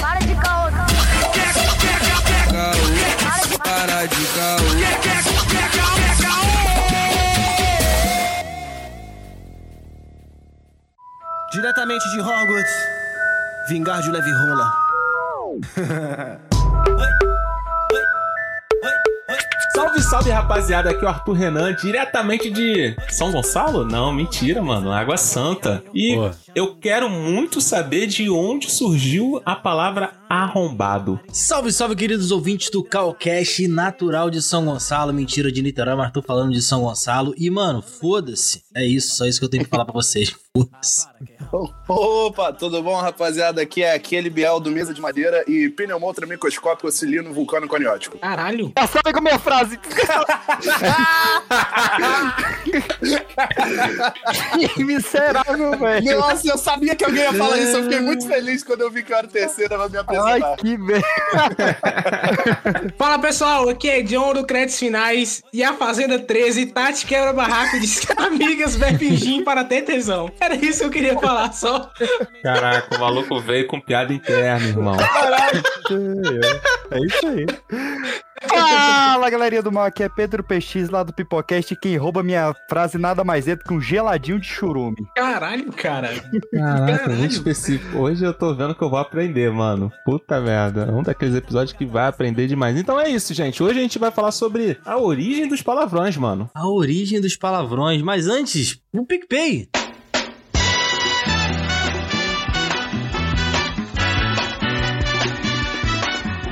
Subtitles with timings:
[0.00, 0.70] Para de caô.
[3.62, 4.64] Para de caô.
[11.52, 12.72] Diretamente de Hogwarts,
[13.68, 14.72] vingar de leve rola.
[19.74, 20.90] Salve, salve, rapaziada.
[20.90, 23.84] Aqui é o Arthur Renan, diretamente de São Gonçalo?
[23.84, 24.92] Não, mentira, mano.
[24.92, 25.82] Água Santa.
[25.92, 26.30] E Boa.
[26.54, 31.18] eu quero muito saber de onde surgiu a palavra arrombado.
[31.32, 35.12] Salve, salve, queridos ouvintes do Calcast natural de São Gonçalo.
[35.12, 37.34] Mentira de Niterói, mas tô falando de São Gonçalo.
[37.36, 38.62] E, mano, foda-se.
[38.76, 40.32] É isso, só isso que eu tenho que falar pra vocês.
[40.56, 41.08] Foda-se.
[41.88, 43.60] Opa, tudo bom, rapaziada?
[43.60, 48.18] Aqui é aquele Biel do Mesa de Madeira e pneumotra microscópico auxilino vulcano coniótico.
[48.18, 48.72] Caralho.
[48.88, 49.78] Sabe com a minha frase?
[54.74, 56.18] que miserável, velho.
[56.18, 57.76] Nossa, eu sabia que alguém ia falar isso.
[57.76, 60.02] Eu fiquei muito feliz quando eu vi que eu era o terceiro pra me Ai,
[60.02, 60.56] apresentar.
[60.56, 61.04] que merda.
[62.98, 67.78] Fala pessoal, aqui é John do Créditos Finais e a Fazenda 13, Tati quebra barraco
[67.80, 70.30] diz que amigas bebem gin para ter tesão.
[70.40, 71.90] Era isso que eu queria falar só.
[72.42, 74.96] Caraca, o maluco veio com piada interna, irmão.
[76.90, 77.46] É isso aí.
[78.48, 82.98] Fala, galerinha do mal, aqui é Pedro PX lá do Pipocast quem rouba minha frase
[82.98, 84.96] nada mais é do que um geladinho de churume.
[85.16, 86.08] Caralho, cara.
[86.52, 87.18] Caraca, Caralho.
[87.18, 87.98] muito específico.
[87.98, 89.90] Hoje eu tô vendo que eu vou aprender, mano.
[90.04, 90.90] Puta merda.
[90.92, 92.78] Um daqueles episódios que vai aprender demais.
[92.78, 93.62] Então é isso, gente.
[93.62, 96.50] Hoje a gente vai falar sobre a origem dos palavrões, mano.
[96.54, 98.02] A origem dos palavrões.
[98.02, 99.68] Mas antes, o PicPay.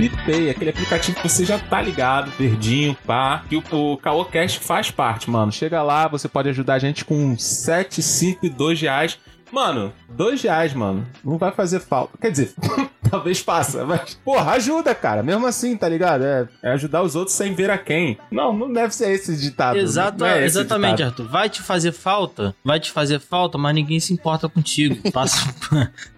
[0.09, 4.91] PicPay, aquele aplicativo que você já tá ligado, verdinho, pá, que o, o Caocast faz
[4.91, 5.53] parte, mano.
[5.53, 9.19] Chega lá, você pode ajudar a gente com 7, 5 e 2 reais.
[9.53, 12.19] Mano, 2 reais, mano, não vai fazer falta.
[12.21, 12.53] Quer dizer,
[13.13, 15.23] talvez faça, mas, porra, ajuda, cara.
[15.23, 16.25] Mesmo assim, tá ligado?
[16.25, 18.17] É, é ajudar os outros sem ver a quem.
[18.31, 19.77] Não, não deve ser esse ditado.
[19.79, 21.11] Exato, não é esse exatamente, ditado.
[21.11, 21.29] Arthur.
[21.29, 22.55] Vai te fazer falta?
[22.65, 24.97] Vai te fazer falta, mas ninguém se importa contigo.
[25.13, 25.55] Passa,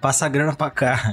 [0.01, 1.13] passa a grana pra cá.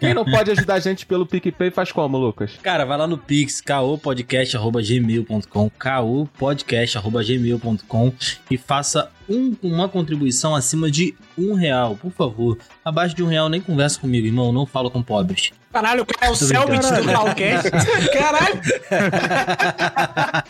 [0.00, 2.52] Quem não pode ajudar a gente pelo PicPay faz como, Lucas?
[2.62, 8.12] Cara, vai lá no Pix, caopodcast.gmail.com, caopodcast.gmail.com
[8.50, 12.58] e faça um- uma contribuição acima de um real, por favor.
[12.84, 14.50] Abaixo de um real, nem conversa comigo, irmão.
[14.52, 15.50] Não falo com pobres.
[15.72, 17.70] Caralho, o cara é o Selbit do Calcast.
[18.12, 18.60] Caralho.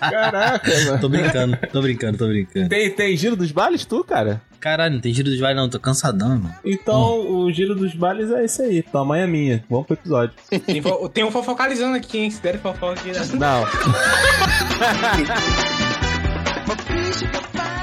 [0.00, 1.00] Caraca, mano.
[1.00, 2.68] Tô brincando, tô brincando, tô brincando.
[2.68, 4.40] Tem, tem giro dos bailes, tu, cara?
[4.58, 6.54] Caralho, não tem giro dos vales não, tô cansadão, mano.
[6.64, 8.82] Então, o giro dos bailes é esse aí.
[8.82, 9.64] Tua mãe é minha.
[9.70, 10.34] Vamos pro episódio.
[10.66, 12.30] Tem, fo- tem um fofocalizando aqui, hein?
[12.30, 13.10] Se der fofoca aqui.
[13.10, 13.20] né?
[13.34, 13.64] Não.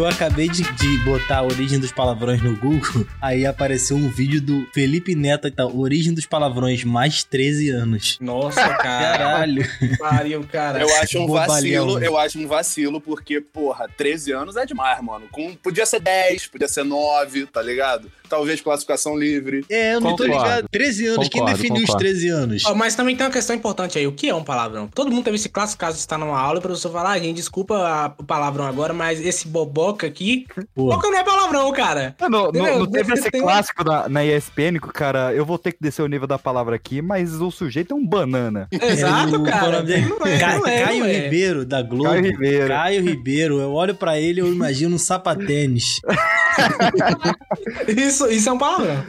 [0.00, 4.40] Eu acabei de, de botar a origem dos palavrões no Google, aí apareceu um vídeo
[4.40, 8.16] do Felipe Neto e tal, origem dos palavrões mais 13 anos.
[8.18, 9.18] Nossa, cara.
[9.18, 9.62] Caralho.
[9.98, 10.80] Pariu, cara.
[10.80, 11.86] Eu acho um Bobalhão.
[11.86, 15.26] vacilo, eu acho um vacilo, porque, porra, 13 anos é demais, mano.
[15.30, 18.10] Com, podia ser 10, podia ser 9, tá ligado?
[18.26, 19.66] Talvez classificação livre.
[19.68, 20.44] É, eu não tô Concordo.
[20.48, 20.68] ligado.
[20.70, 22.04] 13 anos, quem Concordo, definiu os concordo.
[22.08, 22.62] 13 anos?
[22.64, 24.06] Ó, mas também tem uma questão importante aí.
[24.06, 24.86] O que é um palavrão?
[24.88, 27.36] Todo mundo teve esse clássico caso está numa aula e o professor fala, ah, gente,
[27.36, 29.46] desculpa a- o palavrão agora, mas esse
[29.90, 30.46] boboca aqui.
[30.74, 30.86] Pô.
[30.88, 32.14] Boca não é palavrão, cara.
[32.20, 32.78] Não, não, Entendeu?
[32.80, 36.06] não teve esse tem- clássico na, na ESPN, cara, eu vou ter que descer o
[36.06, 38.68] nível da palavra aqui, mas o sujeito é um banana.
[38.72, 39.82] Exato, É é cara.
[39.82, 41.20] Não é, não é, Caio não é.
[41.20, 42.04] Ribeiro, da Globo.
[42.10, 42.68] Caio Ribeiro.
[42.68, 43.60] Caio Ribeiro.
[43.60, 46.00] Eu olho pra ele e eu imagino um sapatênis.
[47.88, 49.04] Isso, isso é um palavrão.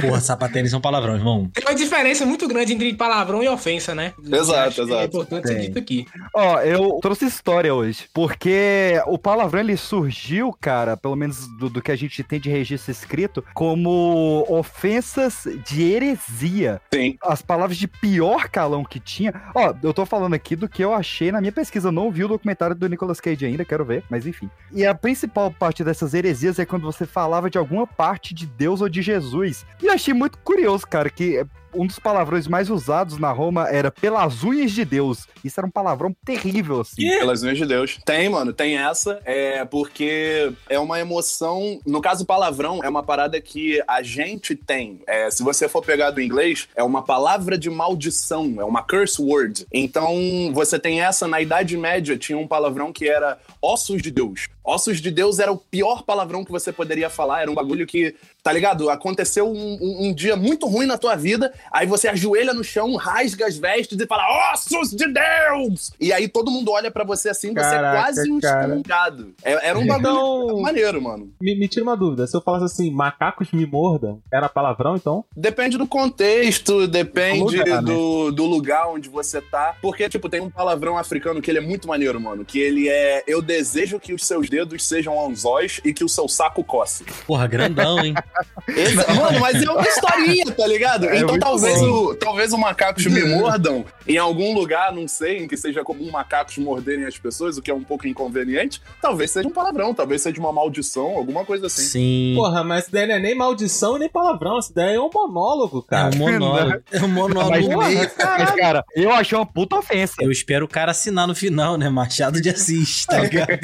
[0.00, 1.48] Porra, sapatênis é um palavrão, irmão.
[1.52, 4.12] Tem uma diferença muito grande entre palavrão e ofensa, né?
[4.30, 5.04] Exato, É exato.
[5.06, 5.66] importante ser Tem.
[5.66, 6.06] dito aqui.
[6.34, 11.82] Ó, eu trouxe história hoje, porque o palavrão ele surgiu, cara, pelo menos do, do
[11.82, 16.80] que a gente tem de registro escrito, como ofensas de heresia.
[16.92, 17.16] Sim.
[17.22, 19.32] As palavras de pior calão que tinha.
[19.54, 21.88] Ó, eu tô falando aqui do que eu achei na minha pesquisa.
[21.88, 24.48] Eu não vi o documentário do Nicolas Cage ainda, quero ver, mas enfim.
[24.72, 28.80] E a principal parte dessas heresias é quando você falava de alguma parte de Deus
[28.80, 29.64] ou de Jesus.
[29.82, 33.90] E eu achei muito curioso, cara, que um dos palavrões mais usados na Roma era
[33.90, 35.26] pelas unhas de Deus.
[35.44, 37.02] Isso era um palavrão terrível, assim.
[37.18, 37.98] Pelas unhas de Deus.
[38.04, 39.20] Tem, mano, tem essa.
[39.24, 41.80] É porque é uma emoção.
[41.86, 45.00] No caso, palavrão é uma parada que a gente tem.
[45.06, 49.20] É, se você for pegar do inglês, é uma palavra de maldição, é uma curse
[49.20, 49.66] word.
[49.72, 50.14] Então,
[50.52, 51.26] você tem essa.
[51.28, 54.48] Na Idade Média, tinha um palavrão que era ossos de Deus.
[54.62, 57.42] Ossos de Deus era o pior palavrão que você poderia falar.
[57.42, 58.90] Era um bagulho que tá ligado?
[58.90, 62.94] Aconteceu um, um- um dia muito ruim na tua vida, aí você ajoelha no chão,
[62.94, 65.90] rasga as vestes e fala, ossos de Deus!
[65.98, 69.34] E aí todo mundo olha pra você assim, você Caraca, é quase um excomungado.
[69.42, 71.32] É- Era um bagulho Então- maneiro, mano.
[71.40, 75.24] Me, me tira uma dúvida, se eu falasse assim, macacos me mordam, era palavrão então?
[75.34, 77.92] Depende do contexto, depende lugar, né?
[77.94, 79.74] do, do lugar onde você tá.
[79.80, 82.44] Porque, tipo, tem um palavrão africano que ele é muito maneiro, mano.
[82.44, 86.28] Que ele é: Eu desejo que os seus dedos sejam anzóis e que o seu
[86.28, 87.04] saco coce.
[87.26, 88.12] Porra, grandão, hein?
[88.68, 91.04] Esse- mano, mas é uma historinha, tá ligado?
[91.14, 91.86] É então talvez bom.
[92.10, 96.10] o, talvez o macacos me mordam em algum lugar, não sei, em que seja comum
[96.10, 98.80] macacos morderem as pessoas, o que é um pouco inconveniente.
[99.00, 101.82] Talvez seja um palavrão, talvez seja uma maldição, alguma coisa assim.
[101.82, 102.32] Sim.
[102.36, 105.84] Porra, mas isso daí não é nem maldição nem palavrão, isso daí é um monólogo,
[105.86, 106.14] É cara.
[106.14, 106.82] um monólogo.
[106.92, 107.78] É um monólogo Mas, meio.
[108.16, 110.14] mas, cara, eu achei uma puta ofensa.
[110.20, 111.88] Eu espero o cara assinar no final, né?
[111.88, 113.58] Machado de Assis, tá ligado?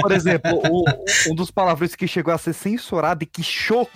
[0.00, 0.84] Por exemplo, o-
[1.30, 3.88] um dos palavrões que chegou a ser censurado e que chocou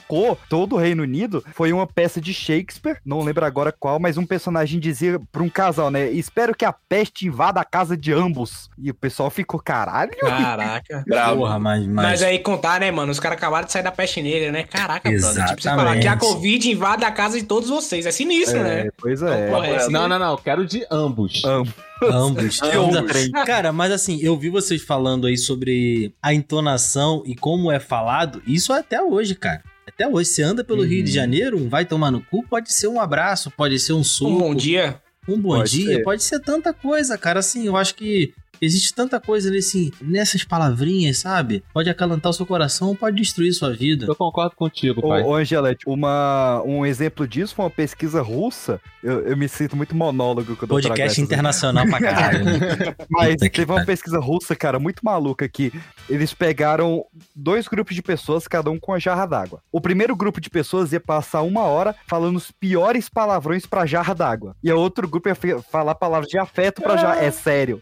[0.49, 4.26] todo o Reino Unido foi uma peça de Shakespeare, não lembro agora qual, mas um
[4.26, 6.11] personagem dizia pra um casal, né?
[6.11, 8.70] Espero que a peste invada a casa de ambos.
[8.79, 10.17] E o pessoal ficou, caralho.
[10.19, 11.05] Caraca.
[11.08, 11.41] Bravo.
[11.41, 11.87] Porra, mas...
[11.87, 12.11] mas...
[12.11, 13.12] Mas aí contar, né, mano?
[13.12, 14.64] Os caras acabaram de sair da peste negra, né?
[14.64, 15.47] Caraca, brother.
[15.47, 16.03] Tipo, você falar Exatamente.
[16.03, 18.06] que a Covid invade a casa de todos vocês.
[18.06, 18.87] É sinistro, né?
[18.87, 19.49] É, pois é.
[19.49, 19.93] Porra, é assim.
[19.93, 21.43] Não, não, não, eu quero de ambos.
[21.44, 21.90] Ambos.
[22.02, 22.61] Ambos.
[22.62, 23.29] Ambos.
[23.47, 28.43] Cara, mas assim, eu vi vocês falando aí sobre a entonação e como é falado,
[28.47, 29.62] isso até hoje, cara.
[29.87, 32.87] Até hoje, você anda pelo Rio de Janeiro, um vai tomar no cu, pode ser
[32.88, 35.00] um abraço, pode ser um soco, Um bom dia.
[35.29, 36.02] um bom Pode dia, ser.
[36.02, 37.41] pode ser tanta coisa, cara.
[37.41, 41.62] Assim, eu acho que existe tanta coisa nesse, nessas palavrinhas, sabe?
[41.73, 44.07] Pode acalentar o seu coração, pode destruir sua vida.
[44.09, 45.23] Eu concordo contigo, pai.
[45.23, 48.81] Ô, ô Angelete, uma, um exemplo disso foi uma pesquisa russa.
[49.03, 52.45] Eu, eu me sinto muito monólogo quando Podcast essas- internacional pra caralho.
[52.45, 52.59] né?
[53.09, 53.87] Mas Puta teve uma pariu.
[53.87, 55.73] pesquisa russa, cara, muito maluca que
[56.09, 57.05] eles pegaram
[57.35, 59.63] dois grupos de pessoas, cada um com uma jarra d'água.
[59.73, 64.15] O primeiro grupo de pessoas ia passar uma hora falando os piores palavrões pra jarra
[64.15, 64.55] d'água.
[64.63, 67.23] E o outro grupo ia falar palavras de afeto pra jarra.
[67.25, 67.81] É sério.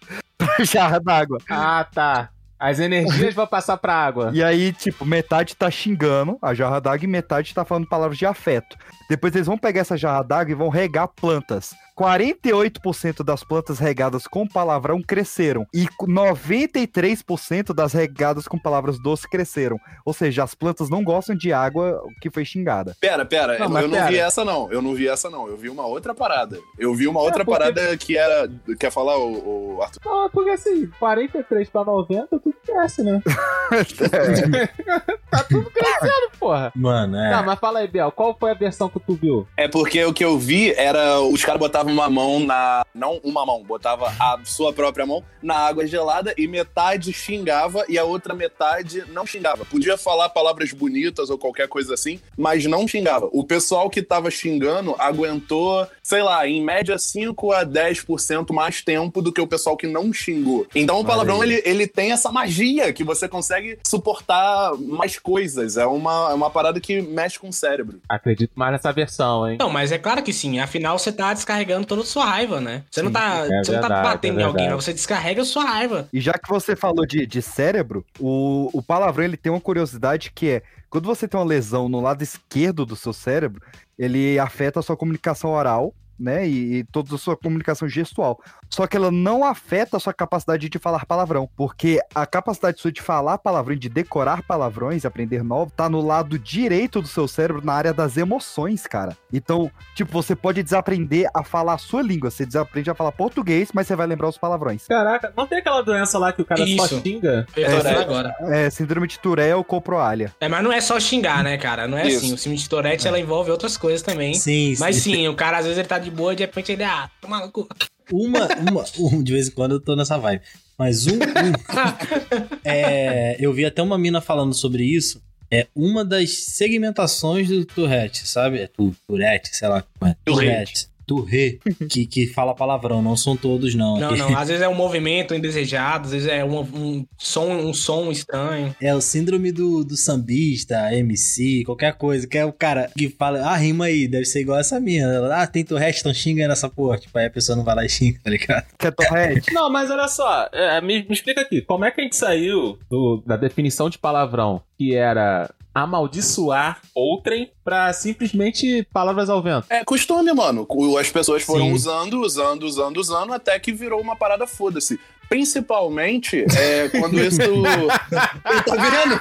[0.65, 1.39] Jarra d'água.
[1.49, 2.31] Ah, tá.
[2.59, 4.31] As energias vão passar pra água.
[4.35, 8.27] E aí, tipo, metade tá xingando a jarra d'água e metade tá falando palavras de
[8.27, 8.77] afeto.
[9.09, 11.75] Depois eles vão pegar essa jarra d'água e vão regar plantas.
[11.99, 15.67] 48% das plantas regadas com palavrão cresceram.
[15.75, 19.79] E 93% das regadas com palavras doces cresceram.
[20.05, 22.95] Ou seja, as plantas não gostam de água que foi xingada.
[23.01, 24.11] Pera, pera, Não, eu, mas eu não pera.
[24.11, 24.71] vi essa não.
[24.71, 25.49] Eu não vi essa não.
[25.49, 26.59] Eu vi uma outra parada.
[26.79, 28.49] Eu vi uma outra porque- parada que era.
[28.79, 30.01] Quer falar, o, o Arthur?
[30.05, 33.21] Não, porque assim, 43 pra 90, tudo cresce, né?
[35.31, 36.73] tá tudo crescendo, porra.
[36.75, 37.31] Mano, é.
[37.31, 39.47] Tá, mas fala aí, Biel, qual foi a versão que tu viu?
[39.56, 42.85] É porque o que eu vi era os caras botavam uma mão na.
[42.95, 47.99] Não uma mão, botava a sua própria mão na água gelada e metade xingava e
[47.99, 49.65] a outra metade não xingava.
[49.65, 53.29] Podia falar palavras bonitas ou qualquer coisa assim, mas não xingava.
[53.33, 59.21] O pessoal que tava xingando aguentou, sei lá, em média 5 a 10% mais tempo
[59.21, 60.67] do que o pessoal que não xingou.
[60.75, 65.77] Então o palavrão ele, ele tem essa magia que você consegue suportar mais coisas.
[65.77, 68.01] É uma, é uma parada que mexe com o cérebro.
[68.09, 69.59] Acredito mais nessa versão, hein?
[69.61, 70.59] Não, mas é claro que sim.
[70.59, 72.85] Afinal, você tá descarregando toda a sua raiva, né?
[72.91, 74.77] Você não Sim, tá, é você não tá verdade, batendo é em alguém, verdade.
[74.77, 76.09] mas você descarrega a sua raiva.
[76.11, 80.33] E já que você falou de, de cérebro, o, o palavrão ele tem uma curiosidade
[80.35, 83.61] que é quando você tem uma lesão no lado esquerdo do seu cérebro,
[83.99, 86.49] ele afeta a sua comunicação oral, né?
[86.49, 88.41] E, e toda a sua comunicação gestual.
[88.70, 92.93] Só que ela não afeta a sua capacidade de falar palavrão, porque a capacidade sua
[92.93, 97.64] de falar palavrão, de decorar palavrões, aprender novo, tá no lado direito do seu cérebro,
[97.64, 99.16] na área das emoções, cara.
[99.33, 103.71] Então, tipo, você pode desaprender a falar a sua língua, você desaprende a falar português,
[103.73, 104.87] mas você vai lembrar os palavrões.
[104.87, 107.00] Caraca, não tem aquela doença lá que o cara só Isso.
[107.00, 107.47] xinga?
[107.57, 108.02] Eu tô É, falando é.
[108.02, 108.35] agora.
[108.43, 110.35] É, síndrome de Tourette ou coproalha.
[110.40, 111.88] É, mas não é só xingar, né, cara?
[111.88, 112.19] Não é Isso.
[112.19, 112.35] assim.
[112.35, 114.35] O síndrome de Tourette, ela envolve outras coisas também.
[114.35, 116.85] Sim, Mas sim, o cara às vezes ele tá de boa e de repente ele,
[116.85, 117.66] ah, toma no cu.
[118.12, 120.43] Uma, uma, um, de vez em quando eu tô nessa vibe.
[120.79, 121.19] Mas um, um-
[122.65, 125.21] é, eu vi até uma mina falando sobre isso.
[125.50, 128.61] É uma das segmentações do Tourette, sabe?
[128.61, 129.83] É tu, Tourette, sei lá.
[130.05, 130.15] é.
[130.25, 130.88] Tourette.
[131.09, 131.61] Tourette.
[131.88, 133.99] Que, que fala palavrão, não são todos, não.
[133.99, 134.29] Não, não.
[134.37, 138.75] Às vezes é um movimento indesejado, às vezes é um, um som, um som estranho.
[138.81, 142.27] É o síndrome do, do sambista, MC, qualquer coisa.
[142.27, 145.05] Que é o cara que fala, ah, rima aí, deve ser igual essa minha.
[145.07, 146.99] Ela, ah, tem Tourette, então xinga aí nessa porra.
[146.99, 148.67] Tipo, aí a pessoa não vai lá e xinga, tá ligado?
[148.79, 149.53] Que é Tourette.
[149.55, 152.79] Não, mas olha só, é, me, me explica aqui, como é que a gente saiu
[152.91, 155.50] do- da definição de palavrão, que era
[155.82, 159.66] amaldiçoar outrem, pra simplesmente palavras ao vento?
[159.68, 160.66] É costume, mano.
[160.99, 161.73] As pessoas foram Sim.
[161.73, 164.99] usando, usando, usando, usando, até que virou uma parada foda-se.
[165.28, 167.38] Principalmente é, quando isso.
[167.38, 169.20] tá vendo?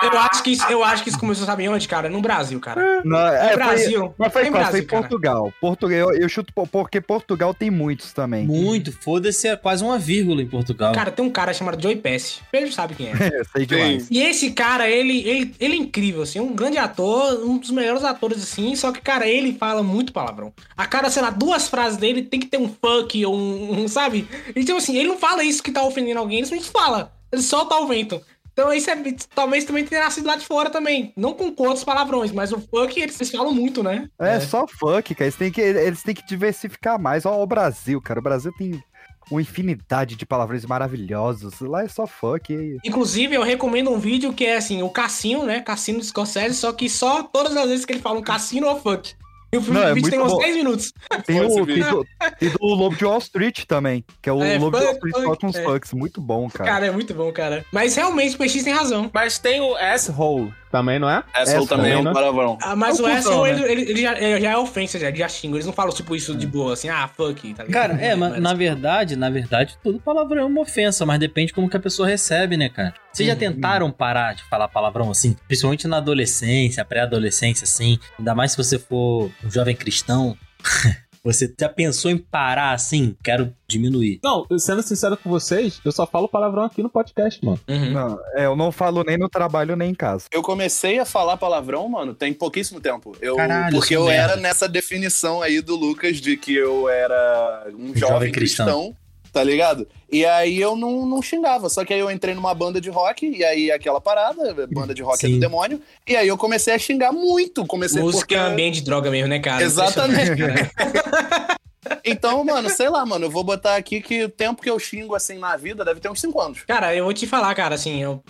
[0.00, 2.08] Eu acho, que isso, eu acho que isso começou, sabe onde, cara?
[2.08, 3.02] No Brasil, cara.
[3.04, 4.14] Não, No é, foi- Brasil.
[4.16, 5.02] mas foi Em quase, foi Brasil, cara.
[5.02, 5.52] Portugal.
[5.60, 8.46] Portugal, eu, eu chuto po- porque Portugal tem muitos também.
[8.46, 10.92] Muito, foda-se, é quase uma vírgula em Portugal.
[10.94, 12.40] Cara, tem um cara chamado Joey Pesci.
[12.52, 13.12] Pedro sabe quem é.
[13.38, 14.06] É, sei demais.
[14.10, 18.04] E esse cara, ele, ele, ele é incrível, assim, um grande ator, um dos melhores
[18.04, 20.52] atores, assim, só que, cara, ele fala muito palavrão.
[20.76, 23.88] A cada, sei lá, duas frases dele tem que ter um fuck ou um, um,
[23.88, 24.28] sabe?
[24.60, 27.12] Então, assim, ele não fala isso que tá ofendendo alguém, ele simplesmente fala.
[27.30, 28.20] Ele solta o vento.
[28.52, 28.96] Então, isso é,
[29.32, 31.12] talvez também tenha nascido lá de fora também.
[31.16, 34.08] Não com quantos palavrões, mas o fuck eles, eles falam muito, né?
[34.18, 35.26] É, só fuck, cara.
[35.26, 37.24] Eles têm, que, eles têm que diversificar mais.
[37.24, 38.18] Ó, o Brasil, cara.
[38.18, 38.82] O Brasil tem
[39.30, 41.60] uma infinidade de palavrões maravilhosos.
[41.60, 42.52] Lá é só fuck.
[42.52, 42.78] E...
[42.84, 45.60] Inclusive, eu recomendo um vídeo que é assim, o Cassino, né?
[45.60, 48.80] Cassino de Scorsese, só que só todas as vezes que ele fala um cassino ou
[48.80, 49.14] fuck.
[49.50, 50.38] E o Não, é tem muito uns bom.
[50.38, 50.92] 10 minutos.
[51.24, 52.06] Tem, o, tem, do,
[52.38, 54.04] tem do Lobo de Wall Street também.
[54.20, 55.64] Que é o É, Lobo de Wall Street com os é.
[55.64, 55.92] fucks.
[55.94, 56.70] Muito bom, cara.
[56.70, 57.64] Cara, é muito bom, cara.
[57.72, 59.10] Mas realmente o PX tem razão.
[59.12, 61.22] Mas tem o asshole também, não é?
[61.34, 62.12] Essa Essa também é um né?
[62.12, 62.58] palavrão.
[62.62, 63.72] Ah, mas É um o cuzão, asshole, né?
[63.72, 65.56] ele, ele, ele já, é, já é ofensa, já, ele já xinga.
[65.56, 67.88] Eles não falam, tipo, isso de boa, assim, ah, fuck, tá ligado?
[67.88, 71.68] Cara, é, mas na verdade, na verdade, todo palavrão é uma ofensa, mas depende como
[71.68, 72.94] que a pessoa recebe, né, cara?
[73.12, 75.36] Vocês já tentaram parar de falar palavrão assim?
[75.46, 77.98] Principalmente na adolescência, pré-adolescência, assim.
[78.18, 80.36] Ainda mais se você for um jovem cristão.
[81.28, 83.14] Você já pensou em parar assim?
[83.22, 84.18] Quero diminuir.
[84.24, 87.60] Não, sendo sincero com vocês, eu só falo palavrão aqui no podcast, mano.
[87.68, 87.90] Uhum.
[87.90, 90.24] Não, é, eu não falo nem no trabalho nem em casa.
[90.32, 93.14] Eu comecei a falar palavrão, mano, tem pouquíssimo tempo.
[93.20, 94.42] Eu, Caralho, porque eu sou era merda.
[94.42, 98.66] nessa definição aí do Lucas de que eu era um jovem, Jovem cristão.
[98.66, 98.96] cristão.
[99.32, 99.86] Tá ligado?
[100.10, 103.26] E aí eu não, não xingava, só que aí eu entrei numa banda de rock,
[103.28, 105.34] e aí aquela parada, banda de rock é Sim.
[105.34, 108.34] do demônio, e aí eu comecei a xingar muito, comecei Música porque...
[108.34, 109.62] é ambiente de droga mesmo, né, cara?
[109.62, 110.32] Exatamente.
[110.32, 111.58] Impressionante, cara.
[112.04, 115.14] Então, mano, sei lá, mano, eu vou botar aqui que o tempo que eu xingo
[115.14, 116.64] assim na vida deve ter uns 5 anos.
[116.66, 118.22] Cara, eu vou te falar, cara, assim, eu,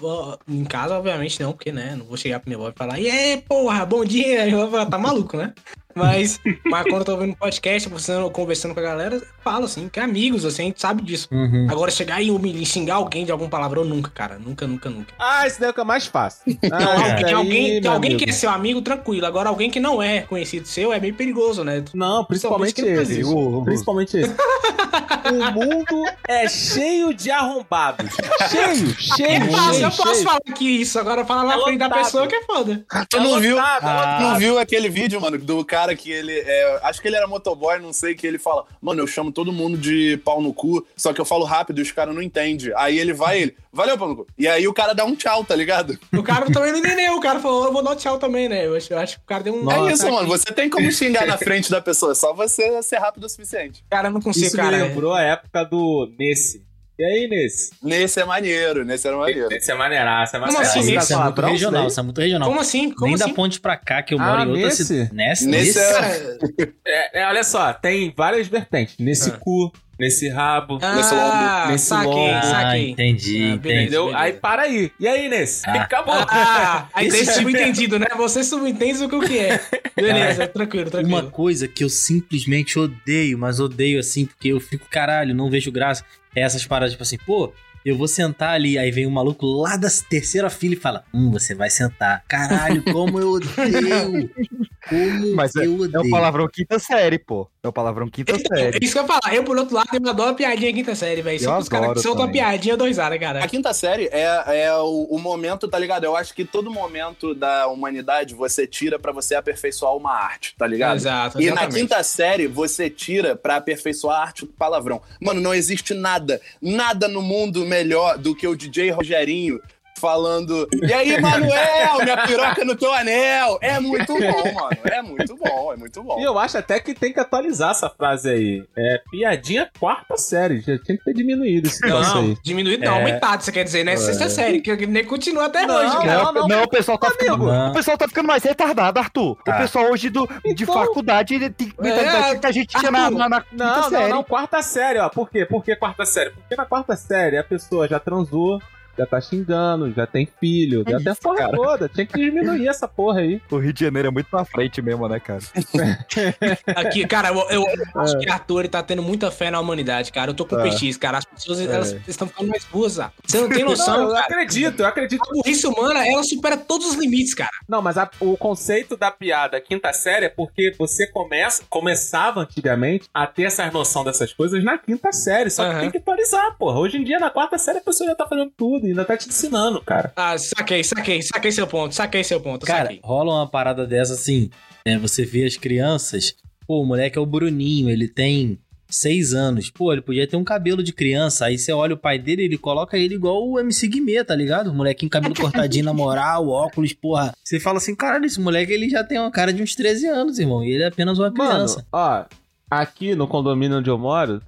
[0.47, 3.11] em casa, obviamente, não, porque, né, não vou chegar pro meu avó e falar, e
[3.11, 5.53] aí, porra, bom dia, eu vou falar, tá maluco, né?
[5.99, 9.89] Mas, mas quando eu tô ouvindo podcast, conversando, conversando com a galera, eu falo assim,
[9.89, 11.29] que é amigos, assim, a gente sabe disso.
[11.31, 11.67] Uhum.
[11.71, 15.13] Agora, chegar e humilhar, xingar alguém de algum palavrão, nunca, cara, nunca, nunca, nunca.
[15.19, 16.43] Ah, esse daí é o que é mais fácil.
[16.73, 19.27] Ah, que daí, alguém, que meu alguém que é seu amigo, tranquilo.
[19.27, 21.83] Agora, alguém que não é conhecido seu é meio perigoso, né?
[21.95, 23.21] Não, principalmente que esse.
[23.21, 23.63] isso.
[23.65, 24.35] Principalmente esse.
[25.29, 28.11] o mundo é cheio de arrombados.
[28.51, 30.25] Cheio, cheio, É fácil, cheio, eu posso cheio.
[30.25, 30.99] falar aqui isso.
[30.99, 32.85] Agora, falar na É frente da pessoa que é foda.
[33.11, 33.57] Tu não viu?
[33.57, 34.19] lotado, é Tu Ah.
[34.21, 36.33] não viu aquele vídeo, mano, do cara que ele.
[36.33, 39.53] é, acho que ele era motoboy, não sei, que ele fala, mano, eu chamo todo
[39.53, 42.73] mundo de pau no cu, só que eu falo rápido e os caras não entendem.
[42.77, 44.27] Aí ele vai ele, valeu, pau no cu.
[44.39, 45.99] E aí o cara dá um tchau, tá ligado?
[46.13, 47.17] O cara também não entendeu.
[47.17, 48.67] O cara falou, eu vou dar um tchau também, né?
[48.67, 49.71] Eu acho, eu acho que o cara deu um.
[49.71, 50.29] é isso, mano.
[50.29, 53.85] Você tem como xingar na frente da pessoa, é só você ser rápido o suficiente.
[53.91, 54.77] Cara, eu não consigo, Isso cara.
[54.77, 56.68] me lembrou a época do Nesse.
[56.99, 57.71] E aí, Nesse?
[57.83, 59.49] Nesse é maneiro, nesse era maneiro.
[59.49, 60.79] Nesse é maneiraço, é Como maneiraço.
[60.79, 62.49] assim, Isso, Nesse é muito regional, isso é muito regional.
[62.49, 62.91] Como assim?
[62.91, 63.29] Como Nem assim?
[63.29, 64.85] da ponte pra cá, que eu Ah, moro em outra nesse?
[64.85, 65.15] cidade.
[65.15, 65.47] Nesse?
[65.47, 65.79] Nesse nesse?
[65.79, 68.97] é- Cara, É, é, olha só, tem várias vertentes.
[68.99, 69.37] Nesse Ah.
[69.39, 72.31] cu, nesse rabo, Nesse ah, lombo, nesse saquei, lombo.
[72.35, 72.91] Ah, saquei.
[72.91, 73.75] entendi, Ah, entendi.
[73.75, 74.05] entendeu?
[74.07, 74.23] beleza.
[74.23, 74.93] Aí para aí.
[75.01, 75.69] E aí, Nesse?
[75.69, 75.83] Ah.
[75.83, 76.15] Acabou.
[76.15, 78.07] Ah, aí Esse- tem subentendido, né?
[78.17, 79.61] Você subentende o que o que é.
[79.97, 81.17] Beleza, tranquilo, tranquilo.
[81.19, 85.71] Uma coisa que eu simplesmente odeio, mas odeio assim, porque eu fico, caralho, não vejo
[85.73, 86.05] graça.
[86.35, 87.53] É essas paradas, tipo assim, pô,
[87.85, 91.31] eu vou sentar ali, aí vem um maluco lá da terceira fila e fala, hum,
[91.31, 92.23] você vai sentar.
[92.29, 94.31] Caralho, como eu odeio!
[94.89, 96.11] Como Mas é- eu É o odeio.
[96.11, 97.49] palavrão quinta série, pô.
[97.63, 98.79] É o palavrão quinta Então, série.
[98.83, 99.35] isso que eu ia falar.
[99.35, 101.59] Eu, por outro lado, eu adoro piadinha quinta série, velho.
[101.59, 103.45] Os caras que soltam a piadinha, eu dou risada, cara.
[103.45, 106.05] A quinta série é, é o, o momento, tá ligado?
[106.05, 110.67] Eu acho que todo momento da humanidade você tira pra você aperfeiçoar uma arte, tá
[110.67, 110.97] ligado?
[110.97, 111.75] Exato, E na exatamente.
[111.81, 115.03] quinta série, você tira pra aperfeiçoar a arte do palavrão.
[115.21, 119.61] Mano, não existe nada, nada no mundo melhor do que o DJ Rogerinho
[119.99, 120.69] falando.
[120.83, 123.59] E aí, Manuel, minha piroca no teu anel.
[123.61, 124.79] É muito bom, mano.
[124.85, 126.19] É muito bom, é muito bom.
[126.21, 128.65] E eu acho até que tem que atualizar essa frase aí.
[128.77, 130.61] É piadinha quarta série.
[130.61, 132.37] Já tinha que ter diminuído esse negócio Não, aí.
[132.43, 132.99] diminuído não, É.
[132.99, 133.97] aumentado, você quer dizer, né?
[133.97, 136.23] Sexta série, que nem continua até Não, hoje, cara.
[136.25, 136.49] não, não.
[136.49, 137.47] Não, o pessoal tá ficando.
[137.47, 137.71] Não.
[137.71, 139.37] O pessoal tá ficando mais retardado, Arthur.
[139.45, 139.55] Tá.
[139.57, 142.91] O pessoal hoje do, de Então- faculdade ele tem mentalidade É, que a gente tinha
[142.91, 144.09] na, na, na quinta Não, não, série.
[144.09, 145.09] não, quarta série, ó.
[145.09, 145.45] Por quê?
[145.45, 146.31] Por que quarta série?
[146.31, 148.61] Porque na quarta série a pessoa já transou,
[148.99, 151.57] já tá xingando, já tem filho, já É tem a porra cara.
[151.57, 151.89] toda.
[151.89, 153.41] Tinha que diminuir essa porra aí.
[153.51, 155.41] O Rio de Janeiro é muito pra frente mesmo, né, cara?
[156.77, 157.75] Aqui, cara, eu, eu É.
[158.03, 160.31] acho que Arthur ele tá tendo muita fé na humanidade, cara.
[160.31, 160.71] Eu tô com o É.
[160.71, 161.19] PX, cara.
[161.19, 161.65] As pessoas, É.
[161.65, 163.13] elas estão ficando mais boas, ah.
[163.25, 164.21] Você não tem Não, noção, eu cara.
[164.27, 165.23] acredito, eu acredito.
[165.29, 167.51] A burrice humana, ela supera todos os limites, cara.
[167.69, 173.09] Não, mas a- o conceito da piada quinta série é porque você começa, começava antigamente
[173.13, 175.51] a ter essa noção dessas coisas na quinta série.
[175.51, 176.79] Só que tem que atualizar, porra.
[176.79, 178.88] Hoje em dia, na quarta série, a pessoa já tá fazendo tudo.
[178.89, 180.13] Ainda tá te ensinando, cara.
[180.17, 183.01] Ah, saquei, saquei, saquei seu ponto, saquei seu ponto, Cara, saquei.
[183.03, 184.51] rola uma parada dessa assim.
[184.87, 186.35] né, você vê as crianças.
[186.67, 188.59] Pô, o moleque é o Bruninho, ele tem
[188.91, 189.71] seis anos.
[189.71, 191.47] Pô, ele podia ter um cabelo de criança.
[191.47, 194.69] Aí você olha o pai dele, ele coloca ele igual o MC Guimê, tá ligado?
[194.71, 197.35] O molequinho cabelo cortadinho na moral, óculos, porra.
[197.45, 200.39] Você fala assim, caralho, esse moleque ele já tem uma cara de uns 13 anos,
[200.39, 200.65] irmão.
[200.65, 201.77] E ele é apenas uma criança.
[201.77, 202.25] Mano, ó,
[202.71, 204.41] aqui no condomínio onde eu moro,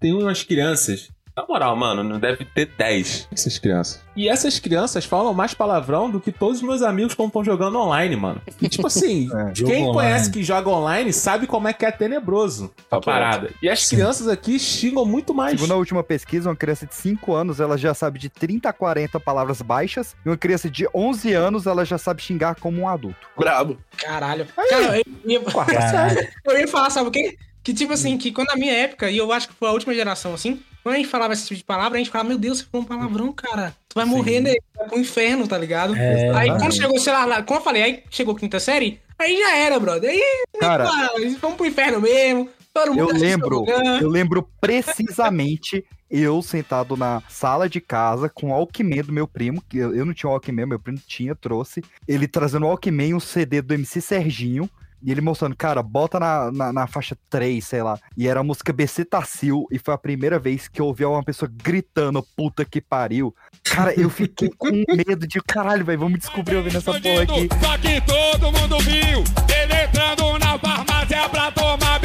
[0.00, 1.08] tem umas crianças.
[1.38, 4.02] Na moral, mano, não deve ter 10 essas crianças.
[4.16, 7.78] E essas crianças falam mais palavrão do que todos os meus amigos quando estão jogando
[7.78, 8.42] online, mano.
[8.60, 9.52] E tipo assim, É.
[9.52, 9.92] Quem online.
[9.92, 13.50] conhece que joga online sabe como é que é tenebroso a parada.
[13.62, 15.52] E as crianças aqui xingam muito mais.
[15.52, 18.72] Segundo a última pesquisa, uma criança de 5 anos, ela já sabe de 30 a
[18.72, 20.16] 40 palavras baixas.
[20.26, 23.28] E uma criança de 11 anos, ela já sabe xingar como um adulto.
[23.38, 23.78] Brabo.
[23.96, 24.44] Caralho.
[24.68, 26.28] Cara, eu, ia- Caralho.
[26.44, 27.38] eu ia falar, sabe o quê?
[27.62, 29.94] Que tipo assim, que quando na minha época, e eu acho que foi a última
[29.94, 32.58] geração assim, quando a gente falava esse tipo de palavra, a gente falava, meu Deus,
[32.58, 33.76] você falou um palavrão, cara.
[33.86, 34.54] Tu vai morrer, né?
[34.74, 35.94] Vai pro inferno, tá ligado?
[35.94, 39.54] É, aí quando chegou, sei lá, como eu falei, aí chegou quinta série, aí já
[39.54, 40.08] era, brother.
[40.08, 40.22] Aí,
[40.58, 42.48] Cara, ah, vamos pro inferno mesmo.
[42.96, 43.64] Eu lembro,
[44.00, 49.62] eu lembro precisamente eu sentado na sala de casa com o Walkman do meu primo,
[49.68, 51.82] que eu eu não tinha o Walkman, meu primo tinha, trouxe.
[52.06, 54.70] Ele trazendo o Walkman, um CD do MC Serginho.
[55.02, 57.98] E ele mostrando, cara, bota na, na, na faixa 3, sei lá.
[58.16, 59.66] E era a música BC Tacil.
[59.70, 63.34] E foi a primeira vez que eu ouvi uma pessoa gritando, puta que pariu.
[63.64, 64.70] Cara, eu fiquei com
[65.06, 67.48] medo de, caralho, velho, vamos descobrir ouvindo essa porra aqui.
[67.60, 71.97] Só que todo mundo viu ele entrando na farmácia pra tomar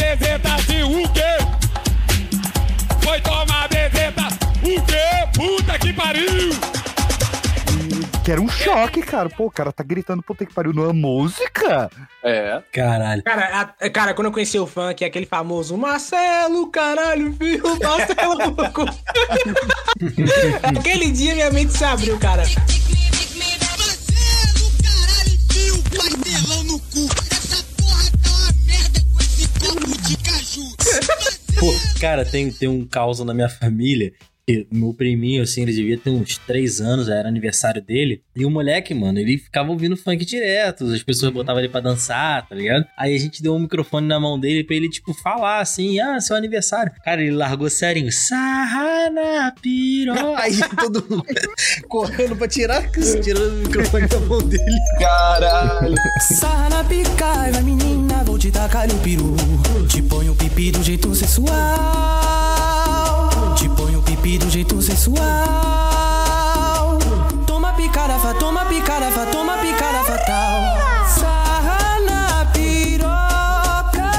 [8.24, 9.28] Que era um choque, cara.
[9.30, 11.90] Pô, o cara tá gritando, puta que pariu, numa música?
[12.24, 12.62] É.
[12.72, 13.22] Caralho.
[13.24, 18.56] Cara, a- cara, quando eu conheci o funk, aquele famoso Marcelo, caralho, filho, Marcelo.
[20.64, 22.44] aquele dia minha mente se abriu, cara.
[22.44, 22.72] Marcelo,
[24.82, 27.10] caralho, enfia o pastelão no cu.
[27.30, 30.64] Essa porra tá uma merda com esse copo de caju.
[31.60, 34.14] Pô, cara, tem, tem um caos na minha família.
[34.70, 38.22] Meu priminho, assim, ele devia ter uns 3 anos, era aniversário dele.
[38.36, 40.84] E o moleque, mano, ele ficava ouvindo funk direto.
[40.86, 42.86] As pessoas botavam ele pra dançar, tá ligado?
[42.98, 46.20] Aí a gente deu um microfone na mão dele pra ele, tipo, falar assim: ah,
[46.20, 46.92] seu aniversário.
[47.06, 48.12] Cara, ele largou serinho.
[48.12, 50.36] Sarrana piró.
[50.36, 51.26] Aí todo mundo
[51.88, 54.80] correndo pra tirar, tirando o microfone da mão dele.
[55.00, 55.96] Caralho.
[56.20, 59.38] Sarra na pica, menina, vou te tacar o peru.
[59.88, 62.73] Te ponho o pipi do jeito sensual.
[64.24, 65.22] Pipi do jeito sensual.
[67.46, 70.62] Toma picada, fa, toma picada, fa, toma picada fatal.
[71.10, 74.12] Sarra na piroca.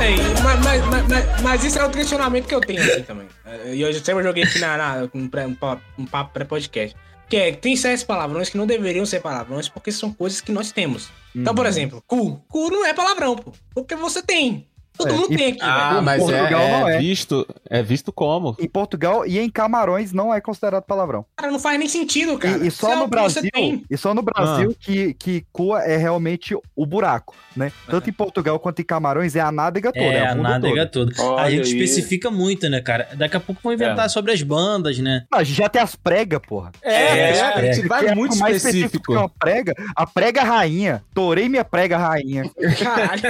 [0.00, 3.26] Ei, mas, mas, mas, mas, mas isso é o questionamento que eu tenho assim também.
[3.44, 5.56] É, E eu sempre joguei aqui na, na um, pré- um
[5.98, 6.96] um papo pré-podcast.
[7.28, 10.70] Que é, tem certos palavrões que não deveriam ser palavrões porque são coisas que nós
[10.70, 11.08] temos.
[11.34, 12.36] Então, por exemplo, cu.
[12.48, 13.52] Cu não é palavrão, pô.
[13.74, 14.68] Porque você tem.
[14.96, 16.02] Todo É, mundo e- tem aqui, Ah, velho.
[16.02, 16.98] mas Portugal é, não é é.
[16.98, 18.54] visto, é visto como?
[18.60, 21.24] Em Portugal e em Camarões não é considerado palavrão.
[21.36, 22.58] Cara, não faz nem sentido, cara.
[22.58, 23.42] E, e só é no Brasil,
[23.90, 27.72] e só no Brasil que, que cua é realmente o buraco, né?
[27.88, 30.86] Tanto em Portugal quanto em Camarões é a nádega toda, é, É, a a nádega
[30.86, 31.12] toda.
[31.14, 31.40] toda.
[31.40, 31.82] A gente aí.
[31.82, 33.08] especifica muito, né, cara?
[33.14, 35.24] Daqui a pouco vão inventar sobre as bandas, né?
[35.32, 36.70] Ah, já tem as pregas, porra.
[36.82, 39.12] É, É, vai é muito mais específico.
[39.12, 41.02] que uma prega, a prega rainha.
[41.14, 42.44] Torei minha prega rainha.
[42.78, 43.22] Caralho.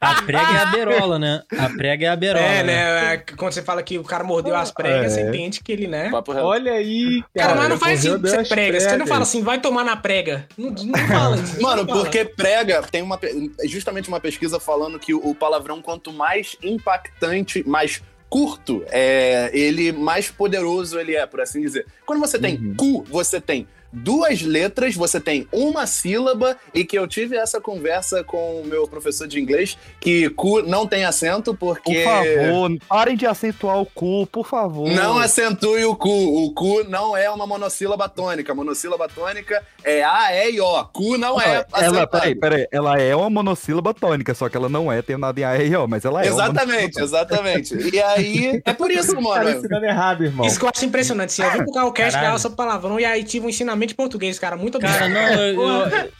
[0.00, 1.42] A prega é a berola, né?
[1.58, 2.44] A prega é a berola.
[2.44, 3.14] É, né?
[3.14, 5.20] é, Quando você fala que o cara mordeu as pregas, É.
[5.22, 6.10] você entende que ele, né?
[6.28, 8.78] Olha aí, Cara, mas não faz sentido ser das prega.
[8.80, 9.08] Você não pregas.
[9.08, 10.46] fala assim, vai tomar na prega.
[10.56, 11.60] Não, não fala isso.
[11.62, 16.56] Mano, porque prega, tem uma pe- justamente uma pesquisa falando que o palavrão, quanto mais
[16.62, 21.86] impactante, mais curto, é, ele mais poderoso ele é, por assim dizer.
[22.06, 22.74] Quando você tem Uhum.
[22.76, 28.24] cu, você tem duas letras, você tem uma sílaba, e que eu tive essa conversa
[28.24, 32.02] com o meu professor de inglês, que cu não tem acento, Por porque...
[32.04, 34.88] favor, parem de acentuar o cu, por favor.
[34.90, 36.10] Não acentue o cu.
[36.44, 38.54] O cu não é uma monossílaba tônica.
[38.54, 40.84] Monossílaba tônica é A, E e O.
[40.86, 42.08] Cu não é ela, acentado.
[42.10, 45.56] peraí, peraí, ela é uma monossílaba tônica, só que ela não é terminada em A,
[45.62, 47.74] E, O, mas ela é uma Exatamente, exatamente.
[47.94, 49.50] E aí, é por isso, Tá mano.
[49.50, 50.46] ensinando errado, irmão.
[50.46, 51.30] Isso que eu acho impressionante.
[51.30, 54.38] Assim, eu vim pro Calcast gravar sobre palavrão e aí tive um ensinamento de português,
[54.38, 54.56] cara.
[54.56, 55.34] Muito Cara, obrigado.
[55.36, 56.12] não, eu, eu-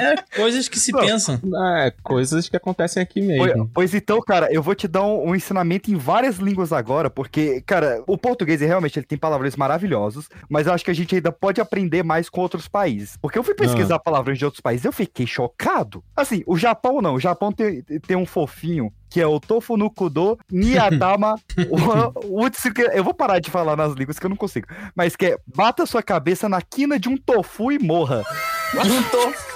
[0.00, 1.00] É coisas que se Não.
[1.00, 1.40] pensam.
[1.76, 3.70] É, coisas que acontecem aqui Pois, mesmo.
[3.72, 7.60] pois então, cara, eu vou te dar um, um ensinamento em várias línguas agora, porque,
[7.62, 11.32] cara, o português realmente ele tem palavrões maravilhosos, mas eu acho que a gente ainda
[11.32, 13.16] pode aprender mais com outros países.
[13.20, 16.02] Porque eu fui pesquisar palavrões de outros países e eu fiquei chocado.
[16.16, 19.90] Assim, o Japão não, o Japão tem, tem um fofinho que é o Tofu no
[19.90, 21.36] Kudo Niyatama
[21.70, 22.82] o- Utsuke.
[22.92, 24.66] Eu vou parar de falar nas línguas que eu não consigo.
[24.94, 28.22] Mas que é bata sua cabeça na quina de um tofu e morra.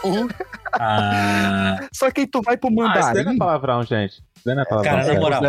[0.05, 0.29] Um
[0.79, 3.39] Ah, Só que aí tu vai pro Ah, isso daí não é mandarim.
[3.39, 4.23] palavrão, gente.
[4.45, 4.91] Não é palavrão.
[4.93, 5.43] Cara, na é moral.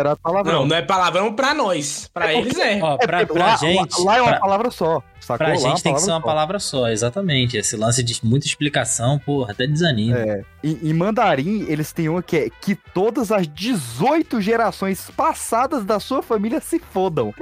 [0.44, 2.08] Não, não é palavrão pra nós.
[2.12, 2.78] Pra eles é.
[2.82, 3.98] ó, É pra, porque pra lá, gente.
[4.00, 5.02] lá, lá é uma pra- palavra só.
[5.24, 5.38] Sacou?
[5.38, 6.26] Pra Lá é gente tem que ser uma só.
[6.26, 7.56] palavra só, exatamente.
[7.56, 10.18] Esse lance de muita explicação, porra, até desanima.
[10.18, 15.84] É, em, em mandarim, eles têm uma que é que todas as 18 gerações passadas
[15.84, 17.32] da sua família se fodam.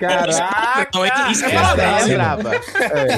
[0.00, 0.88] Caraca!
[1.28, 1.82] É- isso é é braba.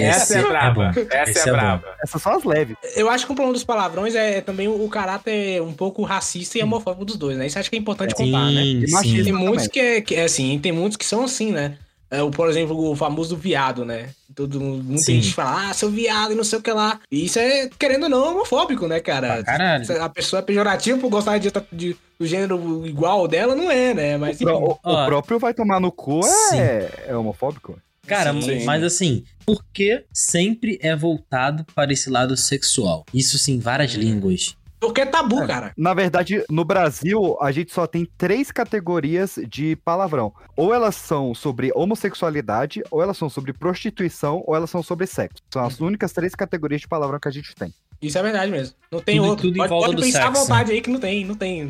[0.00, 0.92] Essa é braba.
[0.94, 1.07] bom.
[1.11, 1.85] Essa é braba.
[2.02, 2.76] Essas são as leves.
[2.94, 6.62] Eu acho que o problema dos palavrões é também o caráter um pouco racista e
[6.62, 7.46] homofóbico dos dois, né?
[7.46, 8.62] Isso acho que é importante contar, né?
[8.62, 9.16] Sim, E machismo.
[9.18, 9.24] sim.
[9.24, 11.74] Tem muitos que é, que é assim, tem muitos que são assim, né?
[12.11, 14.11] É, o, por exemplo, o famoso viado, né?
[14.35, 15.21] Todo, muita Sim.
[15.21, 17.01] gente fala, ah, seu viado e não sei o que lá.
[17.11, 19.42] E isso é, querendo ou não, homofóbico, né, cara?
[19.85, 23.92] Se A pessoa é pejorativa por gostar de, de- do gênero igual dela, não é,
[23.92, 24.16] né?
[24.16, 26.59] Mas O, pró- o- o próprio vai tomar no cu Sim.
[26.59, 27.77] é, é homofóbico.
[28.07, 28.64] Cara, Sim.
[28.64, 33.05] mas assim, por que sempre é voltado para esse lado sexual?
[33.12, 34.57] Isso sim, várias línguas.
[34.87, 35.72] Porque é tabu, cara.
[35.77, 40.33] Na verdade, no Brasil, a gente só tem três categorias de palavrão.
[40.57, 45.42] Ou elas são sobre homossexualidade, ou elas são sobre prostituição, ou elas são sobre sexo.
[45.53, 47.72] São as únicas três categorias de palavrão que a gente tem.
[48.01, 48.77] Isso é verdade mesmo.
[48.92, 49.42] Não tem Tudo- outro.
[49.49, 50.40] tudo em pode volta pode do pensar à sexo.
[50.42, 51.61] vontade aí que não tem, não tem.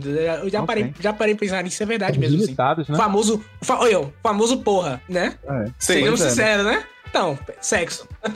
[0.42, 2.34] Eu já, Não parei, já parei de pensar nisso, é verdade mesmo.
[2.36, 2.44] Assim.
[2.46, 2.96] Limitados, né?
[2.96, 3.44] famoso.
[3.62, 3.78] Fa...
[3.78, 5.36] Olha, famoso porra, né?
[5.78, 6.30] Sim, Sejamos é, né?
[6.30, 6.84] sinceros, né?
[7.16, 8.06] Então, sexo.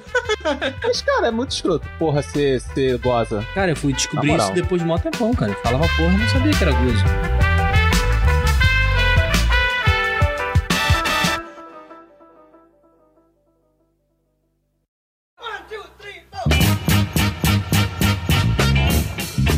[0.82, 1.86] Mas, cara, é muito escroto.
[1.98, 3.44] Porra, você você goza.
[3.54, 5.52] Cara, eu fui descobrir isso depois de mó tempão, cara.
[5.52, 7.49] Eu falava porra, eu não sabia que era gozo.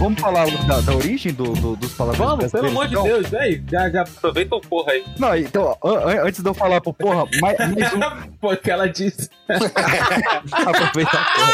[0.02, 3.62] Vamos falar da, da origem do- do- dos palavrões Vamos, pelo amor de Deus, aí.
[3.70, 5.04] Já, já aproveita o porra aí.
[5.16, 8.00] Não, então, an- an- antes de eu falar pro porra, mais, mais um.
[8.42, 9.30] Porque ela disse.
[10.50, 11.52] Aproveita a porra.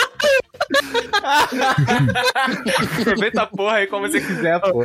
[3.00, 4.82] Aproveita a porra aí como você quiser, pô.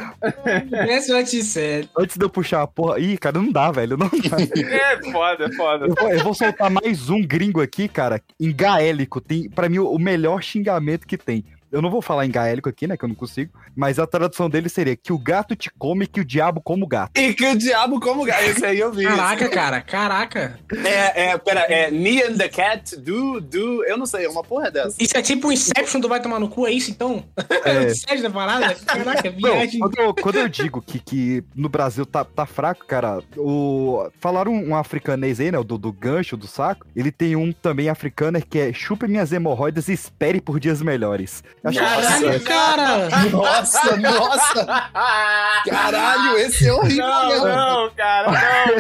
[1.98, 3.00] Antes de eu puxar a porra.
[3.00, 3.96] Ih, cara, não dá, velho.
[3.96, 4.38] Não dá.
[4.76, 5.86] É foda, é foda.
[5.86, 9.22] Eu vou, eu vou soltar mais um gringo aqui, cara, em gaélico.
[9.22, 11.46] Tem, pra mim, o melhor xingamento que tem.
[11.74, 14.48] Eu não vou falar em gaélico aqui, né, que eu não consigo, mas a tradução
[14.48, 17.20] dele seria que o gato te come, que o diabo come o gato.
[17.20, 18.44] E que o diabo como gato.
[18.44, 19.06] Esse aí eu vi.
[19.06, 20.60] Caraca, cara, caraca.
[20.86, 23.84] É, é, pera, é Me and the Cat do, do.
[23.86, 24.96] Eu não sei, é uma porra dessa.
[25.00, 27.26] Isso é tipo o Inception do Vai Tomar no Cu, é isso então?
[27.66, 27.92] É.
[28.22, 28.76] da parada?
[28.76, 29.80] Caraca, Não, viagem.
[29.80, 34.54] quando, eu, quando eu digo que, que no Brasil tá, tá fraco, cara, o, falaram
[34.54, 37.90] um, um africanês aí, né, o do, do gancho, do saco, ele tem um também
[37.90, 41.44] africaner que é chupe minhas hemorroidas e espere por dias melhores.
[41.64, 43.10] Caralho, cara.
[43.32, 44.66] Nossa, nossa!
[45.66, 47.48] Caralho, esse é horrível Não, mesmo.
[47.48, 48.32] não, cara,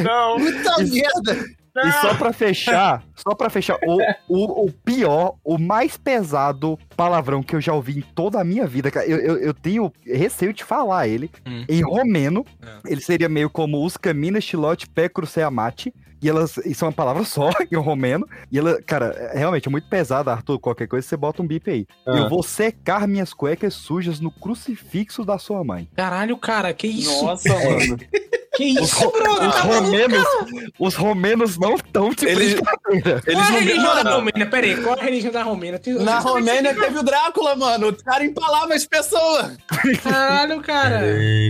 [0.01, 0.37] não, não.
[0.45, 1.45] Puta merda!
[1.75, 7.41] E só pra fechar, só pra fechar, o, o, o pior, o mais pesado palavrão
[7.41, 10.53] que eu já ouvi em toda a minha vida, cara, eu, eu, eu tenho receio
[10.53, 11.65] de falar ele, Hum.
[11.67, 12.91] em romeno, É.
[12.93, 15.91] ele seria meio como os caminas, chilote, pé, cruceamate,
[16.23, 19.71] e elas, isso é uma palavra só, em romeno, e ela, cara, é- realmente é
[19.71, 21.85] muito pesada, Arthur, qualquer coisa você bota um bip aí.
[22.07, 22.17] Ah.
[22.17, 25.87] Eu vou secar minhas cuecas sujas no crucifixo da sua mãe.
[25.95, 27.23] Caralho, cara, que isso?
[27.25, 27.97] Nossa, mano.
[28.55, 29.47] Que isso, Bruno?
[29.49, 30.23] Os Tá romenos,
[30.77, 32.53] os romenos não estão de Eles-.
[32.53, 32.61] Eles
[33.33, 34.45] Qual a religião da mano, Romênia?
[34.47, 35.81] Pera aí, qual a religião da Romênia?
[36.01, 37.87] Na Romênia teve o Drácula, mano.
[37.89, 39.57] O cara empalava as pessoas.
[40.03, 41.01] Caralho, cara.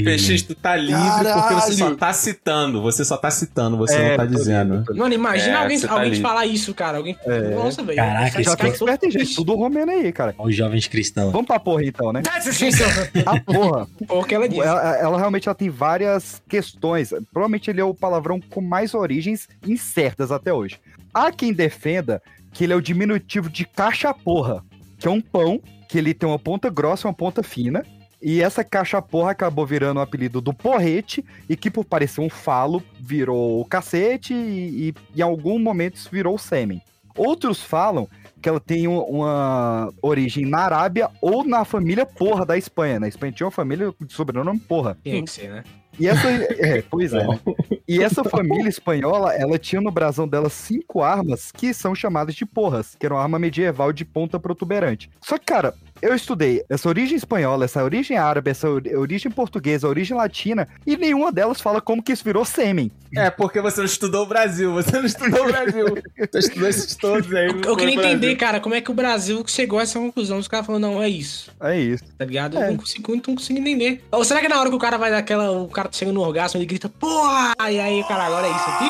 [0.05, 1.01] PX, tu tá livre
[1.33, 2.81] porque você só tá citando.
[2.81, 4.62] Você só tá citando, você É, não tá dizendo.
[4.63, 4.97] Livre.
[4.97, 6.97] Mano, imagina É, alguém, tá alguém te falar isso, cara.
[6.97, 7.17] Alguém.
[7.55, 7.95] Nossa, velho.
[7.97, 9.35] Caraca, esse cara- fica esperto, gente.
[9.35, 10.33] Tudo romeno aí, cara.
[10.37, 11.31] Olha os jovens cristãos.
[11.31, 12.21] Vamos pra porra então, né?
[13.25, 13.87] A porra.
[14.09, 14.61] O que ela disse.
[14.61, 17.09] ela, ela realmente ela tem várias questões.
[17.31, 20.79] Provavelmente ele é o palavrão com mais origens incertas até hoje.
[21.13, 22.21] Há quem defenda
[22.51, 24.63] que ele é o diminutivo de caixa porra,
[24.99, 27.83] que é um pão que ele tem uma ponta grossa e uma ponta fina.
[28.23, 32.29] E essa caixa porra acabou virando o apelido do porrete, e que por parecer um
[32.29, 36.81] falo, virou o cacete e, e em algum momento isso virou o sêmen.
[37.17, 38.07] Outros falam
[38.41, 42.99] que ela tem um- uma origem na Arábia ou na família Porra da Espanha.
[42.99, 44.97] Na Espanha tinha uma família de sobrenome Porra.
[45.03, 45.63] Tinha que ser, né?
[45.99, 47.27] E essa, é, pois é.
[47.27, 47.39] né?
[47.87, 52.45] E essa família espanhola, ela tinha no brasão dela cinco armas que são chamadas de
[52.47, 55.09] porras, que era uma arma medieval de ponta protuberante.
[55.21, 59.87] Só que, cara, eu estudei essa origem espanhola, essa origem árabe, essa ori- origem portuguesa,
[59.87, 62.91] origem latina, e nenhuma delas fala como que isso virou sêmen.
[63.15, 65.85] É, porque você não estudou o Brasil, você não estudou o Brasil.
[66.31, 67.47] Você estudou esses todos aí.
[67.47, 70.39] Eu, eu queria entender, cara, como é que o Brasil chegou a essa conclusão.
[70.39, 71.51] Os caras falaram, não, é isso.
[71.61, 72.03] É isso.
[72.17, 72.57] Tá ligado?
[72.57, 72.67] É.
[72.67, 74.03] Eu não consigo, não consigo entender.
[74.11, 75.51] Ou será que na hora que o cara vai daquela.
[75.51, 77.53] O cara chega no orgasmo, ele grita, porra!
[77.69, 78.89] E aí, cara, agora é isso aqui?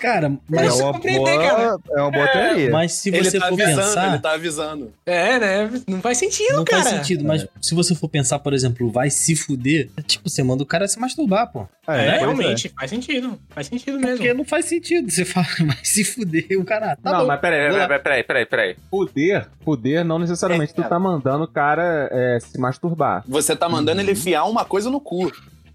[0.00, 1.76] Cara, É mas, sei uma boa, cara.
[1.90, 2.70] é uma boa teoria.
[2.70, 4.08] mas se Ele você tá for avisando, pensar.
[4.08, 4.92] ele tá avisando.
[5.04, 5.70] É, né?
[5.86, 6.82] Não faz sentido, Não cara.
[6.82, 10.42] faz sentido, mas se você for pensar, por exemplo, vai se fuder, é tipo, você
[10.42, 11.68] manda o cara se masturbar, pô.
[11.86, 13.38] É, pois realmente, faz sentido.
[13.50, 14.16] Faz sentido mesmo.
[14.16, 15.10] Porque não faz sentido.
[15.10, 16.96] Você fala, vai se fuder, o cara.
[16.96, 17.26] Tá não, bom.
[17.26, 18.76] mas peraí, peraí, peraí, peraí, peraí.
[18.90, 23.22] Poder, poder não necessariamente tu tá mandando o cara é, se masturbar.
[23.28, 25.30] Você tá mandando ele enfiar uma coisa no cu.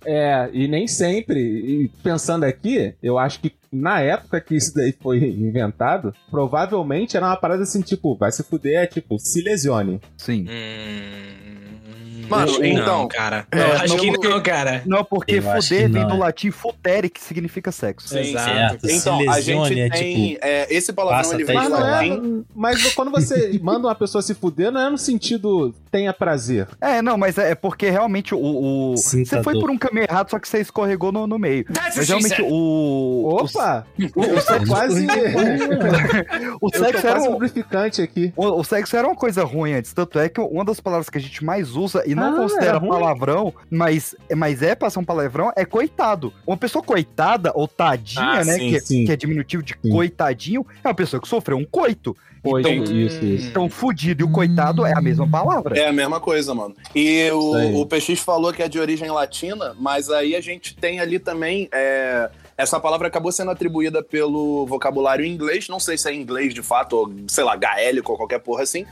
[0.05, 1.39] É, e nem sempre.
[1.39, 7.25] E pensando aqui, eu acho que na época que isso daí foi inventado, provavelmente era
[7.25, 9.99] uma parada assim, tipo, vai se fuder, é tipo, se lesione.
[10.17, 10.45] Sim.
[10.47, 11.54] Mano,
[12.31, 13.47] Acho que então- Não, cara.
[13.51, 14.81] É, acho não, que porque- não, cara.
[14.85, 16.17] Não, porque Eu fuder vem não, do é.
[16.19, 18.07] latim futere, que significa sexo.
[18.09, 18.45] Sim, Exato.
[18.45, 20.27] Certo, se Então, a lesione gente é tem.
[20.33, 20.39] tipo.
[20.45, 22.43] é, esse palavrão ele vem Mas de não é.
[22.55, 26.67] Mas quando você manda uma pessoa se fuder, não é no sentido tenha prazer.
[26.81, 28.39] É, não, mas é é porque realmente o.
[28.39, 29.61] o- Sinta você foi dor.
[29.61, 31.65] por um caminho errado, só que você escorregou no, no meio.
[31.75, 33.37] Mas realmente o.
[33.39, 33.85] Opa!
[34.15, 35.07] O, Quase.
[36.61, 38.33] o Eu sexo era um, lubrificante aqui.
[38.35, 41.17] O, o sexo era uma coisa ruim antes, tanto é que uma das palavras que
[41.17, 42.89] a gente mais usa, e não Ah, considera era ruim?
[42.89, 46.33] palavrão, mas, mas é pra ser um palavrão, é coitado.
[46.47, 49.05] Uma pessoa coitada, ou tadinha, Ah, né, sim, que, sim.
[49.05, 49.89] que é diminutivo de Sim.
[49.91, 52.15] coitadinho, é uma pessoa que sofreu um coito.
[52.43, 53.47] Foi Então- isso, isso.
[53.47, 55.75] Então, fudido e o coitado é a mesma palavra.
[55.79, 56.75] É a mesma coisa, mano.
[56.93, 60.99] E o, o PX falou que é de origem latina, mas aí a gente tem
[60.99, 61.67] ali também.
[61.73, 65.67] é, essa palavra acabou sendo atribuída pelo vocabulário inglês.
[65.67, 68.85] Não sei se é inglês de fato, ou sei lá, gaélico ou qualquer porra assim.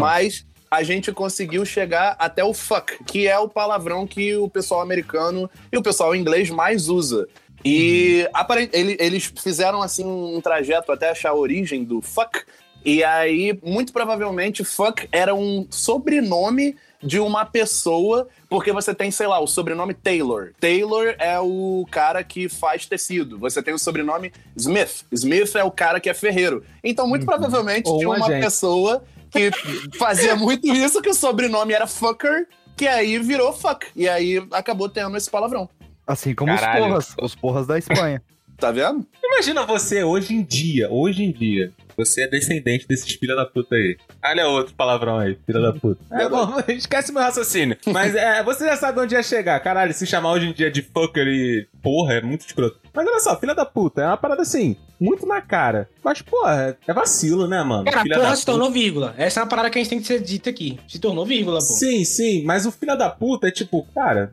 [0.00, 4.80] Mas a gente conseguiu chegar até o fuck, que é o palavrão que o pessoal
[4.80, 7.28] americano e o pessoal inglês mais usa.
[7.64, 12.40] E aparen- ele- eles fizeram assim um trajeto até achar a origem do fuck.
[12.84, 19.26] E aí, muito provavelmente, fuck era um sobrenome de uma pessoa, porque você tem, sei
[19.26, 20.52] lá, o sobrenome Taylor.
[20.58, 23.38] Taylor é o cara que faz tecido.
[23.38, 25.04] Você tem o sobrenome Smith.
[25.12, 26.64] Smith é o cara que é ferreiro.
[26.82, 28.44] Então, muito provavelmente, Ou um uma agente.
[28.44, 29.04] pessoa
[29.34, 33.86] que fazia muito isso, que o sobrenome era fucker, que aí virou fuck.
[33.94, 35.68] E aí acabou tendo esse palavrão.
[36.06, 36.82] Assim como Caralho.
[36.82, 38.22] os porras, os porras da Espanha.
[38.58, 39.06] Tá vendo?
[39.22, 41.72] Imagina você hoje em dia, hoje em dia.
[41.96, 43.96] Você é descendente desses filha da puta aí.
[44.24, 46.00] Olha outro palavrão aí, filha da puta.
[46.12, 47.76] É bom, esquece meu raciocínio.
[47.86, 49.60] Mas é, você já sabe onde ia chegar.
[49.60, 52.80] Caralho, se chamar hoje em dia de fucker e porra é muito escroto.
[52.92, 55.88] Mas olha só, filha da puta, é uma parada assim, muito na cara.
[56.02, 57.84] Mas, porra, é vacilo, né, mano?
[57.84, 59.14] Cara, filha porra da se tornou vírgula.
[59.16, 60.78] Essa é uma parada que a gente tem que ser dita aqui.
[60.88, 61.64] Se tornou vírgula, pô.
[61.64, 64.32] Sim, sim, mas o filho da puta é tipo, cara,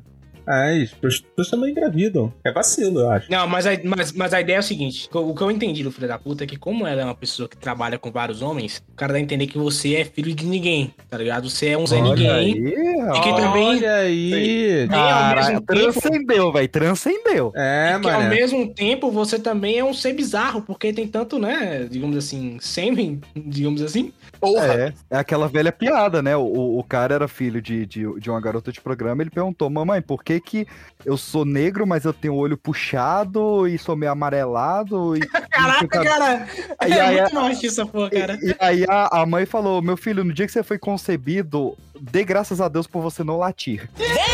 [0.52, 2.34] as prostitutas também engravidam.
[2.44, 3.32] É vacilo, eu acho.
[3.32, 5.92] Não, mas a, mas, mas a ideia é o seguinte: o que eu entendi do
[5.92, 8.84] filho da puta é que, como ela é uma pessoa que trabalha com vários homens,
[8.92, 11.50] o cara dá a entender que você é filho de ninguém, tá ligado?
[11.50, 12.30] Você é um Zé Olha Ninguém.
[12.30, 13.68] aí, E que também.
[13.68, 14.88] Olha aí.
[14.88, 15.66] Tempo.
[15.66, 17.52] transcendeu, velho, transcendeu.
[17.56, 21.88] É, que ao mesmo tempo você também é um ser bizarro, porque tem tanto, né,
[21.90, 24.12] digamos assim, sêmen, digamos assim.
[24.42, 24.74] Porra!
[24.74, 26.36] É, é aquela velha piada, né?
[26.36, 30.02] O, o, cara era filho de, de, de uma garota de programa, ele perguntou, mamãe,
[30.02, 30.68] por que que
[31.06, 35.16] eu sou negro, mas eu tenho o olho puxado e sou meio amarelado?
[35.16, 36.48] E, Caraca, cara!
[36.88, 38.40] E é aí, muito machista essa porra, cara.
[38.42, 41.78] E, e aí a, a mãe falou, meu filho, no dia que você foi concebido,
[42.02, 43.88] dê graças a Deus por você não latir.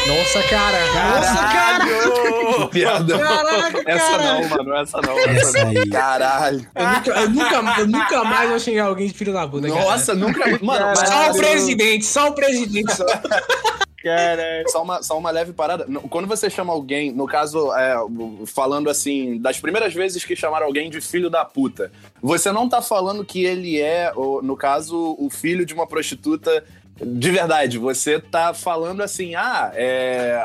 [0.07, 0.77] Nossa, cara!
[0.93, 2.67] Nossa, cara!
[2.71, 3.19] Piada.
[3.19, 4.23] Caraca, Essa cara!
[4.23, 4.73] não, mano.
[4.75, 5.19] Essa não.
[5.19, 5.89] Essa aí.
[5.89, 6.67] Caralho.
[6.73, 9.81] Eu nunca, eu, nunca, eu nunca mais vou xingar alguém de filho da puta, cara.
[9.81, 10.59] Nossa, nunca.
[10.63, 12.95] Mano, Só o presidente, só o presidente.
[12.95, 13.05] Só.
[14.03, 14.69] Caralho.
[14.69, 15.85] Só uma, só uma leve parada.
[16.09, 17.95] Quando você chama alguém, no caso, é,
[18.45, 22.81] falando assim, das primeiras vezes que chamaram alguém de filho da puta, você não tá
[22.81, 26.63] falando que ele é, ou, no caso, o filho de uma prostituta
[27.01, 27.77] de verdade.
[27.77, 30.39] Você tá falando assim, ah, é,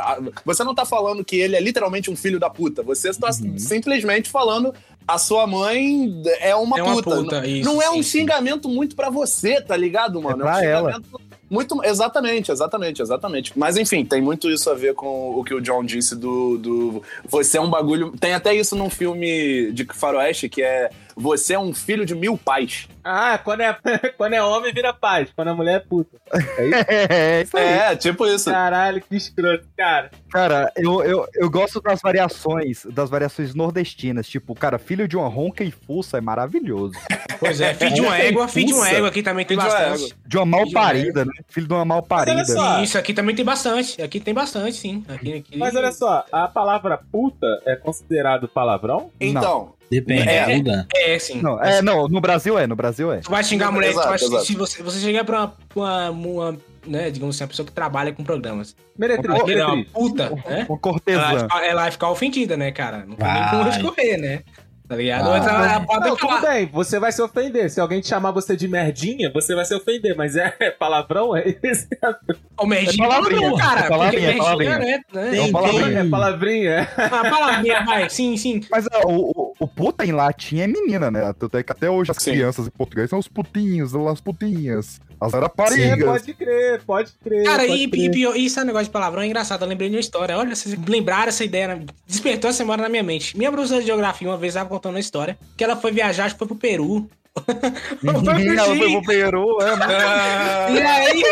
[0.45, 2.83] você não tá falando que ele é literalmente um filho da puta.
[2.83, 4.75] Você está simplesmente falando.
[5.07, 7.17] A sua mãe é uma É uma puta.
[7.17, 10.45] puta, não, isso, não é um xingamento muito pra você, tá ligado, mano?
[10.45, 10.93] pra um ela.
[10.93, 11.21] xingamento
[11.53, 13.53] muito, exatamente, exatamente, exatamente.
[13.55, 17.03] Mas enfim, tem muito isso a ver com o que o John disse do, do
[17.29, 18.11] você é um bagulho.
[18.19, 22.37] Tem até isso num filme de faroeste que é você é um filho de mil
[22.37, 22.89] pais.
[23.05, 23.77] Ah, quando é,
[24.17, 26.17] quando é homem vira paz, quando é mulher é puta.
[26.33, 26.83] É isso?
[27.13, 27.65] É, isso aí.
[27.65, 28.51] É, tipo isso.
[28.51, 30.11] Caralho, que escroto, cara.
[30.31, 34.29] Cara, eu, eu, eu gosto das variações, das variações nordestinas.
[34.29, 36.95] Tipo, cara, filho de uma ronca e fuça é maravilhoso.
[37.43, 40.15] Pois é, filho de uma égua, filho de uma égua aqui também tem bastante.
[40.25, 41.33] De uma mal parida, né?
[41.49, 42.45] Filho de uma mal parida.
[42.81, 44.01] Isso aqui também tem bastante.
[44.01, 45.05] Aqui tem bastante, sim.
[45.09, 45.59] Aqui, aqui...
[45.59, 49.11] Mas olha só, a palavra puta é considerado palavrão?
[49.21, 50.87] Então, Depende É, lugar.
[50.97, 51.43] É, sim.
[51.43, 53.19] Não, é, não, no Brasil é, no Brasil é.
[53.19, 54.45] Tu vai xingar a mulher, tu Exato, vai, exato.
[54.47, 58.11] se você, você chegar pra uma, uma, uma, né, digamos assim, uma pessoa que trabalha
[58.13, 58.75] com programas.
[58.99, 59.87] Meretriz, é uma meretriz.
[59.93, 60.31] puta, né?
[60.31, 61.39] Uma Ela vai, cortesã.
[61.41, 63.05] ficar, ela vai ficar ofendida, né, cara?
[63.07, 64.41] Não tem como escorrer, né?
[64.89, 65.29] Tá ligado?
[65.31, 67.71] Ela pode Não, tudo bem, você vai se ofender.
[67.71, 71.35] Se alguém te chamar você de merdinha, você vai se ofender, mas é palavrão?
[71.37, 71.87] É isso?
[72.59, 73.81] O merdinha É é palavrinha, palavrão, cara.
[73.81, 74.79] é palavrinha, porque é palavrinha.
[74.79, 75.31] merdinha, né?
[75.31, 75.41] né?
[75.41, 75.99] Uma palavrinha.
[76.01, 76.89] É palavrinha?
[76.97, 78.11] Ah, palavrinha, vai.
[78.11, 78.61] Sim, sim.
[78.71, 81.33] Mas ó, o, o, o puta em latim é menina, né?
[81.37, 82.33] Tanto é que até hoje as Sim.
[82.33, 86.05] crianças em português são os putinhos, as putinhas, as É, raparigas.
[86.05, 87.45] pode crer, pode crer.
[87.45, 88.05] Cara, pode e, crer.
[88.05, 89.63] e pior, isso é um negócio de palavrão é engraçado.
[89.63, 90.37] Eu lembrei de uma história.
[90.37, 91.85] Olha, vocês lembraram essa ideia, né?
[92.07, 93.37] despertou essa memória na minha mente.
[93.37, 96.35] Minha professora de geografia uma vez estava contando uma história que ela foi viajar, acho
[96.35, 97.09] que foi pro Peru.
[98.05, 100.73] Ela foi pro Peru, é.
[100.73, 101.23] E aí,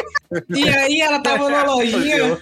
[0.49, 2.39] e aí ela tava numa lojinha.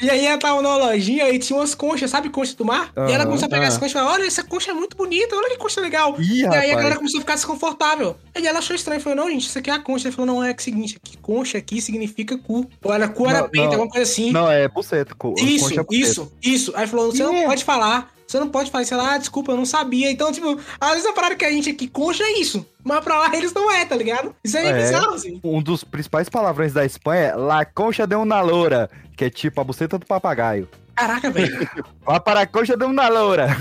[0.00, 2.92] e aí ela tava numa lojinha e tinha umas conchas, sabe concha do mar?
[2.96, 3.68] e ela Aham, começou a pegar aham.
[3.68, 6.14] essa concha e falou: Olha, essa concha é muito bonita, olha que concha legal.
[6.20, 6.76] Ih, e aí a rapaz.
[6.76, 8.16] galera começou a ficar desconfortável.
[8.34, 10.06] Aí ela achou estranho, falou: Não, gente, isso aqui é a concha.
[10.08, 12.68] Ele falou: Não, é o seguinte, aqui, concha aqui significa cu.
[12.84, 13.72] Ou era cu, era Não, peito, não.
[13.72, 14.30] alguma coisa assim.
[14.30, 15.14] Não, é buceta.
[15.16, 15.94] co- Isso, é buceta.
[15.94, 16.72] isso, isso.
[16.76, 17.44] Aí falou, você não Ih.
[17.46, 18.11] pode falar.
[18.32, 20.10] Você não pode falar, sei lá, ah, desculpa, eu não sabia.
[20.10, 22.64] Então, tipo, às vezes a parada que a gente aqui concha é isso.
[22.82, 24.34] Mas pra lá eles não é, tá ligado?
[24.42, 24.82] Isso aí é, É.
[24.82, 25.38] bizarro, assim.
[25.44, 29.60] Um dos principais palavrões da Espanha é La concha de una loura, que é tipo
[29.60, 30.66] a buceta do papagaio.
[30.94, 31.68] Caraca, velho.
[32.06, 33.54] Vá para a concha de uma loura.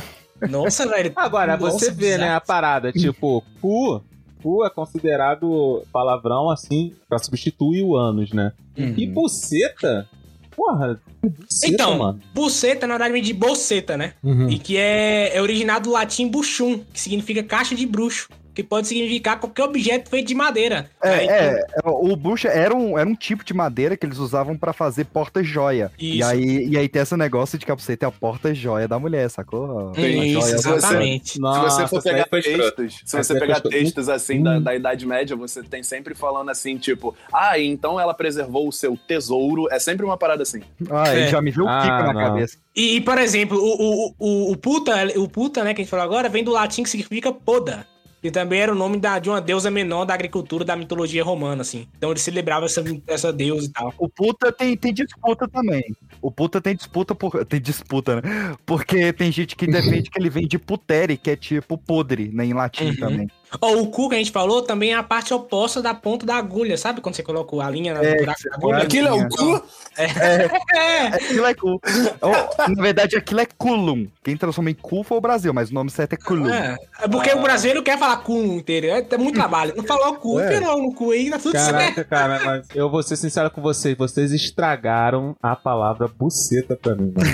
[0.49, 1.11] Nossa, velho.
[1.17, 2.21] Agora, Nossa, você vê, bizarro.
[2.21, 4.01] né, a parada, tipo, cu,
[4.41, 8.53] cu é considerado palavrão, assim, pra substituir o ânus, né?
[8.77, 10.07] E buceta,
[10.55, 12.21] porra, buceta, Então, mano.
[12.33, 14.13] buceta, na verdade, vem de bolseta, né?
[14.23, 14.49] Uhum.
[14.49, 18.27] E que é, é originado do latim buchum, que significa caixa de bruxo.
[18.53, 20.89] Que pode significar qualquer objeto feito de madeira.
[21.01, 24.17] Aí, É, é, é, o bucha era um, era um tipo de madeira que eles
[24.17, 25.91] usavam pra fazer porta-joia.
[25.97, 26.29] E Isso.
[26.29, 29.29] aí, e aí tem esse negócio de que a buceta é a porta-joia da mulher,
[29.29, 29.91] sacou?
[29.97, 31.29] Isso, se você- exatamente.
[31.33, 35.63] se você for pegar textos, se você pegar textos assim da, da Idade Média, você
[35.63, 39.67] tem sempre falando assim, tipo, ah, então ela preservou o seu tesouro.
[39.71, 40.61] É sempre uma parada assim.
[40.89, 41.19] Ah, É.
[41.21, 42.21] ele já me viu o Ah, pico na não.
[42.21, 42.57] cabeça.
[42.75, 45.89] E, e, por exemplo, o, o, o, o puta, o puta, né, que a gente
[45.91, 47.85] falou agora, vem do latim que significa poda.
[48.21, 51.61] Que também era o nome da, de uma deusa menor da agricultura da mitologia romana,
[51.63, 51.87] assim.
[51.97, 53.93] Então ele celebrava essa, essa deusa e tal.
[53.97, 55.83] O puta tem, tem disputa também.
[56.21, 57.31] O puta tem disputa por.
[57.45, 58.55] Tem disputa, né?
[58.65, 62.45] Porque tem gente que defende que ele vem de putere, que é tipo podre, né?
[62.45, 62.95] Em latim Uhum.
[62.95, 63.27] também.
[63.59, 66.35] Ó, o cu que a gente falou também é a parte oposta da ponta da
[66.35, 67.01] agulha, sabe?
[67.01, 68.77] Quando você coloca a linha na É, buraco da você agulha.
[68.83, 69.63] Aquilo é o cu?
[69.97, 70.05] É,
[71.15, 71.81] Aquilo é cu.
[72.21, 74.07] Oh, na verdade, aquilo é culum.
[74.23, 76.49] Quem transformou em cu foi o Brasil, mas o nome certo é culum.
[76.49, 76.77] é.
[77.01, 78.87] É porque o brasileiro quer falar cu inteiro.
[78.87, 79.73] É, é muito trabalho.
[79.75, 80.55] Não falou cu, É.
[80.55, 80.59] é.
[80.61, 81.71] no cu aí, tá tudo certo.
[81.71, 83.97] Caraca, cara, mas eu vou ser sincero com vocês.
[83.97, 87.29] Vocês estragaram a palavra buceta pra mim, mano.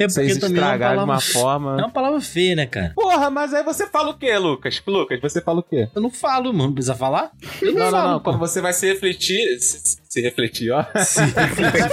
[0.00, 1.14] É Vocês também é uma estragaram de palavra...
[1.14, 1.70] uma forma.
[1.80, 2.92] É uma palavra feia, né, cara?
[2.94, 4.73] Porra, mas aí você fala o quê, Lucas?
[4.86, 5.88] Lucas, você fala o quê?
[5.94, 6.72] Eu não falo, mano.
[6.72, 7.30] Precisa falar?
[7.62, 8.20] Eu Não, não, falo, não.
[8.20, 8.30] pô.
[8.30, 9.58] Quando você vai se refletir.
[9.60, 10.84] Se, se refletir, ó.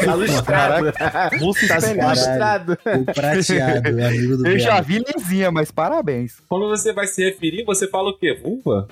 [0.06, 0.94] Tá lustrado.
[1.40, 1.76] Russo Tá
[2.10, 2.74] lustrado.
[3.00, 6.38] O prateado, amigo do Eu já vi lisinha, mas parabéns.
[6.48, 8.34] Quando você vai se referir, você fala o quê?
[8.42, 8.88] Vulva?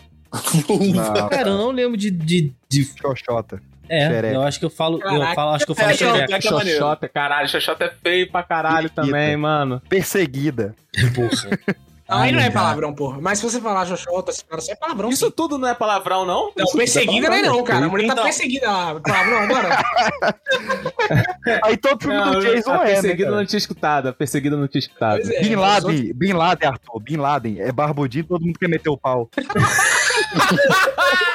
[0.93, 2.12] Não, Cara, eu não lembro de...
[2.12, 2.84] de, de...
[3.02, 3.62] xoxota.
[3.91, 4.36] É, Xereca.
[4.36, 4.97] eu acho que eu falo...
[4.97, 5.34] Eu Caraca.
[5.34, 6.41] falo acho que eu falo É, xereca.
[6.41, 7.49] Xoxota, caralho.
[7.49, 9.02] Xoxota é feio pra caralho Periquita.
[9.02, 9.82] também, mano.
[9.89, 10.75] Perseguida.
[11.15, 11.58] Porra.
[12.10, 13.19] Não, aí não é palavrão, porra.
[13.22, 15.10] Mas se você falar xoxota, esse cara, isso é palavrão.
[15.10, 15.32] Isso sim.
[15.32, 16.52] tudo não é palavrão, não?
[16.56, 17.86] Não, Isso perseguida tudo não é não, cara.
[17.86, 18.24] A mulher tá Então.
[18.24, 19.00] perseguida lá.
[19.00, 19.84] Palavrão agora?
[21.63, 24.08] Aí todo filme Não, do Jason a é, né, perseguida não tinha escutado.
[24.08, 25.22] A perseguida não tinha escutado.
[25.32, 27.62] É, Bin Laden, Bin Laden, Arthur, Bin Laden.
[27.62, 29.30] É barbudinho, todo mundo quer meter o pau.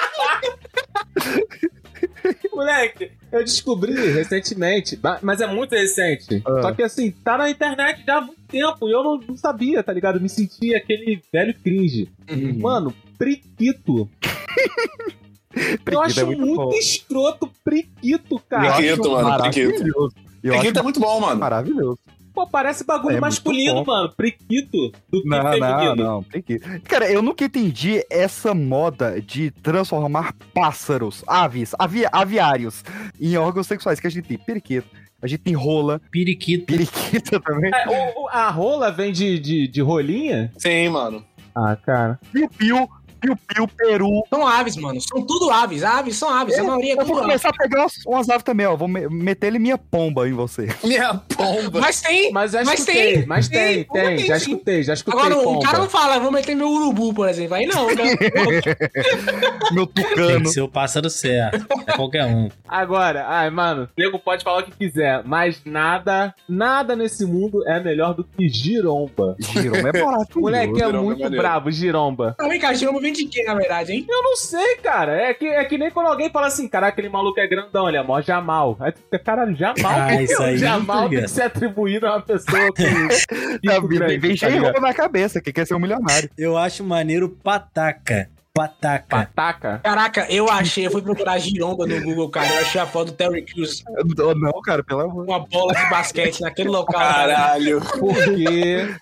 [2.54, 6.42] Moleque, eu descobri recentemente, ma- mas é muito recente.
[6.46, 6.62] Ah.
[6.62, 9.82] Só que assim, tá na internet já há muito tempo e eu não, não sabia,
[9.82, 10.20] tá ligado?
[10.20, 12.08] Me senti aquele velho cringe.
[12.30, 12.58] Uhum.
[12.60, 14.08] Mano, priquito.
[15.90, 18.76] eu acho é muito muito, escroto priquito, cara.
[18.76, 21.40] Priquito, mano, Priquito acho é muito bom, mano.
[21.40, 21.98] maravilhoso.
[22.34, 23.92] Pô, parece bagulho É masculino, bom.
[23.92, 24.12] mano.
[24.16, 25.94] Priquito do que Não, não, feminino.
[25.94, 26.22] não.
[26.24, 26.68] Priquito.
[26.82, 32.82] Cara, eu nunca entendi essa moda de transformar pássaros, aves, avi- aviários
[33.20, 34.36] em órgãos sexuais que a gente tem.
[34.38, 34.88] Periquito.
[35.22, 36.66] A gente tem rola, Periquito.
[36.66, 37.70] periquita também.
[37.72, 40.52] É, o- a rola vem de, de, de rolinha?
[40.58, 41.24] Sim, mano.
[41.54, 42.18] Ah, cara.
[42.32, 42.88] Piu-piu,
[43.24, 44.22] piu-piu, peru.
[44.28, 45.00] São aves, mano.
[45.00, 45.82] São tudo aves.
[45.82, 46.58] Aves são aves.
[46.58, 47.26] A maioria é Eu vou tudo aves.
[47.26, 48.76] começar a pegar umas, umas aves também, ó.
[48.76, 50.68] Vou me- meter ele minha pomba em você.
[50.84, 51.80] Minha pomba.
[51.80, 52.30] Mas tem.
[52.32, 54.50] Mas já Mas escutei, tem, mas tem, tem, tem, tem já sim.
[54.52, 55.20] escutei, já escutei.
[55.20, 55.64] Agora, o pomba.
[55.66, 57.54] cara não fala, vou meter meu urubu, por exemplo.
[57.54, 57.94] Aí não, né?
[59.72, 60.42] Meu Tem tucano.
[60.42, 61.66] que ser o pássaro certo.
[61.86, 62.48] É qualquer um.
[62.68, 67.66] Agora, ai, mano, o nego pode falar o que quiser, mas nada, nada nesse mundo
[67.66, 69.36] é melhor do que giromba.
[69.38, 70.40] Giromba é barato.
[70.40, 71.42] Moleque é é muito maneiro.
[71.42, 72.34] bravo, giromba.
[72.38, 74.06] Também, cara, giromba vem de quê, na verdade, hein?
[74.08, 75.16] Eu não sei, cara.
[75.16, 77.96] É que, é que nem quando alguém fala assim, cara, aquele maluco é grandão, ele
[77.96, 78.76] é mó Jamal.
[78.80, 79.92] Aí tu fica, caralho, Jamal?
[79.92, 82.84] Ah, que isso aí, Jamal tem que ser atribuído a uma pessoa com.
[83.64, 86.28] Tá, grande, vem tá na cabeça, que quer ser um milionário.
[86.36, 88.28] Eu acho maneiro pataca.
[88.54, 89.28] Pataca.
[89.34, 89.80] Pataca.
[89.82, 92.46] Caraca, eu achei, eu fui procurar giromba no Google, cara.
[92.46, 93.82] Eu achei a foto do Terry Crews
[94.16, 95.24] Eu- Não, cara, pelo amor.
[95.24, 96.94] uma bola de basquete naquele local.
[97.00, 97.34] cara.
[97.34, 97.80] Caralho.
[97.98, 98.94] Porque.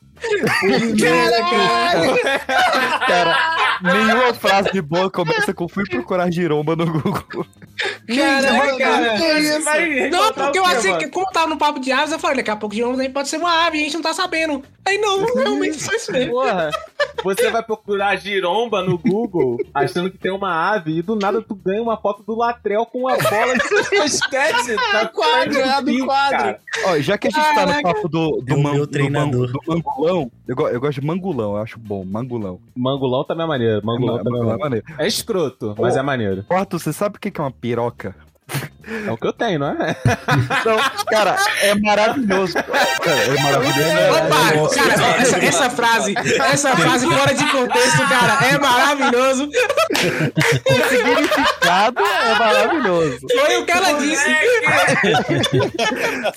[3.06, 3.36] Cara,
[3.82, 7.46] nenhuma frase de boa começa com fui procurar giromba no Google.
[8.06, 9.16] Caraca, cara.
[9.64, 12.36] Vai Não, encontrar porque eu achei que, como tava no papo de aves, eu falei,
[12.38, 14.62] daqui a pouco giromba também pode ser uma ave, a gente não tá sabendo.
[14.86, 16.32] Aí não, realmente foi isso mesmo.
[16.32, 16.70] Porra,
[17.22, 21.54] você vai procurar giromba no Google achando que tem uma ave e do nada tu
[21.54, 23.62] ganha uma foto do Latrel com uma bola de
[23.98, 26.38] basquete na Quadro, é do Sim, quadro.
[26.38, 26.60] cara.
[26.86, 27.82] Ó, já que a gente tá no Caraca.
[27.82, 29.52] papo do, do, É o man- meu do, treinador.
[29.66, 32.60] man- do mangulão, eu, eu gosto de mangulão, eu acho bom, mangulão.
[32.76, 33.86] Mangulão também é maneiro.
[33.86, 34.86] Mangulão também é é maneiro.
[34.98, 36.44] É escroto, mas é maneiro.
[36.44, 38.14] Quarto, você sabe o que é uma piroca?
[39.06, 39.96] É o que eu tenho, não é?
[40.64, 40.76] Não,
[41.10, 42.54] cara, é maravilhoso.
[42.54, 43.80] Cara, é maravilhoso.
[44.16, 49.48] Opa, cara, essa, essa frase, essa frase fora de contexto, cara, é maravilhoso.
[49.48, 53.18] O significado é maravilhoso.
[53.30, 54.30] Foi o que ela disse.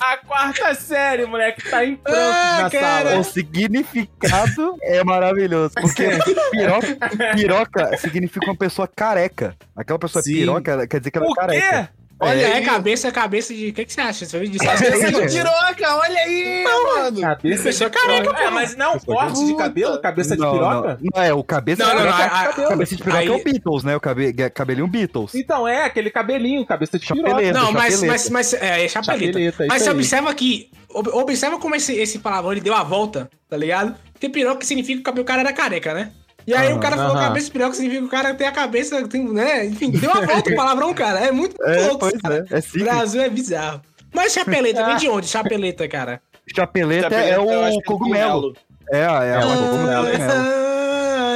[0.00, 3.08] A quarta série, moleque, tá em prantos Ah, na cara.
[3.10, 3.20] sala.
[3.20, 5.72] O significado é maravilhoso.
[5.80, 6.08] Porque
[6.50, 6.96] piroca,
[7.34, 9.54] piroca significa uma pessoa careca.
[9.76, 10.34] Aquela pessoa Sim.
[10.34, 11.82] piroca quer dizer que ela é careca.
[11.92, 12.05] quê?
[12.18, 13.68] Olha, É, é cabeça, é cabeça de.
[13.68, 14.24] O que, que você acha?
[14.24, 15.26] Você disse Cabeça de É.
[15.28, 17.20] piroca, olha aí, mano.
[17.20, 18.42] Cabeça de careca, piroca.
[18.42, 20.98] É, mas não, corte de cabelo, cabeça de Não, piroca?
[21.02, 22.34] Não, não, é o cabeça Não, de não, não, piroca.
[22.34, 23.96] a- a- cabeça de piroca aí- é o Beatles, né?
[23.96, 25.34] O cabe, cabelinho Beatles.
[25.34, 27.28] Então é, aquele cabelinho, cabeça de piroca.
[27.30, 27.58] Chapeleta.
[27.58, 28.06] Não, mas, chapeleta.
[28.12, 29.26] mas, mas é, é chapeleta.
[29.26, 29.94] Chapeleta, mas você aí.
[29.94, 30.70] observa que.
[30.88, 33.94] ob- Observa como esse, esse palavrão ele deu a volta, tá ligado?
[34.14, 36.12] Porque piroca significa que o cabelo- o cara era careca, né?
[36.46, 37.22] E aí o cara falou aham.
[37.28, 39.66] cabeça de piroca significa que o cara tem a cabeça, tem, né?
[39.66, 41.18] Enfim, deu a volta o palavrão, cara.
[41.20, 42.08] É muito É, louco.
[42.22, 42.44] cara.
[42.50, 42.58] é.
[42.58, 42.84] É O.
[42.84, 43.80] Brasil é bizarro.
[44.14, 45.26] Mas chapeleta, vem de onde?
[45.26, 46.22] Chapeleta, cara.
[46.54, 48.56] Chapeleta, Chapeleta, é eu acho o que é cogumelo.
[48.92, 50.06] É, é, é o cogumelo.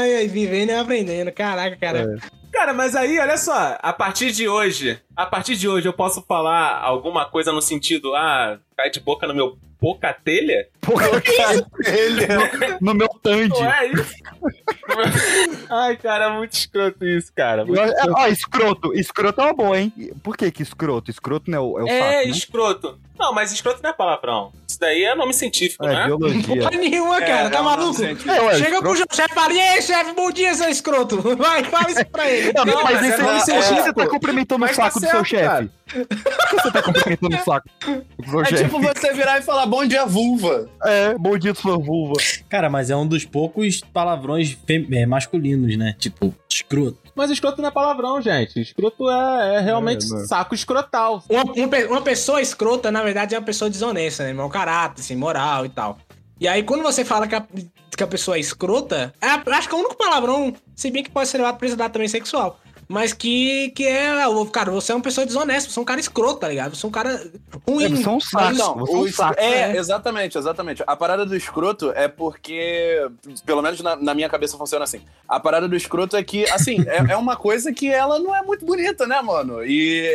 [0.00, 1.32] Ai, ai, vivendo e aprendendo.
[1.32, 2.16] Caraca, cara.
[2.52, 6.22] Cara, mas aí, olha só, a partir de hoje, a partir de hoje eu posso
[6.22, 10.68] falar alguma coisa no sentido, ah, cai de boca no meu boca telha?
[11.86, 12.26] Ele
[12.82, 13.48] No meu tande.
[13.48, 14.14] Não é isso?
[15.70, 17.64] Ai, cara, é muito escroto isso, cara.
[17.64, 18.92] Muito É, Ó, escroto.
[18.94, 19.92] Escroto é uma boa, hein?
[20.22, 21.10] Por que que escroto?
[21.10, 22.24] Escroto não é o, é o É, saco, né?
[22.24, 22.98] escroto.
[23.18, 24.52] Não, mas escroto não é palavrão.
[24.80, 26.06] Isso daí é nome científico, É, né?
[26.06, 26.56] biologia.
[26.56, 27.50] Porra nenhuma, cara.
[27.50, 28.02] tá é um maluco?
[28.02, 31.20] É, Chega pro chefe e fala: E aí, chefe, bom dia, seu escroto.
[31.36, 32.52] Vai, fala isso pra ele.
[32.54, 34.00] Não, Não, mas, mas esse é nome você, você científico.
[34.00, 35.70] tá cumprimentando o saco tá do seu chefe.
[35.90, 36.06] Por
[36.48, 37.68] que você tá cumprimentando o saco
[38.18, 40.70] do seu É tipo você virar e falar bom dia, vulva.
[40.84, 42.14] É, bom dia, sua vulva.
[42.48, 44.56] Cara, mas é um dos poucos palavrões
[44.92, 45.94] é, masculinos, né?
[45.98, 46.98] Tipo, escroto.
[47.20, 48.60] Mas escroto não é palavrão, gente.
[48.60, 50.24] Escroto é, é realmente É, né?
[50.26, 51.22] saco escrotal.
[51.28, 54.32] Uma, uma pe- uma pessoa escrota, na verdade, é uma pessoa desonesta, né?
[54.32, 55.98] Mau caráter, sem moral e tal.
[56.40, 57.44] E aí, quando você fala que a,
[57.96, 61.10] que a pessoa é escrota, é acho que é o único palavrão, se bem que
[61.10, 62.58] pode ser levado pra também sexual.
[62.92, 66.00] Mas que, que é, ô, cara, você é uma pessoa desonesta, você é um cara
[66.00, 66.74] escroto, tá ligado?
[66.74, 67.22] Você é um cara
[67.64, 67.84] ruim.
[67.84, 68.52] É, você é um saco.
[68.52, 69.34] Então, é um o saco.
[69.38, 69.76] é, É.
[69.76, 70.82] exatamente, exatamente.
[70.84, 73.08] A parada do escroto é porque,
[73.46, 75.02] pelo menos na, na minha cabeça funciona assim.
[75.28, 78.42] A parada do escroto é que, assim, é, é uma coisa que ela não é
[78.42, 79.64] muito bonita, né, mano?
[79.64, 80.06] E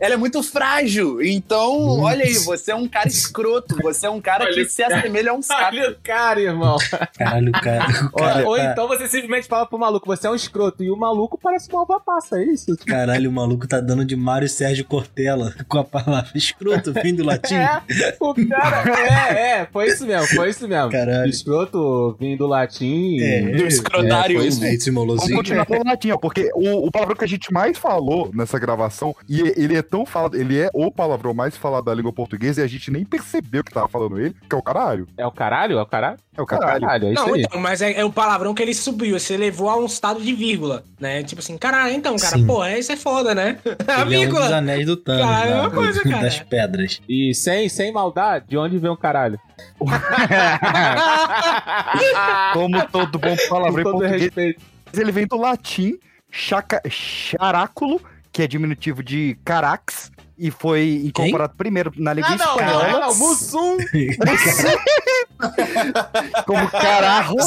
[0.00, 1.22] é- ela é muito frágil.
[1.22, 3.76] Então, olha aí, você é um cara escroto.
[3.82, 5.62] Você é um cara Olha que se assemelha a um saco.
[5.76, 6.76] Olha o cara, irmão.
[7.16, 7.86] Caralho, cara.
[8.12, 10.82] O cara Ou tá- então você simplesmente fala pro maluco, você é um escroto.
[10.82, 12.76] E o maluco parece uma uva passa, é isso?
[12.86, 17.24] Caralho, o maluco tá dando de Mário Sérgio Cortella com a palavra escroto, fim do
[17.24, 17.54] latim.
[17.94, 18.90] É, o cara.
[19.00, 20.90] É, é, foi isso mesmo, foi isso mesmo.
[20.90, 21.28] Caralho.
[21.28, 23.20] Escroto vindo do latim.
[23.20, 24.36] É, Do escrotário.
[24.36, 27.52] É, foi isso, Vamos continuar falando latim, ó, porque o, o palavrão que a gente
[27.52, 31.84] mais falou nessa gravação, e ele é tão falado, ele é o palavrão mais falado
[31.84, 34.62] da língua portuguesa e a gente nem percebeu que tava falando ele, que é o
[34.62, 35.06] caralho.
[35.16, 35.78] É o caralho?
[35.78, 36.18] É o caralho?
[36.36, 37.06] É o caralho.
[37.06, 37.42] é isso Não, aí.
[37.42, 40.34] então, mas é, é o palavrão que ele subiu, você levou a um estado de
[40.34, 41.22] vírgula, né?
[41.22, 41.73] Tipo assim, caralho.
[41.74, 41.94] Caralho.
[41.94, 42.46] Então, cara, Sim.
[42.46, 43.58] porra, isso é foda, né?
[43.64, 45.26] Ele é um Amigo, dos anéis do Thanos.
[45.26, 46.22] Cara, é lá, uma coisa, cara.
[46.22, 47.00] Das pedras.
[47.08, 49.38] E sem, sem maldade, de onde vem o caralho?
[52.52, 54.62] Como todo bom palavrão Com em todo português, respeito.
[54.94, 55.98] ele vem do latim
[56.30, 58.00] chaca, charáculo,
[58.32, 63.00] que é diminutivo de carax, e foi incorporado primeiro na língua Ah, não, espanhola não,
[63.00, 63.76] não, Mussum.
[66.46, 67.36] como cararro.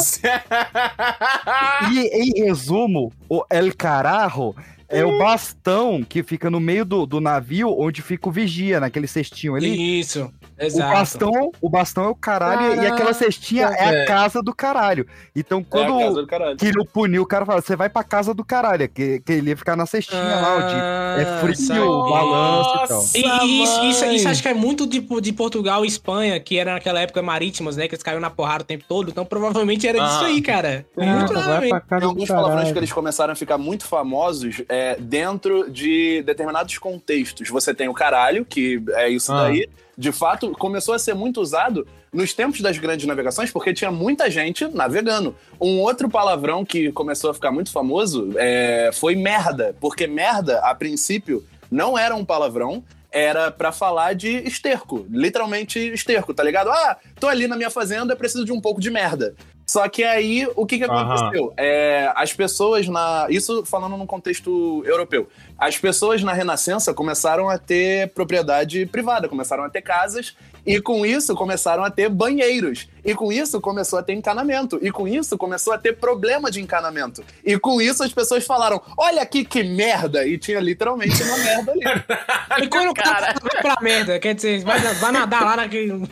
[1.92, 4.54] E em resumo, o El Carajo
[4.88, 9.06] é o bastão que fica no meio do, do navio onde fica o vigia, naquele
[9.06, 10.00] cestinho ali.
[10.00, 10.92] Isso, O exato.
[10.92, 15.06] bastão, o bastão é o caralho e aquela cestinha é a casa do caralho.
[15.36, 16.56] Então É a quando casa do caralho.
[16.56, 19.56] queriam punir o cara, fala, você vai pra casa do caralho, que, que ele ia
[19.56, 22.70] ficar na cestinha lá, o de é frio, balanço
[23.14, 23.38] e tal.
[23.42, 26.72] E isso, isso, isso acho que é muito tipo de Portugal e Espanha, que era
[26.74, 27.86] naquela época marítimas, né?
[27.88, 29.10] Que eles caíram na porrada o tempo todo.
[29.10, 30.26] Então provavelmente era disso Ah.
[30.26, 30.86] aí, cara.
[30.96, 31.82] Ah, muito provavelmente.
[31.88, 37.48] Tem alguns palavrões que eles começaram a ficar muito famosos é, dentro de determinados contextos.
[37.48, 39.44] Você tem o caralho, que é isso Ah.
[39.44, 39.68] daí.
[39.96, 44.30] De fato, começou a ser muito usado nos tempos das grandes navegações, porque tinha muita
[44.30, 45.34] gente navegando.
[45.60, 50.74] Um outro palavrão que começou a ficar muito famoso é, foi merda, porque merda, a
[50.74, 56.70] princípio, não era um palavrão, era pra falar de esterco, literalmente esterco, tá ligado?
[56.70, 59.34] Ah, tô ali na minha fazenda, preciso de um pouco de merda.
[59.68, 61.52] Só que aí, o que que aconteceu?
[61.54, 63.26] É, as pessoas na...
[63.28, 65.28] Isso falando num contexto europeu.
[65.58, 71.04] As pessoas na Renascença começaram a ter propriedade privada, começaram a ter casas, e com
[71.04, 72.88] isso começaram a ter banheiros.
[73.08, 74.78] E com isso começou a ter encanamento.
[74.82, 77.24] E com isso começou a ter problema de encanamento.
[77.42, 80.26] E com isso as pessoas falaram: olha aqui que merda!
[80.26, 81.80] E tinha literalmente uma merda ali.
[82.62, 86.08] E quando o cara vai pra merda, quer dizer, vai, vai nadar lá naquele.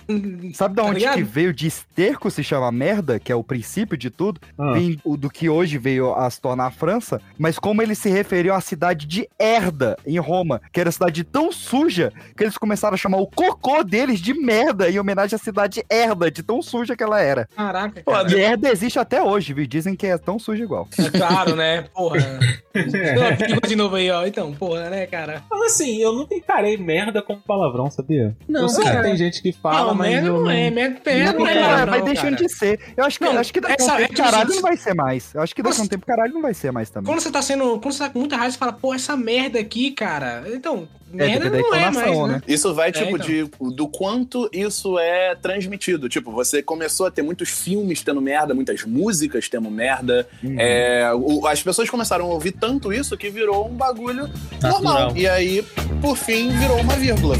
[0.54, 1.16] Sabe de Tá onde ligado?
[1.16, 4.40] que veio de esterco se chama merda, que é o princípio de tudo?
[4.56, 4.72] Ah.
[4.74, 8.08] Vem o do que hoje veio a se tornar a França, mas como eles se
[8.08, 12.94] referiam à cidade de Herda, em Roma, que era cidade tão suja que eles começaram
[12.94, 16.85] a chamar o cocô deles de merda, em homenagem à cidade Herda, de tão suja
[16.94, 17.48] que ela era.
[17.56, 18.30] Caraca, cara.
[18.30, 19.66] E Herda existe até hoje, viu?
[19.66, 20.86] Dizem que é tão suja igual.
[20.98, 21.82] É claro, né?
[21.94, 22.18] Porra.
[23.62, 24.26] Ó, de novo aí, ó.
[24.26, 25.42] Então, porra, né, cara?
[25.50, 28.36] Mas assim, eu nunca encarei merda como palavrão, sabia?
[28.48, 28.96] Não, eu sei cara.
[28.98, 30.70] que tem gente que fala, não, mas merda eu não é.
[30.70, 32.46] Merda, merda não é É, palavrão, vai deixando cara.
[32.46, 32.80] de ser.
[32.96, 34.94] Eu acho que, Não, acho que daqui a um tempo é caralho não vai ser
[34.94, 35.34] mais.
[35.34, 37.06] Eu acho que daqui a um tempo caralho não vai ser mais também.
[37.12, 37.78] Quando você tá sendo.
[37.80, 40.44] Quando você tá com muita raiva, você fala, pô, essa merda aqui, cara.
[40.52, 42.26] Então, É, merda não é mais, né?
[42.28, 42.42] né?
[42.48, 43.26] Isso vai, tipo, então.
[43.26, 46.08] de do quanto isso é transmitido.
[46.08, 50.26] Tipo, você começou a ter muitos filmes tendo merda, muitas músicas tendo merda.
[50.42, 50.56] Uhum.
[50.58, 54.28] É, o- as pessoas começaram a ouvir tanto isso que virou um bagulho
[54.60, 54.82] Natural.
[54.82, 55.12] normal.
[55.16, 55.62] E aí,
[56.00, 57.36] por fim, virou uma vírgula.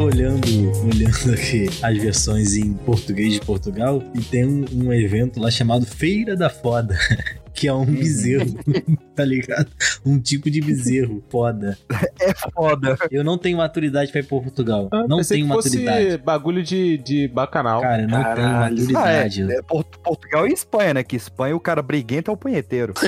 [0.00, 0.46] Tava olhando,
[0.86, 5.84] olhando aqui as versões em português de Portugal e tem um, um evento lá chamado
[5.84, 6.98] Feira da Foda,
[7.60, 8.46] que é um bezerro,
[9.14, 9.68] tá ligado?
[10.04, 11.76] Um tipo de bezerro foda.
[12.18, 12.96] É foda.
[13.10, 14.88] Eu não tenho maturidade pra ir pra Portugal.
[14.90, 16.22] Ah, não tenho que fosse maturidade.
[16.22, 17.82] bagulho de, de bacanal.
[17.82, 18.76] Cara, não tenho Caralho.
[18.76, 19.52] maturidade.
[19.52, 21.02] É, Port- Portugal e Espanha, né?
[21.02, 22.94] Que Espanha o cara briguento é o punheteiro.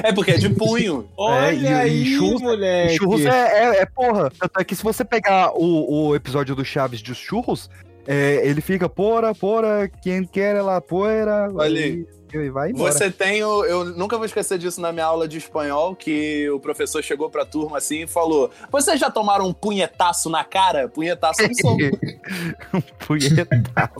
[0.00, 1.08] É porque é de punho.
[1.16, 2.96] Olha É, e- e aí, churros- moleque.
[2.96, 3.28] churros é,
[3.78, 4.30] é, é porra.
[4.38, 7.68] Tanto é que se você pegar o, o episódio do Chaves dos churros,
[8.06, 11.50] é, ele fica pora, pora, quem quer lá poeira.
[11.52, 12.06] Olha aí.
[12.32, 12.92] E vai embora.
[12.92, 13.64] Você tem o.
[13.64, 17.44] Eu nunca vou esquecer disso na minha aula de espanhol, que o professor chegou pra
[17.44, 20.88] turma assim e falou: Vocês já tomaram um punhetaço na cara?
[20.88, 21.78] Punhetaço é um soco.
[23.06, 23.94] Punhetaço.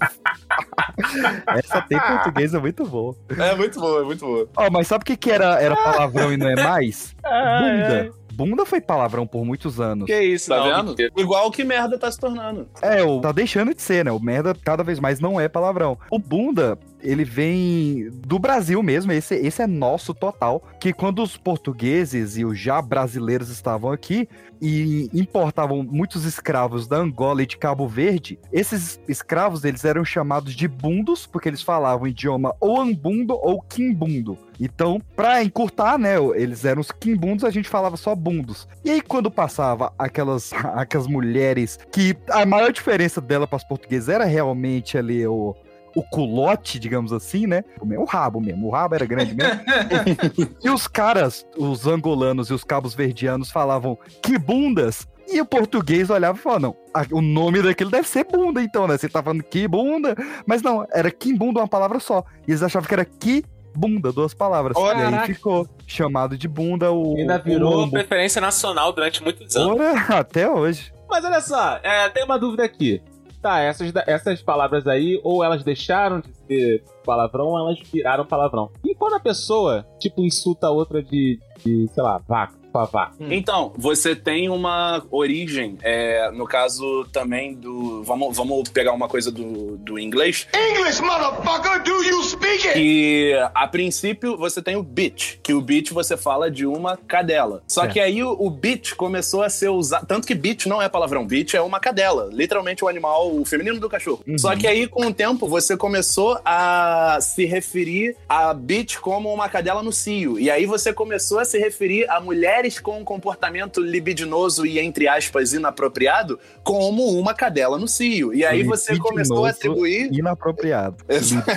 [1.57, 3.15] Essa tem português, é muito boa.
[3.39, 4.49] é muito boa, é muito boa.
[4.57, 7.15] Ó, mas sabe o que, que era, era palavrão e não é mais?
[7.23, 8.11] Bunda.
[8.33, 10.07] Bunda foi palavrão por muitos anos.
[10.07, 10.89] Que isso, Tá não, vendo?
[10.91, 11.11] mentira.
[11.17, 12.69] Igual que merda tá se tornando.
[12.81, 14.13] É, o, tá deixando de ser, né?
[14.13, 15.99] O merda cada vez mais não é palavrão.
[16.09, 20.63] O bunda, ele vem do Brasil mesmo, esse, esse é nosso total.
[20.81, 24.29] Que quando os portugueses e os já brasileiros estavam aqui
[24.61, 30.55] e importavam muitos escravos da Angola e de Cabo Verde, esses escravos eles eram chamados
[30.55, 34.37] de bundos, porque eles falavam o idioma ou ambundo ou quimbundo.
[34.61, 38.67] Então, pra encurtar, né, eles eram os quimbundos, a gente falava só bundos.
[38.85, 44.09] E aí, quando passava aquelas, aquelas mulheres que a maior diferença dela para as portuguesas
[44.09, 45.55] era realmente ali o,
[45.99, 47.63] o culote, digamos assim, né?
[47.81, 49.61] O rabo mesmo, o rabo era grande mesmo.
[50.63, 55.07] e os caras, os angolanos e os cabos verdianos falavam que bundas.
[55.31, 58.87] E o português olhava e falava, não, a- o nome daquilo deve ser bunda, então,
[58.89, 58.97] né?
[58.97, 60.17] Você tá falando que bunda.
[60.47, 62.25] Mas não, era quimbunda uma palavra só.
[62.47, 63.45] E eles achavam que era que
[63.77, 64.75] bunda, duas palavras.
[64.77, 65.27] Olha, e aí caraca.
[65.27, 67.15] ficou chamado de bunda o.
[67.19, 67.93] Ainda o virou lombo.
[67.93, 69.79] preferência nacional durante muitos anos.
[69.79, 70.93] Ora, até hoje.
[71.11, 73.03] Mas olha só, é, tem uma dúvida aqui.
[73.41, 78.71] Tá, essas, essas palavras aí, ou elas deixaram de ser palavrão, elas viraram palavrão.
[78.85, 83.13] E quando a pessoa, tipo, insulta a outra de, de sei lá, vaca, pavá.
[83.21, 88.03] Então, você tem uma origem, é, no caso também do.
[88.03, 90.47] Vamos, vamos pegar uma coisa do, do inglês.
[90.55, 92.75] English, motherfucker, do you speak it?
[92.75, 97.63] Que a princípio você tem o bitch, que o bitch você fala de uma cadela.
[97.67, 97.93] Só Certo.
[97.93, 100.07] que aí o, o bitch começou a ser usado.
[100.07, 102.29] Tanto que bitch não é palavrão, bitch é uma cadela.
[102.33, 104.23] Literalmente o animal, o feminino do cachorro.
[104.27, 104.39] Uhum.
[104.39, 109.49] Só que aí, com o tempo, você começou a se referir a bitch como uma
[109.49, 110.39] cadela no cio.
[110.39, 112.21] E aí você começou a se referir a
[112.59, 118.35] mulheres com um comportamento libidinoso e, entre aspas, inapropriado como uma cadela no cio.
[118.35, 120.13] E aí você começou a atribuir.
[120.13, 120.97] Inapropriado.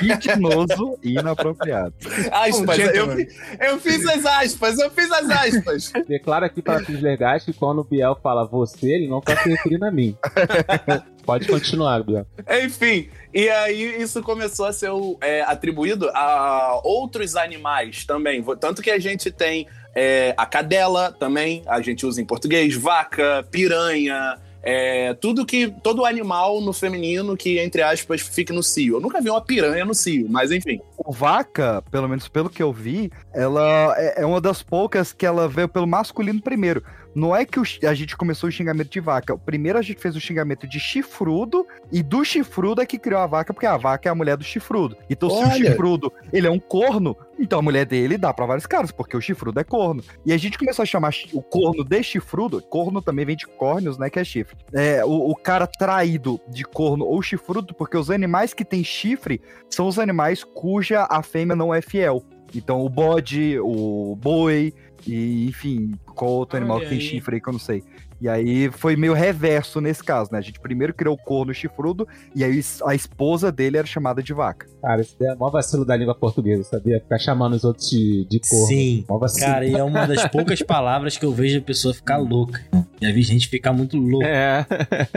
[0.01, 1.93] Libidinoso e inapropriado.
[2.31, 3.15] Aspas, eu, gentleman.
[3.15, 3.29] fi-
[3.59, 5.91] eu fiz as aspas, eu fiz as aspas.
[6.07, 9.49] Declara aqui para os legais que quando o Biel fala você, ele não tá se
[9.49, 10.15] referindo a mim.
[11.25, 12.25] Pode continuar, Biel.
[12.63, 14.89] Enfim, e aí isso começou a ser
[15.21, 18.43] é, atribuído a outros animais também.
[18.59, 23.45] Tanto que a gente tem é, a cadela também, a gente usa em português, vaca,
[23.51, 24.37] piranha.
[24.63, 25.73] é, tudo que.
[25.83, 28.97] Todo animal no feminino que, entre aspas, fique no cio.
[28.97, 30.79] Eu nunca vi uma piranha no cio, mas enfim.
[30.97, 35.25] O vaca, pelo menos pelo que eu vi, ela é é uma das poucas que
[35.25, 36.83] ela veio pelo masculino primeiro.
[37.13, 39.37] Não é que o a gente começou o xingamento de vaca.
[39.37, 43.27] Primeiro a gente fez o xingamento de chifrudo, e do chifrudo é que criou a
[43.27, 44.95] vaca, porque a vaca é a mulher do chifrudo.
[45.09, 45.53] Então, se o Olha.
[45.53, 49.21] chifrudo ele é um corno, então a mulher dele dá pra vários caras, porque o
[49.21, 50.03] chifrudo é corno.
[50.25, 53.97] E a gente começou a chamar o corno de chifrudo, corno também vem de córneos,
[53.97, 54.57] né, que é chifre.
[54.73, 59.41] É, o, o cara traído de corno ou chifrudo, porque os animais que têm chifre
[59.69, 62.23] são os animais cuja a fêmea não é fiel.
[62.53, 64.73] Então, o bode, o boi,
[65.07, 67.03] e enfim, qual outro Olha animal que tem aí.
[67.03, 67.83] chifre aí que eu não sei.
[68.21, 70.37] E aí foi meio reverso nesse caso, né?
[70.37, 74.31] A gente primeiro criou o corno chifrudo, e aí a esposa dele era chamada de
[74.31, 74.67] vaca.
[74.81, 76.99] Cara, isso daí é o maior vacilo da língua portuguesa, sabia?
[76.99, 78.67] Ficar chamando os outros de, de corno.
[78.67, 79.05] Sim.
[79.09, 79.45] Mó vacilo.
[79.47, 82.61] Cara, e é uma das poucas palavras que eu vejo a pessoa ficar louca.
[83.01, 84.27] Já vi gente ficar muito louca.
[84.27, 84.65] É.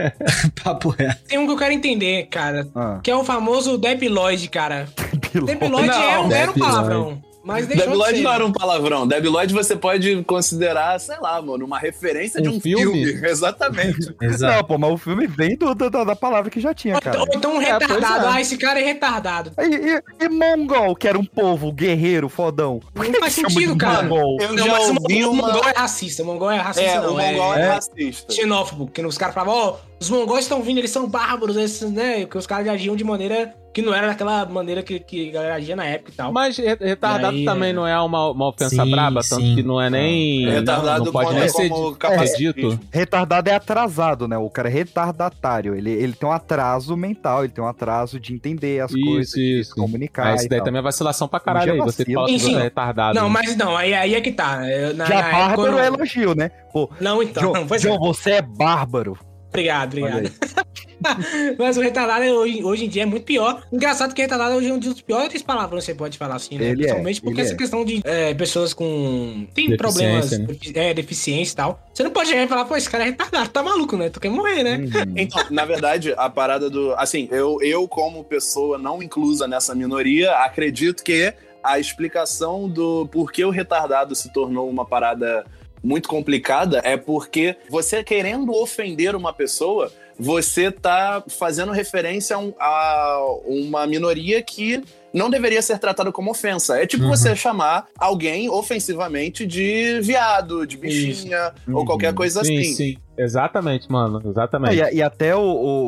[0.63, 1.23] Papo reto.
[1.27, 2.67] Tem um que eu quero entender, cara.
[2.73, 4.87] Ah, Que é o famoso Debiloid, cara.
[5.45, 6.59] Debiloid é um mero Debiloid.
[6.59, 7.21] palavrão.
[7.45, 8.23] Mas deixou de Debiloid ser.
[8.23, 9.07] não era um palavrão.
[9.07, 13.05] Debiloid você pode considerar, sei lá, mano, uma referência de Um um filme?
[13.05, 13.21] filme.
[13.29, 14.15] Exatamente.
[14.19, 14.55] Exato.
[14.57, 17.15] Não, pô, mas o filme vem do, da, da palavra que já tinha, cara.
[17.17, 18.25] então- ou então um É, retardado.
[18.25, 18.29] é.
[18.29, 19.51] Ah, esse cara é retardado.
[19.59, 22.79] E, e, e mongol, que era um povo guerreiro, fodão.
[22.93, 24.03] Por Não que faz sentido, de cara.
[24.03, 24.37] Mongol?
[24.41, 25.69] Eu Não, já mas o ouvi Mongol- o uma.
[25.69, 26.23] É racista.
[26.23, 27.13] O Mongol é racista, É, não.
[27.13, 28.33] o Mongol é, é racista.
[28.33, 28.87] xenófobo.
[28.87, 32.25] Que os caras falavam, ó, os mongóis estão vindo, eles são bárbaros, esses, né?
[32.25, 35.55] Que os caras agiam de maneira que não era daquela maneira que, que a galera
[35.55, 36.31] agia na época e tal.
[36.31, 37.73] Mas re- retardado aí, também é.
[37.73, 39.55] não é uma, uma ofensa Sim, braba, tanto sim.
[39.57, 40.49] que não é nem.
[40.49, 42.53] Retardado não, não pode nem é ser, como ser capacitismo.
[42.53, 42.79] dito.
[42.89, 44.37] Retardado é atrasado, né?
[44.37, 45.75] O cara é retardatário.
[45.75, 49.33] Ele, ele tem um atraso mental, ele tem um atraso de entender as Isso, coisas,
[49.33, 49.69] de isso.
[49.71, 50.23] se comunicar.
[50.27, 50.65] Mas isso daí tal.
[50.67, 51.79] também é vacilação pra caralho aí.
[51.79, 52.15] Você vacila.
[52.21, 52.57] fala que Sim, você sim.
[52.57, 53.19] é retardado.
[53.19, 53.29] Não, né?
[53.33, 54.61] mas não, aí, aí é que tá.
[54.95, 56.49] Na, Já na bárbaro é elogio, né?
[56.71, 57.43] Pô, Não, então.
[57.43, 57.77] João, é.
[57.77, 59.17] João, você é bárbaro.
[59.55, 60.31] Obrigado, obrigado.
[61.57, 63.65] Mas o retardado hoje, hoje em dia é muito pior.
[63.71, 66.65] Engraçado que retardado hoje é um dos piores palavrões que você pode falar assim, né?
[66.65, 67.57] Ele é, Principalmente porque ele essa é.
[67.57, 69.47] questão de é, pessoas com.
[69.53, 70.47] tem problemas, né?
[70.73, 71.79] é, deficiência e tal.
[71.93, 74.09] Você não pode chegar e falar, pô, esse cara é retardado, tá maluco, né?
[74.09, 74.77] Tu quer morrer, né?
[74.77, 75.15] Uhum.
[75.25, 76.93] Então, na verdade, a parada do.
[76.95, 81.33] Assim, eu, eu, como pessoa não inclusa nessa minoria, acredito que
[81.63, 85.45] a explicação do porquê o retardado se tornou uma parada
[85.85, 92.53] muito complicada é porque você querendo ofender uma pessoa, você tá fazendo referência a, um-
[92.59, 94.81] a uma minoria que
[95.15, 96.77] não deveria ser tratada como ofensa.
[96.79, 97.09] É tipo Uhum.
[97.09, 101.85] você chamar alguém ofensivamente de viado, de bichinha, ou Uhum.
[101.85, 102.73] qualquer coisa Sim, assim.
[102.73, 102.97] sim.
[103.17, 104.21] Exatamente, mano.
[104.25, 104.75] É, Exatamente.
[104.75, 105.39] e, e até o,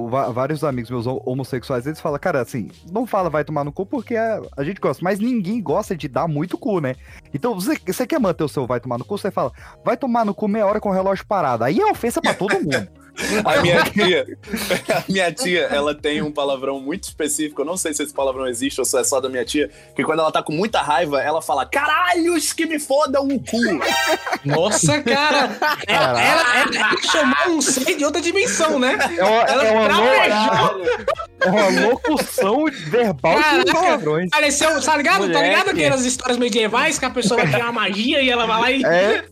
[0.06, 3.72] o- vários amigos meus ho- homossexuais, eles falam, cara, assim, não fala vai tomar no
[3.72, 6.96] cu porque a, a gente gosta, mas ninguém gosta de dar muito cu, né?
[7.34, 9.52] Então, você, você quer manter o seu vai tomar no cu, você fala,
[9.84, 11.66] vai tomar no cu meia hora com o relógio parado.
[11.66, 12.88] Aí é ofensa pra todo mundo.
[13.44, 14.38] A minha tia,
[14.96, 17.62] a minha tia, ela tem um palavrão muito específico.
[17.62, 19.70] Eu não sei se esse palavrão existe ou se é só da minha tia.
[19.96, 23.58] Que quando ela tá com muita raiva, ela fala: Caralhos que me fodam o cu.
[24.46, 25.58] Nossa, cara!
[25.88, 28.98] Ela, ela, ela chamou um ser de outra dimensão, né?
[29.18, 29.88] É uma, Ela é uma,
[31.40, 34.30] é uma locução verbal de palavrões.
[34.30, 35.32] Pareceu, tá ligado?
[35.32, 38.62] Tá ligado aquelas histórias medievais que a pessoa vai tirar uma magia e ela vai
[38.62, 38.86] lá e.
[38.86, 39.26] É,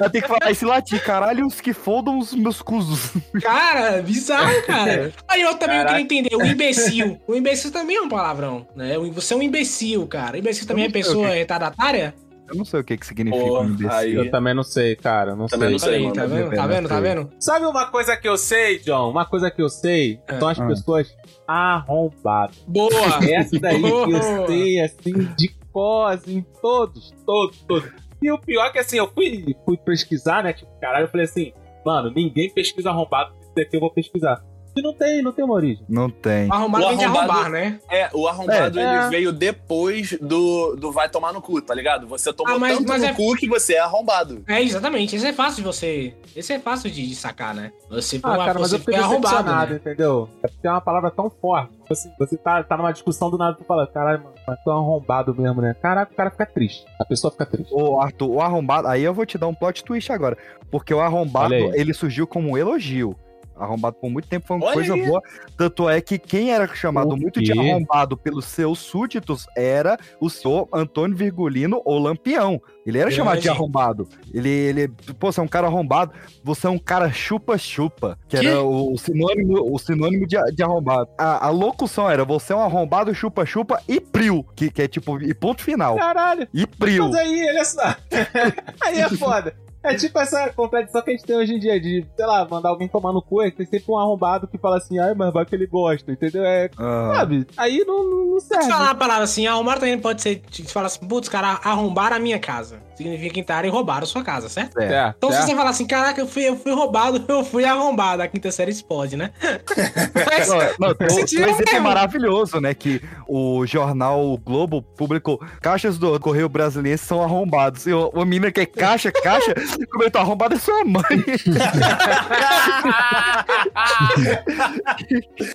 [0.00, 3.12] Eu tenho que falar esse latim, caralho, os que fodam os meus cusos.
[3.42, 5.12] Cara, bizarro, cara.
[5.28, 5.88] Aí eu também Caraca.
[5.96, 7.20] queria entender, o imbecil.
[7.26, 8.96] O imbecil também é um palavrão, né?
[8.98, 10.38] O- Você é um imbecil, cara.
[10.38, 12.14] Imbecil também é não sei o pessoa que- retardatária?
[12.48, 13.90] Eu não sei o que, que significa Pô, um imbecil.
[13.90, 15.34] aí- Eu também não sei, cara.
[15.34, 15.88] Não Também não sei.
[15.88, 16.14] sei, Aí, mano.
[16.14, 16.54] tá vendo?
[16.54, 16.88] Tá vendo?
[16.88, 17.30] Tá vendo?
[17.40, 19.10] Sabe uma coisa que eu sei, John?
[19.10, 20.38] Uma coisa que eu sei Ah.
[20.38, 20.66] são as Ah.
[20.68, 21.08] pessoas
[21.48, 22.56] arrombadas.
[22.68, 22.90] Boa!
[23.28, 24.46] Essa daí que eu Boa.
[24.46, 27.90] sei, assim, de cor, assim, todos, todos, todos.
[28.20, 30.52] E o pior é que, assim, eu fui, fui pesquisar, né?
[30.52, 31.52] Tipo, caralho, eu falei assim,
[31.84, 34.42] mano, ninguém pesquisa arrombado, isso daqui eu vou pesquisar.
[34.76, 35.82] E não tem, não tem uma origem.
[35.88, 36.50] Não tem.
[36.50, 37.80] Arrombado O vem de arrombado- arrombar, né?
[37.90, 38.82] É, o arrombado É.
[38.82, 39.08] ele É.
[39.08, 42.06] veio depois do, do vai tomar no cu, tá ligado?
[42.08, 44.42] Você tomou Ah, mas- tanto mas no é- cu que você é arrombado.
[44.46, 45.16] É, exatamente.
[45.16, 46.14] Esse é fácil de você.
[46.34, 47.72] Esse é fácil de, de sacar, né?
[47.88, 49.50] Você foi, Ah, uma- cara, mas você eu fiquei arrombado.
[49.70, 49.76] Né?
[49.76, 50.28] entendeu?
[50.42, 51.74] É porque é uma palavra tão forte.
[51.88, 54.72] Assim, você tá, tá numa discussão do nada, tu fala, caralho, mano, mas tu é
[54.74, 55.74] arrombado mesmo, né?
[55.80, 56.84] Caraca, o cara fica triste.
[57.00, 57.72] A pessoa fica triste.
[57.72, 58.88] Ô, Arthur, o arrombado.
[58.88, 60.36] Aí eu vou te dar um plot twist agora.
[60.70, 63.16] Porque o arrombado, ele surgiu como um elogio.
[63.58, 65.06] Arrombado por muito tempo foi uma Olha coisa aí.
[65.06, 65.22] boa.
[65.56, 70.68] Tanto é que quem era chamado muito de arrombado pelos seus súditos era o senhor
[70.72, 72.60] Antônio Virgulino ou Lampião.
[72.86, 74.08] Ele era chamado de arrombado.
[74.32, 74.88] Ele, ele,
[75.18, 76.12] pô, você é um cara arrombado,
[76.44, 78.46] você é um cara chupa-chupa, que Que?
[78.46, 81.08] era o, o sinônimo, o sinônimo de, de arrombado.
[81.18, 85.20] A, a locução era você é um arrombado, chupa-chupa e prio, que, que é tipo,
[85.20, 85.96] e ponto final.
[85.96, 86.46] Caralho!
[86.54, 87.08] E prio.
[87.08, 87.96] Mas aí, olha só.
[88.80, 89.56] aí é foda.
[89.86, 92.70] É tipo essa contradição que a gente tem hoje em dia, de, sei lá, mandar
[92.70, 95.44] alguém tomar no cu, e tem sempre um arrombado que fala assim, ai, mas vai
[95.46, 96.44] que ele gosta, entendeu?
[96.44, 97.12] É, Ah.
[97.16, 97.46] sabe?
[97.56, 98.70] Aí não, não, não Deixa eu serve.
[98.70, 102.16] falar uma palavra assim, arrombar também pode ser, tipo, você fala assim, putz, cara, arrombaram
[102.16, 102.80] a minha casa.
[102.96, 104.78] Significa que entraram e roubaram sua casa, certo?
[104.80, 104.88] É.
[104.88, 108.22] Certo, Então se você falar assim, caraca, eu fui, eu fui roubado, eu fui arrombado,
[108.22, 109.30] a quinta série explode, né?
[110.28, 112.72] Mas, Não, não, tiro tem um é maravilhoso, né?
[112.74, 117.86] Que o jornal Globo publicou caixas do Correio Brasiliense são arrombados.
[117.86, 119.54] E o- uma menina que é caixa, caixa,
[119.92, 121.02] comentou: arrombada é sua mãe.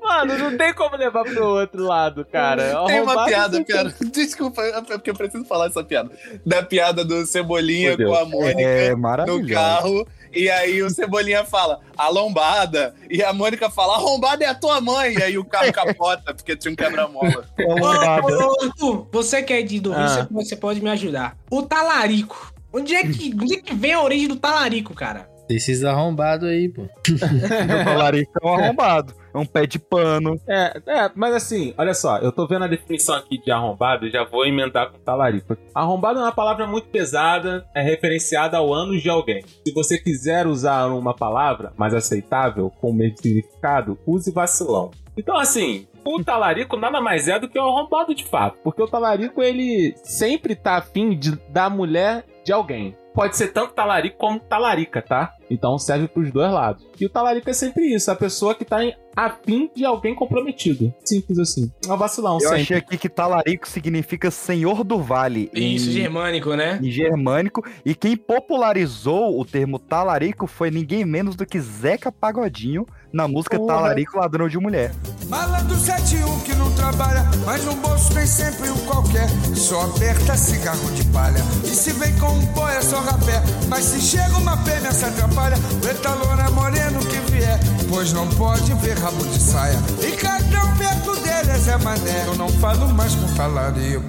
[0.01, 2.63] Mano, não tem como levar pro outro lado, cara.
[2.85, 3.95] Tem uma Arrombado piada, não- piada.
[4.11, 6.11] Desculpa, é porque eu preciso falar essa piada.
[6.45, 8.25] Da piada do Cebolinha com a.
[8.25, 10.07] Mônica É no carro.
[10.33, 12.95] E aí o Cebolinha fala, a lombada.
[13.09, 15.13] E a Mônica fala, a lombada é a tua mãe.
[15.17, 17.45] E aí o carro capota, porque tinha um quebra-mola.
[17.59, 18.27] Arrombada.
[18.27, 20.27] Ô, ô, Arthur, você que é de do Ah.
[20.31, 21.35] você- pode me ajudar.
[21.49, 22.53] O talarico.
[22.73, 25.29] Onde é, que, onde é que vem a origem do talarico, cara?
[25.49, 26.83] Esses arrombados aí, pô.
[27.67, 29.13] Meu talarico é um arrombado.
[29.33, 30.39] É um pé de pano.
[30.47, 34.11] É, é, mas assim, olha só, eu tô vendo a definição aqui de arrombado e
[34.11, 35.57] já vou emendar com talarico.
[35.73, 39.43] Arrombado é uma palavra muito pesada, é referenciada ao ânus de alguém.
[39.65, 44.91] Se você quiser usar uma palavra mais aceitável, com o mesmo significado, use vacilão.
[45.17, 48.57] Então, assim, o talarico nada mais é do que o arrombado de fato.
[48.63, 52.95] Porque o talarico, ele sempre tá afim de, da mulher de alguém.
[53.13, 55.33] Pode ser tanto talarico como talarica, tá?
[55.49, 56.85] Então serve pros dois lados.
[56.99, 60.93] E o talarico é sempre isso, a pessoa que tá em afim de alguém comprometido.
[61.03, 61.69] Simples assim.
[61.85, 62.61] É um vacilão, Eu sempre.
[62.61, 65.49] achei aqui que talarico significa senhor do vale.
[65.53, 66.79] Isso, em- germânico, né?
[66.81, 72.85] em germânico, e quem popularizou o termo talarico foi ninguém menos do que Zeca Pagodinho
[73.13, 73.75] na música Porra.
[73.75, 74.93] Talarico Ladrão de Mulher.
[75.27, 79.27] Malandro 71 que não trabalha, mas no bolso tem sempre um qualquer.
[79.55, 81.41] Só aperta cigarro de palha.
[81.63, 83.41] E se vem com um pó é só rapé.
[83.69, 87.59] Mas se chega uma fêmea se atrapalha, o etalona é moreno que vier.
[87.89, 89.79] Pois não pode ver rabo de saia.
[90.01, 92.25] E cada um perto dele é Zé Mané.
[92.25, 94.03] Eu não falo mais com talarico.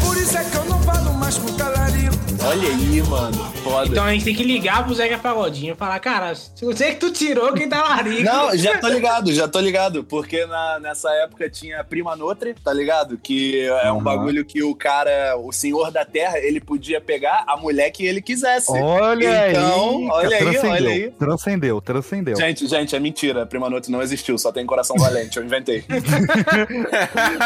[0.00, 2.10] Por isso é que eu não falo mais com talarico.
[2.42, 3.36] Olha aí, mano.
[3.62, 3.86] Foda.
[3.88, 6.96] Então a gente tem que ligar pro Zeca Pagodinho e falar, cara, se você que
[6.96, 8.22] tu tirou, quem tá larico?
[8.22, 10.02] Não, já tô ligado, já tô ligado.
[10.04, 13.18] Porque na- nessa época tinha Prima Notre, tá ligado?
[13.18, 14.02] Que é um Uhum.
[14.02, 18.22] bagulho que o cara, o senhor da terra, ele podia pegar a mulher que ele
[18.22, 18.72] quisesse.
[18.72, 20.08] Olha Então, aí!
[20.10, 21.10] olha aí, olha aí.
[21.10, 22.36] Transcendeu, transcendeu.
[22.36, 23.44] Gente, gente, é mentira.
[23.44, 25.36] Prima Notre não existiu, só tem coração valente.
[25.36, 25.84] Eu inventei.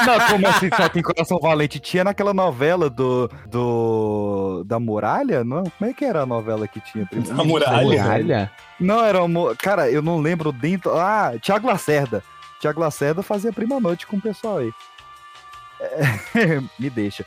[0.07, 1.81] Não, como assim só tem coração valente?
[1.81, 3.31] Tinha naquela novela do.
[3.49, 4.65] do.
[4.65, 5.45] da muralha?
[5.45, 5.65] Não?
[5.65, 7.09] Como é que era a novela que tinha?
[7.31, 7.83] A muralha.
[7.85, 8.53] Muralha?
[8.81, 9.55] Não, era uma.
[9.57, 10.93] Cara, eu não lembro dentro.
[10.97, 12.23] Ah, Tiago Lacerda.
[12.61, 14.73] Tiago Lacerda fazia prima noite com o pessoal aí.
[15.81, 17.25] É, Me deixa.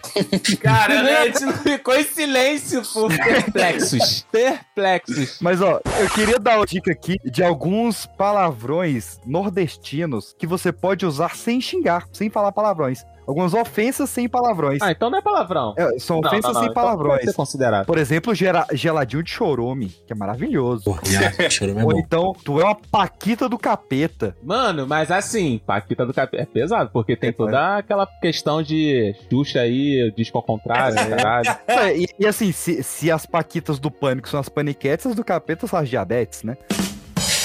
[0.61, 3.07] Cara, a gente não ficou em silêncio, pô.
[3.07, 4.25] Perplexos.
[4.31, 5.37] Perplexos.
[5.41, 11.05] Mas ó, eu queria dar uma dica aqui de alguns palavrões nordestinos que você pode
[11.05, 13.03] usar sem xingar, sem falar palavrões.
[13.27, 14.81] Algumas ofensas sem palavrões.
[14.81, 15.73] Ah, então não é palavrão.
[15.77, 17.25] É, são Não, ofensas não, não, sem então pode palavrões.
[17.25, 17.85] ser considerado.
[17.85, 20.97] Por exemplo, gera- geladinho de chorome, que é maravilhoso.
[21.51, 24.35] Chorume é Ou então, tu é uma paquita do capeta.
[24.41, 29.59] Mano, mas assim, Paquita do Capeta é pesado, porque tem toda aquela questão de Xuxa
[29.61, 31.17] aí, disco ao contrário, né.
[31.67, 35.23] É, e, e assim, se, se as paquitas do pânico são as paniquetes, as do
[35.23, 36.55] capeta são as diabetes, né?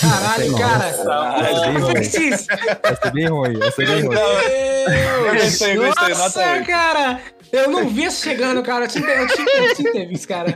[0.03, 0.88] Caralho, cara.
[0.88, 1.90] Essa é bem ruim.
[1.92, 2.46] Francis,
[2.82, 5.44] Essa é bem ruim, é.
[5.44, 6.66] Gostei, gostei, Nossa, 8.
[6.66, 7.20] cara.
[7.53, 8.84] Eu não vi isso chegando, cara.
[8.86, 10.55] Eu tinha, eu tinha, eu tinha que ter visto, cara.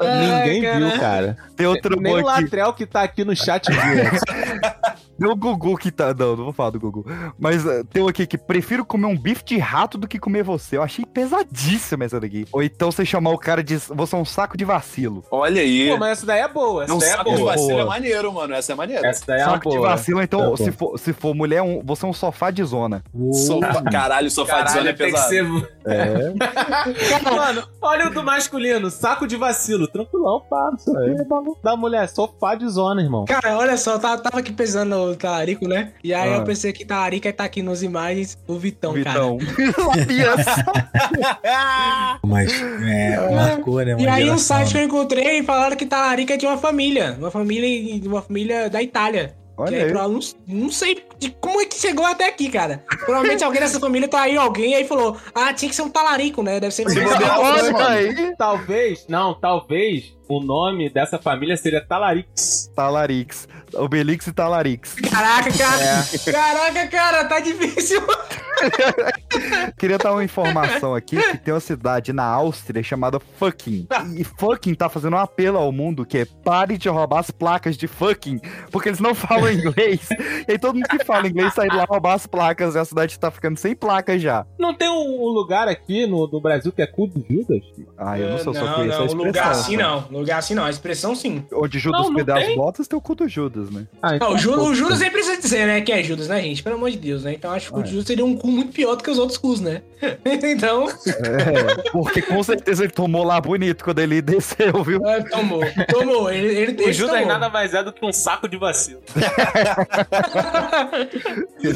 [0.00, 1.36] Ninguém Ai, viu, cara.
[1.56, 2.24] Tem outro Nem o.
[2.24, 3.78] Latrel que tá aqui no chat viu.
[5.20, 6.14] Tem o Gugu que tá.
[6.14, 7.04] Não, não vou falar do Gugu.
[7.38, 10.42] Mas eh, tem um aqui que prefiro comer um bife de rato do que comer
[10.42, 10.78] você.
[10.78, 12.46] Eu achei pesadíssima essa daqui.
[12.50, 13.76] Ou então você chamar o cara de.
[13.76, 15.22] Você é um saco de vacilo.
[15.30, 15.90] Olha aí.
[15.90, 17.52] Pô, mas essa daí é boa, essa Não daí é saco de boa.
[17.52, 17.86] vacilo é Boa.
[17.86, 18.54] maneiro, mano.
[18.54, 19.06] Essa é maneira.
[19.06, 19.88] Essa daí é saco de boa.
[19.90, 23.04] vacilo, então, Tá se for, se for mulher, um- você é um sofá de zona.
[23.46, 25.28] Sofá, caralho, sofá de zona é Caralho, tem que pesado.
[25.28, 25.70] ser...
[25.84, 27.30] É.
[27.30, 31.56] Mano, olha o do masculino, saco de vacilo, tranquilão, pá, não sei o que, bagulho.
[31.62, 33.24] Da mulher, sofá de zona, irmão.
[33.24, 35.92] Cara, olha só, eu tava, tava aqui pensando no talarico, né?
[36.02, 36.36] E aí Ah.
[36.38, 39.38] eu pensei que talarica tá aqui nas imagens o Vitão, Vitão.
[39.40, 40.30] Sabia.
[42.24, 43.90] Mas é, marcou, né?
[43.96, 44.02] cara.
[44.02, 47.16] E aí um geração, site que eu encontrei falaram que talarica é de uma família.
[47.18, 49.34] Uma família, uma família da Itália.
[49.56, 49.90] Olha aí, aí.
[49.90, 52.82] prova- não, não sei de como é que chegou até aqui, cara.
[53.04, 56.42] Provavelmente alguém dessa família tá aí, alguém aí falou: Ah, tinha que ser um talarico,
[56.42, 56.58] né?
[56.60, 57.78] Deve ser Olha mano.
[57.86, 58.34] aí.
[58.36, 62.70] Talvez, não, talvez o nome dessa família seria Talarix.
[62.74, 63.48] Talarix.
[63.74, 64.94] Obelix e Talarix.
[64.94, 65.82] Caraca, cara.
[65.82, 66.32] É.
[66.32, 68.00] Caraca, cara, tá difícil.
[69.78, 73.86] Queria dar uma informação aqui que tem uma cidade na Áustria chamada Fucking.
[74.16, 77.76] E Fucking tá fazendo um apelo ao mundo que é pare de roubar as placas
[77.76, 80.08] de fucking, porque eles não falam inglês.
[80.46, 82.84] E aí todo mundo que fala inglês sai de lá roubar as placas e a
[82.84, 84.46] cidade tá ficando sem placas já.
[84.58, 87.62] Não tem um, um lugar aqui no, no Brasil que é cu do Judas?
[87.96, 89.26] Ah, eu não sou só não, conheço a não, expressão.
[89.26, 89.84] lugar assim né?
[89.84, 90.19] não.
[90.20, 90.64] Lugar assim não.
[90.64, 91.44] A expressão sim.
[91.52, 92.56] Onde Judas Não, não pede as tem.
[92.56, 93.86] botas, tem o cu do Judas, né?
[94.02, 96.62] Ah, Não, o, Ju, o Judas nem precisa dizer, né, que é Judas, né, gente?
[96.62, 97.32] Pelo amor de Deus, né?
[97.34, 97.86] Então acho que o Ah, é.
[97.86, 99.82] Judas seria um cu muito pior do que os outros cus, né?
[100.42, 105.04] então, É, porque com certeza ele tomou lá bonito quando ele desceu, viu?
[105.06, 105.60] é, tomou.
[105.90, 106.30] Tomou.
[106.32, 107.28] Ele, ele, O Judas tomou.
[107.28, 109.00] nada mais é do que um saco de vacilo.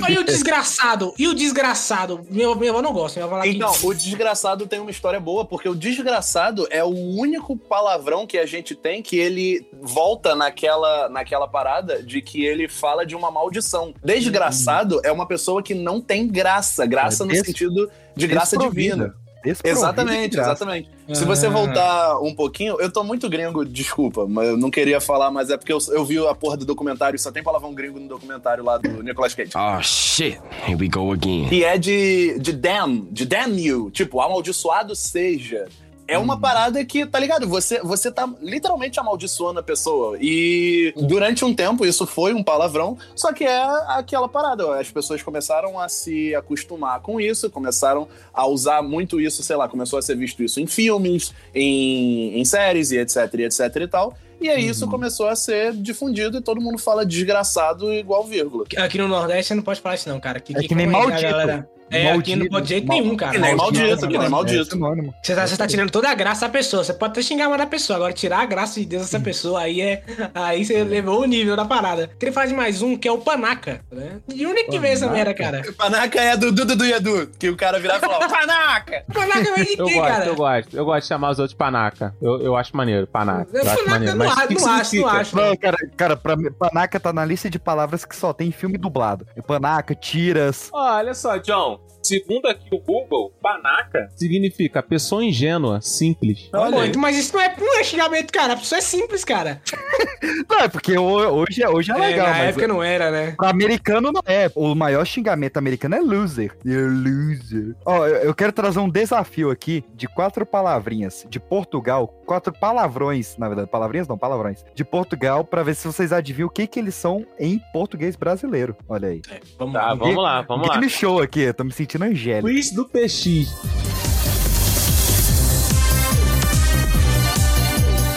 [0.09, 1.13] E o desgraçado?
[1.19, 2.21] E o desgraçado?
[2.31, 3.19] Minha, minha avó não gosta.
[3.21, 6.83] Minha avó lá que- Então, o desgraçado tem uma história boa, porque o desgraçado é
[6.83, 12.45] o único palavrão que a gente tem que ele volta naquela, naquela parada de que
[12.45, 13.95] ele fala de uma maldição.
[14.05, 18.57] Desgraçado é uma pessoa que não tem graça, graça É no des- sentido de graça
[18.57, 19.15] divina.
[19.63, 20.51] Exatamente, graça.
[20.53, 20.89] exatamente.
[21.13, 21.51] Se você Ah.
[21.51, 25.59] voltar um pouquinho, eu tô muito gringo, desculpa, mas eu não queria falar, mas é
[25.59, 28.79] porque eu, eu vi a porra do documentário, só tem palavrão gringo no documentário lá
[28.79, 29.51] do Nicolas Cage.
[29.55, 31.47] Oh shit, here we go again.
[31.51, 33.91] Que é de, de damn, de damn you.
[33.91, 35.67] Tipo, amaldiçoado seja.
[36.07, 37.49] É uma parada que, tá ligado?
[37.49, 40.19] Você, você tá literalmente amaldiçoando a pessoa.
[40.21, 44.79] E durante um tempo isso foi um palavrão, só que é aquela parada.
[44.79, 49.67] As pessoas começaram a se acostumar com isso, começaram a usar muito isso, sei lá,
[49.67, 53.89] começou a ser visto isso em filmes, em, em séries e etc, e etc e
[53.89, 54.15] tal.
[54.41, 58.67] E aí isso começou a ser difundido e todo mundo fala desgraçado igual vírgula.
[58.77, 60.39] Aqui no Nordeste você não pode falar isso, não, cara.
[60.39, 61.23] Que, É que nem como a maldito.
[61.31, 63.33] galera- É, aqui não pode de jeito Mal- nenhum, cara.
[63.33, 64.79] Que nem maldito, que nem É maldito.
[65.23, 66.83] Você tá, você tá tirando toda a graça da pessoa.
[66.83, 67.97] Você pode até xingar mais da pessoa.
[67.97, 70.03] Agora, tirar a graça de Deus dessa pessoa, aí é.
[70.35, 72.11] Aí você levou o nível da parada.
[72.19, 73.81] Queria falar de mais um, que é o Panaca.
[73.93, 74.19] Né?
[74.27, 75.63] De onde é que vem essa merda, cara?
[75.77, 79.05] Panaca é do Dudu do Edu, que o cara virava e falava, Panaca!
[79.13, 80.27] Panaca vem de Eu quem, gosto, cara?
[80.27, 80.77] eu gosto.
[80.77, 82.15] Eu gosto de chamar os outros panaca.
[82.21, 83.49] Eu, eu acho maneiro, panaca.
[83.53, 84.17] Eu, Eu acho Panaca maneiro.
[84.19, 85.21] não Mas o não acho, não significa?
[85.21, 85.37] acho.
[85.37, 88.53] Não, cara, cara, pra mim, panaca tá na lista de palavras que só tem em
[88.53, 89.27] filme dublado.
[89.37, 90.71] É panaca, tiras.
[90.73, 91.74] Olha só, John.
[91.75, 91.94] well.
[92.05, 96.49] Segundo aqui o Google, panaca significa pessoa ingênua, simples.
[96.53, 98.53] Pô, então, mas isso não é, é xingamento, cara.
[98.53, 99.61] A pessoa é simples, cara.
[100.49, 103.35] Não, é porque ho- hoje, é- hoje é legal, na mas época não era, né?
[103.37, 104.51] pra americano não é.
[104.55, 106.53] O maior xingamento americano é loser.
[106.65, 107.75] You're loser.
[107.85, 113.37] Ó, eu eu quero trazer um desafio aqui de quatro palavrinhas de Portugal, quatro palavrões,
[113.37, 116.79] na verdade, palavrinhas não, palavrões, de Portugal, pra ver se vocês adivinham o que que
[116.81, 118.75] eles são em português brasileiro.
[118.89, 119.21] Olha aí.
[119.59, 119.95] Vamos Tá, lá.
[119.95, 120.75] vamos lá, vamos lá.
[120.75, 122.49] Game show aqui, eu tô me sentindo angélico.
[122.49, 123.55] Quiz do PX.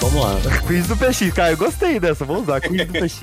[0.02, 0.36] Vamos lá.
[0.68, 3.22] Quiz do PX, cara, eu gostei dessa, vou usar, quiz do PX.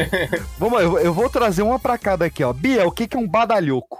[0.58, 2.52] Vamos lá, eu, eu vou trazer uma pra cada aqui, ó.
[2.52, 3.98] Bia, o que que é um badalhoco?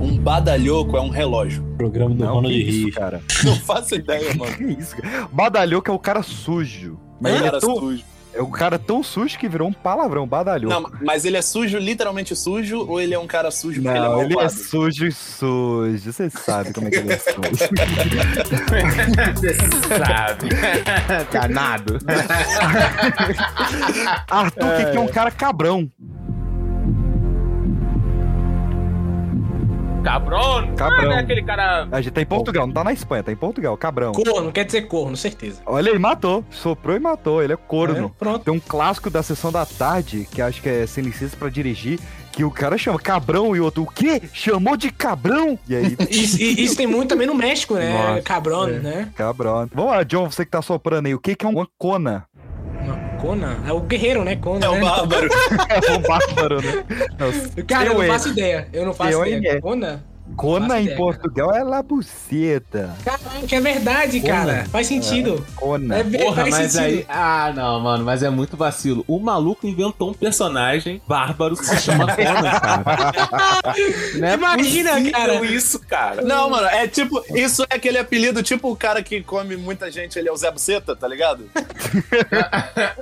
[0.00, 1.62] Um badalhoco é um relógio.
[1.76, 2.94] Programa do Não, Ronald Rios.
[2.94, 3.22] cara.
[3.44, 4.54] Não faço ideia, mano.
[4.56, 5.28] Que isso, cara.
[5.32, 6.98] Badalhoco é o cara sujo.
[7.20, 8.04] Mas Um ele é cara tão, sujo.
[8.36, 10.70] É o cara tão sujo que virou um palavrão, badalhou.
[10.70, 14.20] Não, mas ele é sujo, literalmente sujo, ou ele é um cara sujo porque Não,
[14.20, 14.52] ele é ele é malvado?
[14.62, 16.12] sujo e sujo.
[16.12, 17.40] Você sabe como é que ele é sujo.
[20.06, 20.48] Sabe?
[21.32, 21.98] Danado.
[24.30, 25.90] Arthur, que, que é um cara cabrão.
[30.06, 30.72] Cabrão.
[30.76, 31.10] Cabrão.
[31.10, 31.88] Ah, é aquele cara.
[31.90, 34.12] A gente tá em Portugal, não tá na Espanha, tá em Portugal, cabrão.
[34.12, 35.60] Corno, quer dizer corno, certeza.
[35.66, 36.44] Olha, ele matou.
[36.48, 37.42] Soprou e matou.
[37.42, 38.06] Ele é corno.
[38.06, 38.44] É, pronto.
[38.44, 41.98] Tem um clássico da sessão da tarde, que acho que é sem licença pra dirigir,
[42.30, 44.22] que o cara chama cabrão e o outro, o quê?
[44.32, 45.58] Chamou de cabrão?
[45.68, 47.92] E aí, Isso, isso tem muito também no México, né?
[47.92, 48.78] Nossa, Cabrão, é.
[48.78, 49.08] né?
[49.16, 49.68] cabrão.
[49.74, 52.25] Vamos lá, John, você que tá soprando aí, o que que é uma cona?
[53.20, 53.56] Conan?
[53.66, 54.36] É o guerreiro, né?
[54.36, 54.80] Conan, É o né?
[54.80, 55.28] bárbaro.
[55.68, 56.84] É um bárbaro, né?
[57.18, 58.30] Não, Cara, eu não faço é.
[58.32, 58.68] ideia.
[58.72, 59.52] Eu não faço ideia.
[59.52, 59.60] é.
[59.60, 60.00] Conan?
[60.34, 62.94] Cona faço em Portugal é la buceta.
[63.04, 64.66] Caraca, é verdade, cara.
[64.70, 65.44] Faz sentido.
[65.54, 65.98] Cona.
[65.98, 66.98] É, Porra, faz mas sentido.
[66.98, 67.06] aí.
[67.08, 69.04] Ah, não, mano, mas é muito vacilo.
[69.06, 73.14] O maluco inventou um personagem bárbaro que se chama Conan, cara.
[74.26, 75.44] É Imagina, cara.
[75.46, 76.22] isso, cara.
[76.22, 80.18] Não, mano, é tipo, isso é aquele apelido, tipo o cara que come muita gente,
[80.18, 81.48] ele é o Zé Buceta, tá ligado?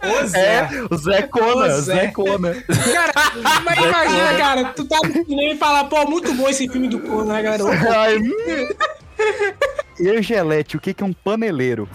[0.03, 0.45] Ô, Zé.
[0.45, 2.07] É, o Zé Cona, Ô, Zé Zé.
[2.09, 2.55] Cona.
[2.55, 3.12] Cara,
[3.64, 7.01] mas imagina, cara, tu tá no cinema e fala, pô, muito bom esse filme do
[7.22, 7.70] Garoto.
[7.94, 8.18] Ai.
[10.00, 11.88] E aí, Gelete, o que que é um paneleiro?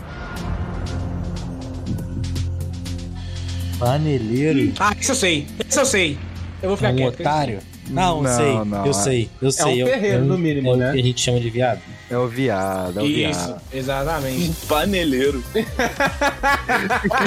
[3.78, 4.74] Paneleiro.
[4.80, 5.48] Ah, isso eu sei.
[5.68, 6.18] Isso eu sei.
[6.62, 7.20] Eu vou ficar Um quieto.
[7.22, 7.60] otário?
[7.90, 8.54] Não, Não, sei.
[8.66, 9.30] não, eu é- sei.
[9.42, 9.66] Eu sei.
[9.66, 10.90] um eu- ferreiro, eu- no mínimo, é né?
[10.90, 11.80] o que a gente chama de viado.
[12.10, 13.62] É o viado, é o Isso, viado.
[13.72, 14.66] exatamente.
[14.68, 15.44] Paneleiro.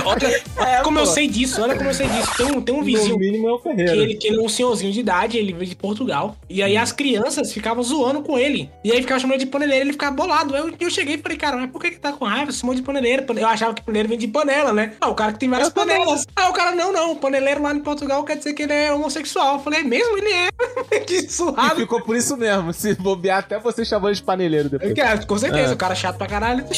[0.05, 2.30] Olha como eu sei disso, olha como eu sei disso.
[2.37, 3.93] Tem um, tem um vizinho No mínimo é o que Ferreira.
[3.97, 6.37] ele, que ele é um senhorzinho de idade, ele veio de Portugal.
[6.49, 8.70] E aí as crianças ficavam zoando com ele.
[8.85, 10.57] E aí ficava chamando ele de paneleiro, ele ficava bolado.
[10.57, 12.51] Eu, eu cheguei e falei, cara, mas por que que tá com raiva?
[12.53, 13.24] Você chamou de paneleiro.
[13.39, 14.95] Eu achava que paneleiro vem de panela, né?
[15.01, 16.26] Ah, o cara que tem várias panelas.
[16.37, 17.16] Ah, o cara, não, não.
[17.16, 19.55] Paneleiro lá em Portugal quer dizer que ele é homossexual.
[19.55, 20.18] Eu falei, é mesmo?
[20.18, 20.49] Ele é.
[21.07, 21.76] que E surrado.
[21.76, 22.72] ficou por isso mesmo.
[22.72, 24.95] Se bobear, até você chamou ele de paneleiro depois.
[24.95, 25.75] Cara, com certeza, É.
[25.75, 26.64] o cara é chato pra caralho.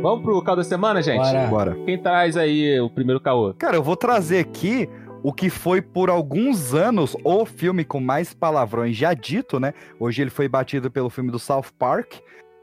[0.00, 1.18] Vamos pro caô da semana, gente?
[1.18, 1.46] Bora.
[1.48, 1.74] Bora.
[1.84, 3.52] Quem traz aí o primeiro caô?
[3.54, 4.88] Cara, eu vou trazer aqui
[5.28, 9.74] o que foi por alguns anos o filme com mais palavrões já dito, né?
[10.00, 12.14] Hoje ele foi batido pelo filme do South Park.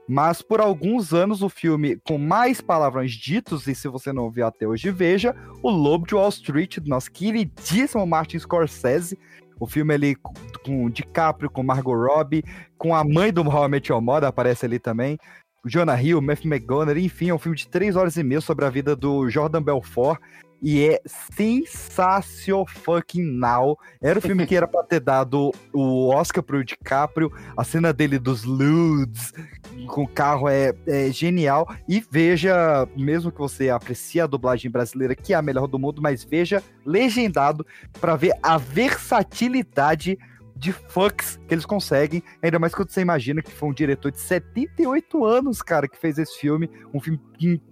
[0.10, 4.48] Mas por alguns anos o filme com mais palavrões ditos, e se você não viu
[4.48, 9.16] até hoje, veja, O Lobo de Wall Street, do nosso queridíssimo Martin Scorsese.
[9.60, 10.16] O filme ali
[10.64, 12.44] com- DiCaprio, com Margot Robbie,
[12.80, 15.20] com a mãe do Your Mother, aparece ali também.
[15.64, 18.72] Jonah Hill, Matthew McConaughey, enfim, é um filme de três horas e meia sobre a
[18.72, 20.20] vida do Jordan Belfort.
[20.66, 22.26] E é sensacional.
[24.02, 27.32] Era o filme que era pra ter dado o Oscar pro DiCaprio.
[27.56, 29.32] A cena dele dos Ludes
[29.86, 31.72] com o carro é, é genial.
[31.88, 36.02] E veja, mesmo que você aprecie a dublagem brasileira, que é a melhor do mundo,
[36.02, 37.64] mas veja legendado
[38.02, 40.18] pra ver a versatilidade
[40.56, 42.24] de fucks que eles conseguem.
[42.42, 46.18] Ainda mais quando você imagina que foi um diretor de 78 anos, cara, que fez
[46.18, 46.70] esse filme.
[46.94, 47.20] Um filme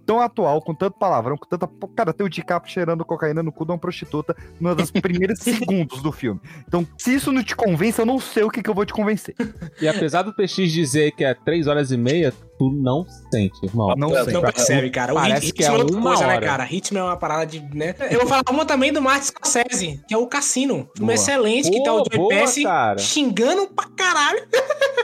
[0.06, 1.68] tão atual, com tanto palavrão, com tanta.
[1.96, 6.02] Cara, tem o DiCaprio cheirando cocaína no cu de uma prostituta numa das primeiras segundos
[6.02, 6.40] do filme.
[6.66, 8.92] Então, se isso não te convence, eu não sei o que, que eu vou te
[8.92, 9.34] convencer.
[9.80, 13.94] E apesar do PX dizer que é 3 horas e meia, tu não sente, irmão.
[13.96, 14.40] Não Não sei.
[14.40, 15.12] percebe, cara.
[15.12, 16.46] O Parece rit- que é ritmo outra uma coisa, né, hora.
[16.46, 16.64] cara?
[16.64, 17.94] Ritmo é uma parada de, né?
[18.10, 20.88] Eu vou falar uma também do Martin Scorsese, que é o Cassino.
[20.96, 21.14] Filme Boa.
[21.14, 22.64] excelente, que tá o Boa, Joey boa, Pesci
[22.98, 24.46] xingando pra caralho.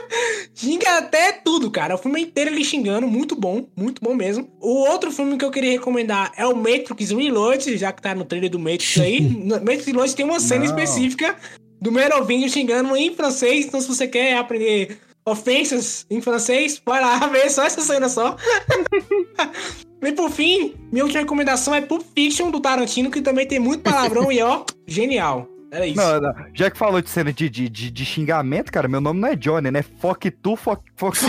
[0.53, 1.95] Xinga até tudo, cara.
[1.95, 4.47] O filme inteiro ele xingando, muito bom, muito bom mesmo.
[4.61, 8.23] O outro filme que eu queria recomendar é o Matrix Reload, já que tá no
[8.23, 9.21] trailer do Matrix aí.
[9.49, 10.65] Matrix Reload tem uma cena Não.
[10.65, 11.35] específica
[11.81, 17.17] do Merovingio xingando em francês, então se você quer aprender ofensas em francês, vai lá
[17.27, 18.35] ver só essa cena só.
[20.03, 23.81] e por fim, minha última recomendação é Pulp Fiction do Tarantino, que também tem muito
[23.81, 25.47] palavrão e ó, genial.
[25.71, 25.95] Era isso.
[25.95, 29.21] Não, não, já que falou de cena de, de, de, de xingamento, cara, meu nome
[29.21, 29.81] não é Johnny, né?
[29.81, 31.27] Fuck tu, fuck, fuck tu.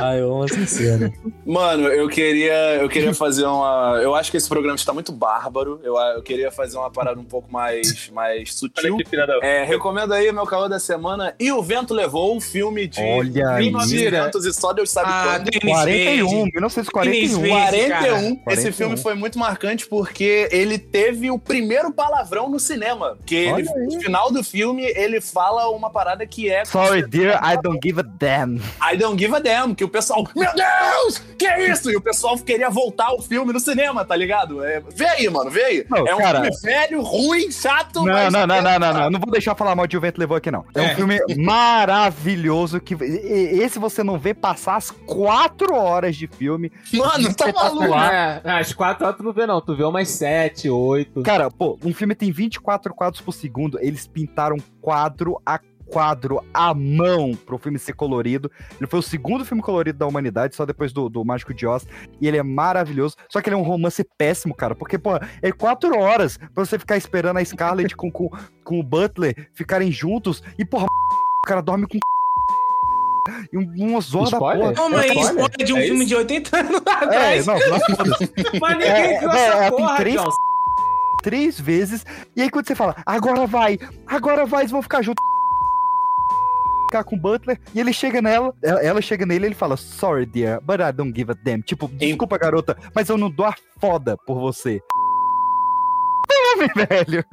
[0.00, 1.12] Ah, eu amo essa cena.
[1.44, 4.00] Mano, eu queria, eu queria fazer uma.
[4.02, 5.78] Eu acho que esse programa está muito bárbaro.
[5.84, 8.96] Eu, eu queria fazer uma parada um pouco mais, mais sutil.
[9.42, 11.34] É, recomendo aí meu calor da semana.
[11.38, 13.64] E o Vento Levou, um filme de Olha aí.
[13.66, 15.50] 1900 e só Deus sabe Ah, quando.
[15.50, 16.52] Denis 41, Verde.
[16.52, 17.12] 1941.
[17.12, 17.90] Denis Verde.
[17.90, 18.36] 41.
[18.36, 18.52] cara.
[18.54, 18.72] Esse 41.
[18.72, 23.16] filme foi muito marcante porque ele teve o primeiro palavrão palavrão no cinema.
[23.26, 26.64] Que ele, no final do filme, ele fala uma parada que é.
[26.64, 28.60] Sorry, dear, I don't give a damn.
[28.80, 31.90] I don't give a damn, que o pessoal, meu Deus, que é isso?
[31.90, 34.64] E o pessoal queria voltar o filme no cinema, tá ligado?
[34.64, 35.86] É, vê aí, mano, vê aí.
[35.88, 38.32] Não, é um cara- filme velho, ruim, chato, Não, mas...
[38.32, 39.10] não, não, não, não, não.
[39.10, 40.64] Não vou deixar falar mal de O Vento Levou aqui, não.
[40.74, 40.94] É, um É.
[40.94, 42.94] filme maravilhoso que.
[43.02, 46.70] Esse você não vê passar as quatro horas de filme.
[46.92, 47.94] Mano, tá maluco.
[47.94, 49.60] É, as quatro horas tu não vê, não.
[49.60, 51.22] Tu vê umas sete, oito.
[51.22, 53.78] Cara, pô, um filme tem 24 quadros por segundo.
[53.80, 58.50] Eles pintaram quadro a quadro à mão pro filme ser colorido.
[58.80, 61.86] Ele foi o segundo filme colorido da humanidade, só depois do, do Mágico de Oz.
[62.18, 63.14] E ele é maravilhoso.
[63.28, 64.74] Só que ele é um romance péssimo, cara.
[64.74, 65.10] Porque, pô,
[65.42, 68.30] é quatro horas pra você ficar esperando a Scarlett com, com,
[68.64, 70.42] com o Butler ficarem juntos.
[70.58, 71.98] E, porra, o cara dorme com.
[73.52, 74.72] E um, uma zorra da porra.
[74.72, 75.30] Calma aí, spoiler?
[75.30, 76.08] spoiler de um É filme isso?
[76.08, 77.46] de 80 anos É, atrás.
[77.46, 78.32] não, não foda-se.
[78.60, 80.30] Mas ninguém É, é, é, tem porra, três- John.
[81.22, 82.04] Três vezes.
[82.36, 85.22] E aí quando você fala, agora vai, agora vai, eles vão ficar juntos.
[86.90, 89.78] Ficar com o Butler, e ele chega nela, ela, ela chega nele e ele fala,
[89.78, 91.62] sorry dear, but I don't give a damn.
[91.62, 94.78] Tipo, desculpa garota, mas eu não dou a foda por você.
[96.76, 97.24] Velho.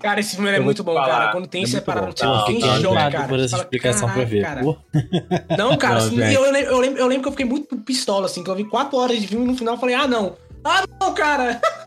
[0.00, 1.32] Cara, esse filme é muito bom, falar, cara.
[1.32, 3.28] Quando tem é separado, tipo, Fiquei choque, animado cara.
[3.28, 4.42] por essa fala, explicação pra "Caralho, ver.
[4.42, 7.76] cara." Não, cara, Não, assim, eu, lembro, eu, lembro, eu lembro que eu fiquei muito
[7.78, 10.06] pistola, assim, que eu vi quatro horas de filme e no final eu falei, ah,
[10.06, 10.36] não.
[10.64, 11.60] Ah, não, cara.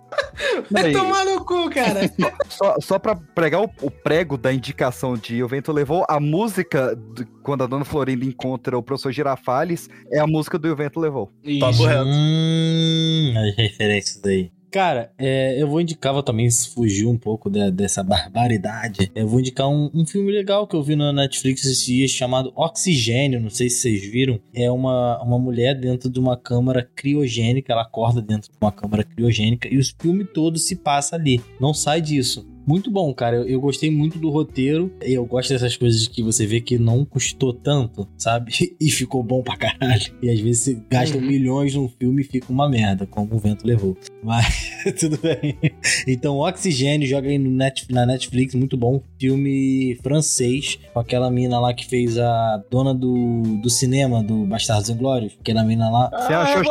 [0.69, 0.93] Vai Peraí.
[0.93, 2.01] tomar no cu, cara.
[2.49, 6.95] Só, só pra pregar o, o prego da indicação de O Vento Levou, a música,
[6.95, 10.99] do- quando a Dona Florinda encontra o professor Girafales, é a música do O Vento
[10.99, 11.31] Levou.
[11.59, 12.05] Papo reto.
[12.05, 14.51] Hum, as referências aí.
[14.73, 19.11] Cara, é, eu vou indicar, vou também fugir um pouco da- dessa barbaridade.
[19.13, 22.51] Eu vou indicar um, um filme legal que eu vi na Netflix esses dias chamado
[22.55, 23.39] Oxigênio.
[23.39, 24.39] Não sei se vocês viram.
[24.51, 27.71] É uma, uma mulher dentro de uma câmara criogênica.
[27.71, 31.39] Ela acorda dentro de uma câmara criogênica e o filme todo se passa ali.
[31.59, 32.43] Não sai disso.
[32.65, 33.37] Muito bom, cara.
[33.37, 34.91] Eu, eu gostei muito do roteiro.
[35.01, 38.51] Eu gosto dessas coisas que você vê que não custou tanto, sabe?
[38.79, 40.13] E ficou bom pra caralho.
[40.21, 41.23] E às vezes você gasta Uhum.
[41.25, 43.95] milhões num filme e fica uma merda, como o vento levou.
[44.23, 45.57] Mas tudo bem.
[46.07, 49.01] Então, Oxigênio, joga aí no Net, na Netflix, muito bom.
[49.19, 54.89] Filme francês, com aquela mina lá que fez a dona do, do cinema do Bastardos
[54.89, 55.33] Inglórios.
[55.39, 56.09] Aquela mina lá.
[56.09, 56.63] Você achou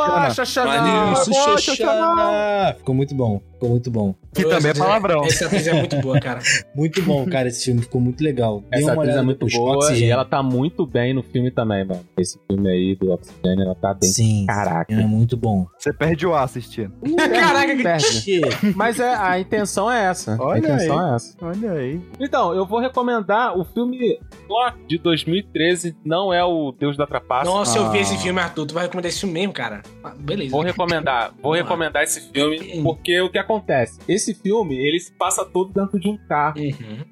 [1.59, 2.74] Xoxana.
[2.78, 4.14] Ficou muito bom, ficou muito bom.
[4.34, 5.24] Que também é palavrão.
[5.24, 6.40] Essa atriz é muito boa, cara.
[6.74, 8.64] Muito bom, cara, esse filme ficou muito legal.
[8.72, 12.00] Essa uma atriz é muito boa e ela tá muito bem no filme também, mano.
[12.16, 14.10] Esse filme aí do Oxigênio, ela tá bem.
[14.10, 14.92] Sim, Caraca.
[14.92, 15.66] é muito bom.
[15.78, 16.92] Você perde o ar assistindo.
[17.16, 18.40] Caraca, que Perde.
[18.74, 20.34] Mas é, a intenção é essa.
[20.34, 21.10] a Olha intenção aí.
[21.12, 21.36] é essa.
[21.42, 22.00] Olha aí.
[22.18, 27.44] Então, eu vou recomendar o filme Thor de 2013, não é o Deus da Trapaça.
[27.50, 28.00] Nossa, eu vi Ah.
[28.00, 28.66] esse filme, Arthur.
[28.66, 29.82] Tu vai recomendar esse filme mesmo, cara?
[30.02, 30.50] Ah, beleza.
[30.50, 31.62] Vou recomendar, vou Vamos lá.
[31.64, 33.51] recomendar esse filme porque o que acontece?
[34.09, 36.59] Esse filme, ele se passa todo dentro de um carro.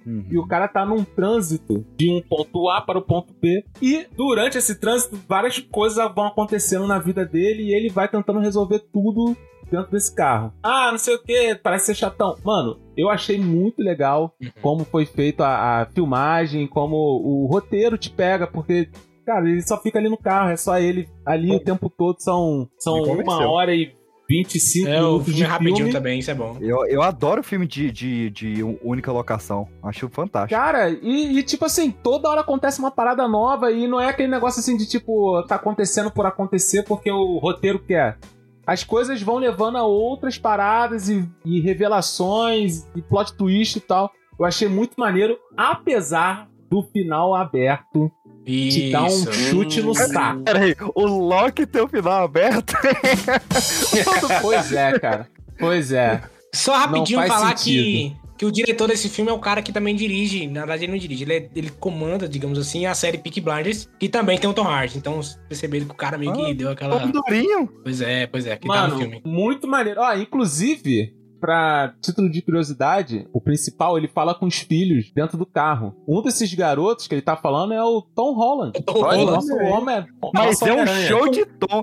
[0.07, 0.27] Uhum.
[0.31, 3.65] E o cara tá num trânsito de um ponto A para o ponto B.
[3.81, 8.41] E durante esse trânsito, várias coisas vão acontecendo na vida dele e ele vai tentando
[8.41, 9.37] resolver tudo
[9.71, 10.53] dentro desse carro.
[10.63, 12.37] Ah, não sei o que, parece ser chatão.
[12.45, 14.51] Mano, eu achei muito legal Uhum.
[14.61, 18.89] como foi feita a, a filmagem, como o roteiro te pega, porque.
[19.25, 22.17] Cara, ele só fica ali no carro, é só ele ali o tempo todo.
[22.19, 23.95] São, são uma hora e
[24.31, 25.93] 25 É, o minutos filme de é rapidinho filme.
[25.93, 26.57] também, isso é bom.
[26.61, 29.67] Eu, eu adoro filme de, de, de única locação.
[29.83, 30.59] Acho fantástico.
[30.61, 34.29] Cara, e, e, tipo assim, toda hora acontece uma parada nova e não é aquele
[34.29, 38.19] negócio assim de tipo, tá acontecendo por acontecer porque o roteiro quer.
[38.65, 44.13] As coisas vão levando a outras paradas e, e revelações e plot twist e tal.
[44.39, 48.11] Eu achei muito maneiro, apesar do final aberto
[48.45, 49.33] te dar um Isso.
[49.33, 50.43] chute no saco.
[50.43, 52.75] Peraí, o Loki tem o final aberto?
[54.43, 55.29] pois é, cara.
[55.59, 56.23] Pois é.
[56.55, 57.85] Só rapidinho falar sentido.
[57.85, 60.47] que, que o diretor desse filme é o cara que também dirige.
[60.49, 63.89] Na verdade, ele não dirige, ele, é- ele comanda, digamos assim, a série Peak Blinders,
[63.99, 64.99] que também tem o Tom Hardy.
[64.99, 66.99] Então, perceberam que o cara meio que deu aquela.
[66.99, 67.69] Todo durinho.
[67.83, 69.23] Pois é, pois é, que tá no Mano, filme.
[69.25, 70.01] muito maneiro.
[70.01, 75.47] Ó, inclusive, pra título de curiosidade, o principal, ele fala com os filhos dentro do
[75.47, 75.95] carro.
[76.07, 78.73] Um desses garotos que ele tá falando é o Tom Holland.
[78.83, 79.31] Tom Olha, Holland.
[79.49, 80.07] nosso homem.
[80.35, 81.83] Mas nosso é um show de tom.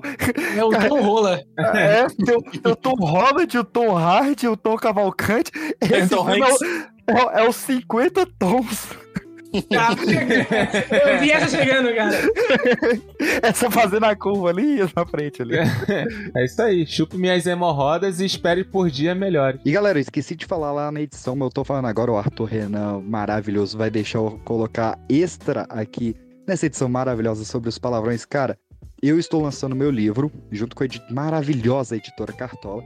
[0.56, 1.40] É o Tom Rola.
[1.58, 5.50] É, tem, o- o Tom Holland, o Tom Hardy, o Tom Cavalcante.
[5.80, 6.60] Esse Tom filme é, Hanks.
[6.60, 8.88] o- é, o- é os 50 tons.
[9.70, 9.96] Tá
[11.10, 12.10] Eu vi essa chegando, cara.
[13.42, 15.56] Essa fazendo a curva ali e na frente ali.
[15.56, 16.86] É isso aí.
[16.86, 19.60] Chupe minhas hemorrodas e espere por dia melhores.
[19.64, 22.16] E galera, eu esqueci de falar lá na edição, mas eu tô falando agora, o
[22.16, 26.14] Arthur Renan, maravilhoso, vai deixar eu colocar extra aqui
[26.46, 28.24] nessa edição maravilhosa sobre os palavrões.
[28.24, 28.58] Cara,
[29.02, 32.82] eu estou lançando meu livro, junto com a edi- maravilhosa editora Cartola,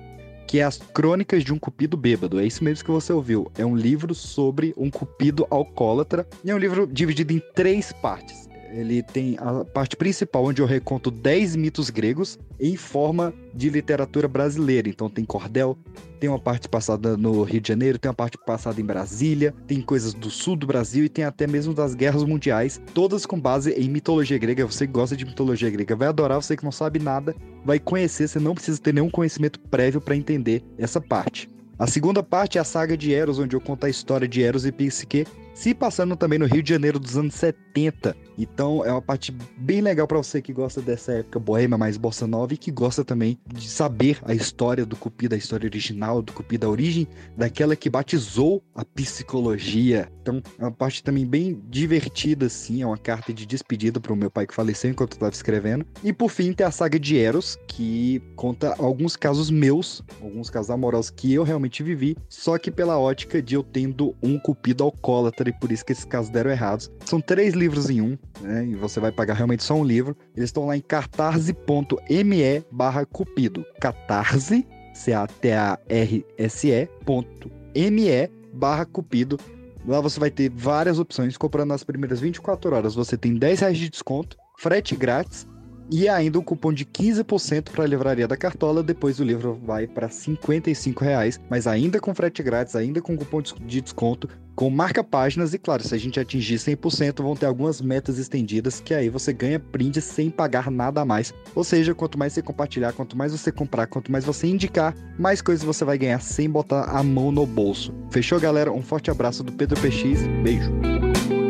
[0.47, 2.40] que é As Crônicas de um Cupido Bêbado.
[2.40, 3.51] É isso mesmo que você ouviu.
[3.56, 8.52] É um livro sobre um cupido alcoólatra e é um livro dividido em três partes.
[8.73, 14.27] Ele tem a parte principal, onde eu reconto 10 mitos gregos em forma de literatura
[14.27, 14.89] brasileira.
[14.89, 15.77] Então tem cordel,
[16.19, 19.82] tem uma parte passada no Rio de Janeiro, tem uma parte passada em Brasília, tem
[19.82, 23.73] coisas do sul do Brasil e tem até mesmo das guerras mundiais, todas com base
[23.73, 24.65] em mitologia grega.
[24.65, 28.27] Você que gosta de mitologia grega vai adorar, você que não sabe nada vai conhecer,
[28.27, 31.49] você não precisa ter nenhum conhecimento prévio para entender essa parte.
[31.78, 34.65] A segunda parte é a saga de Eros, onde eu conto a história de Eros
[34.65, 38.16] e Psique, se passando também no Rio de Janeiro dos anos 70.
[38.37, 42.27] Então é uma parte bem legal para você que gosta dessa época boêmia mais bossa
[42.27, 46.33] nova e que gosta também de saber a história do Cupido, a história original do
[46.33, 47.07] Cupido, a origem
[47.37, 50.11] daquela que batizou a psicologia.
[50.23, 54.31] Então é uma parte também bem divertida, assim, é uma carta de despedida pro meu
[54.31, 55.87] pai que faleceu enquanto eu estava escrevendo.
[56.03, 60.71] E por fim tem a saga de Eros, que conta alguns casos meus, alguns casos
[60.71, 65.49] amorosos que eu realmente vivi, só que pela ótica de eu tendo um Cupido alcoólatra
[65.49, 66.91] e por isso que esses casos deram errados.
[67.05, 68.67] São três livros em um, né?
[68.67, 70.17] E você vai pagar realmente só um livro.
[70.37, 73.65] Eles estão lá em catarse.me barra cupido.
[73.81, 79.39] Catarse, C-A-T-A-R-S-E ponto M-E barra cupido.
[79.87, 81.37] Lá você vai ter várias opções.
[81.37, 85.47] Comprando nas primeiras 24 horas, você tem 10 reais de desconto, frete grátis
[85.91, 88.83] e ainda um cupom de 15% para a livraria da Cartola.
[88.83, 93.43] Depois o livro vai para 55 reais, mas ainda com frete grátis, ainda com cupom
[93.43, 95.55] de desconto, com marca páginas.
[95.55, 99.33] E claro, se a gente atingir 100%, vão ter algumas metas estendidas que aí você
[99.33, 101.35] ganha print sem pagar nada a mais.
[101.55, 105.43] Ou seja, quanto mais você compartilhar, quanto mais você comprar, quanto mais você indicar, mais
[105.43, 107.95] coisas você vai ganhar sem botar a mão no bolso.
[108.11, 108.73] Fechou, galera?
[108.73, 110.27] Um forte abraço do Pedro PX.
[110.43, 111.41] Beijo.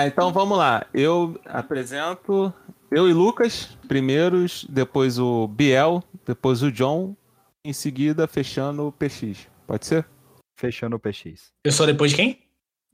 [0.00, 0.86] Ah, então vamos lá.
[0.94, 2.50] Eu apresento
[2.90, 7.14] eu e Lucas, primeiros, depois o Biel, depois o John,
[7.62, 9.46] em seguida fechando o PX.
[9.66, 10.06] Pode ser?
[10.58, 11.52] Fechando o PX.
[11.62, 12.42] Eu sou depois de quem?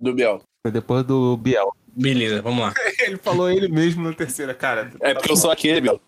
[0.00, 0.42] Do Biel.
[0.66, 1.72] Foi depois do Biel.
[1.86, 2.74] Beleza, vamos lá.
[2.98, 4.90] ele falou ele mesmo na terceira, cara.
[5.00, 6.00] É porque eu sou aquele, Biel.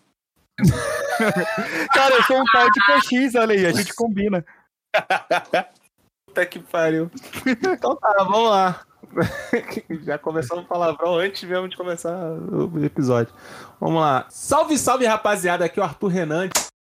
[1.93, 4.45] Cara, eu sou um pai de PX, olha aí, a gente combina.
[6.27, 7.09] Puta que pariu.
[7.45, 8.85] Então tá, vamos lá.
[10.03, 13.33] Já começamos palavrão antes mesmo de começar o episódio.
[13.79, 14.25] Vamos lá.
[14.29, 15.65] Salve, salve, rapaziada.
[15.65, 16.49] Aqui é o Arthur Renan.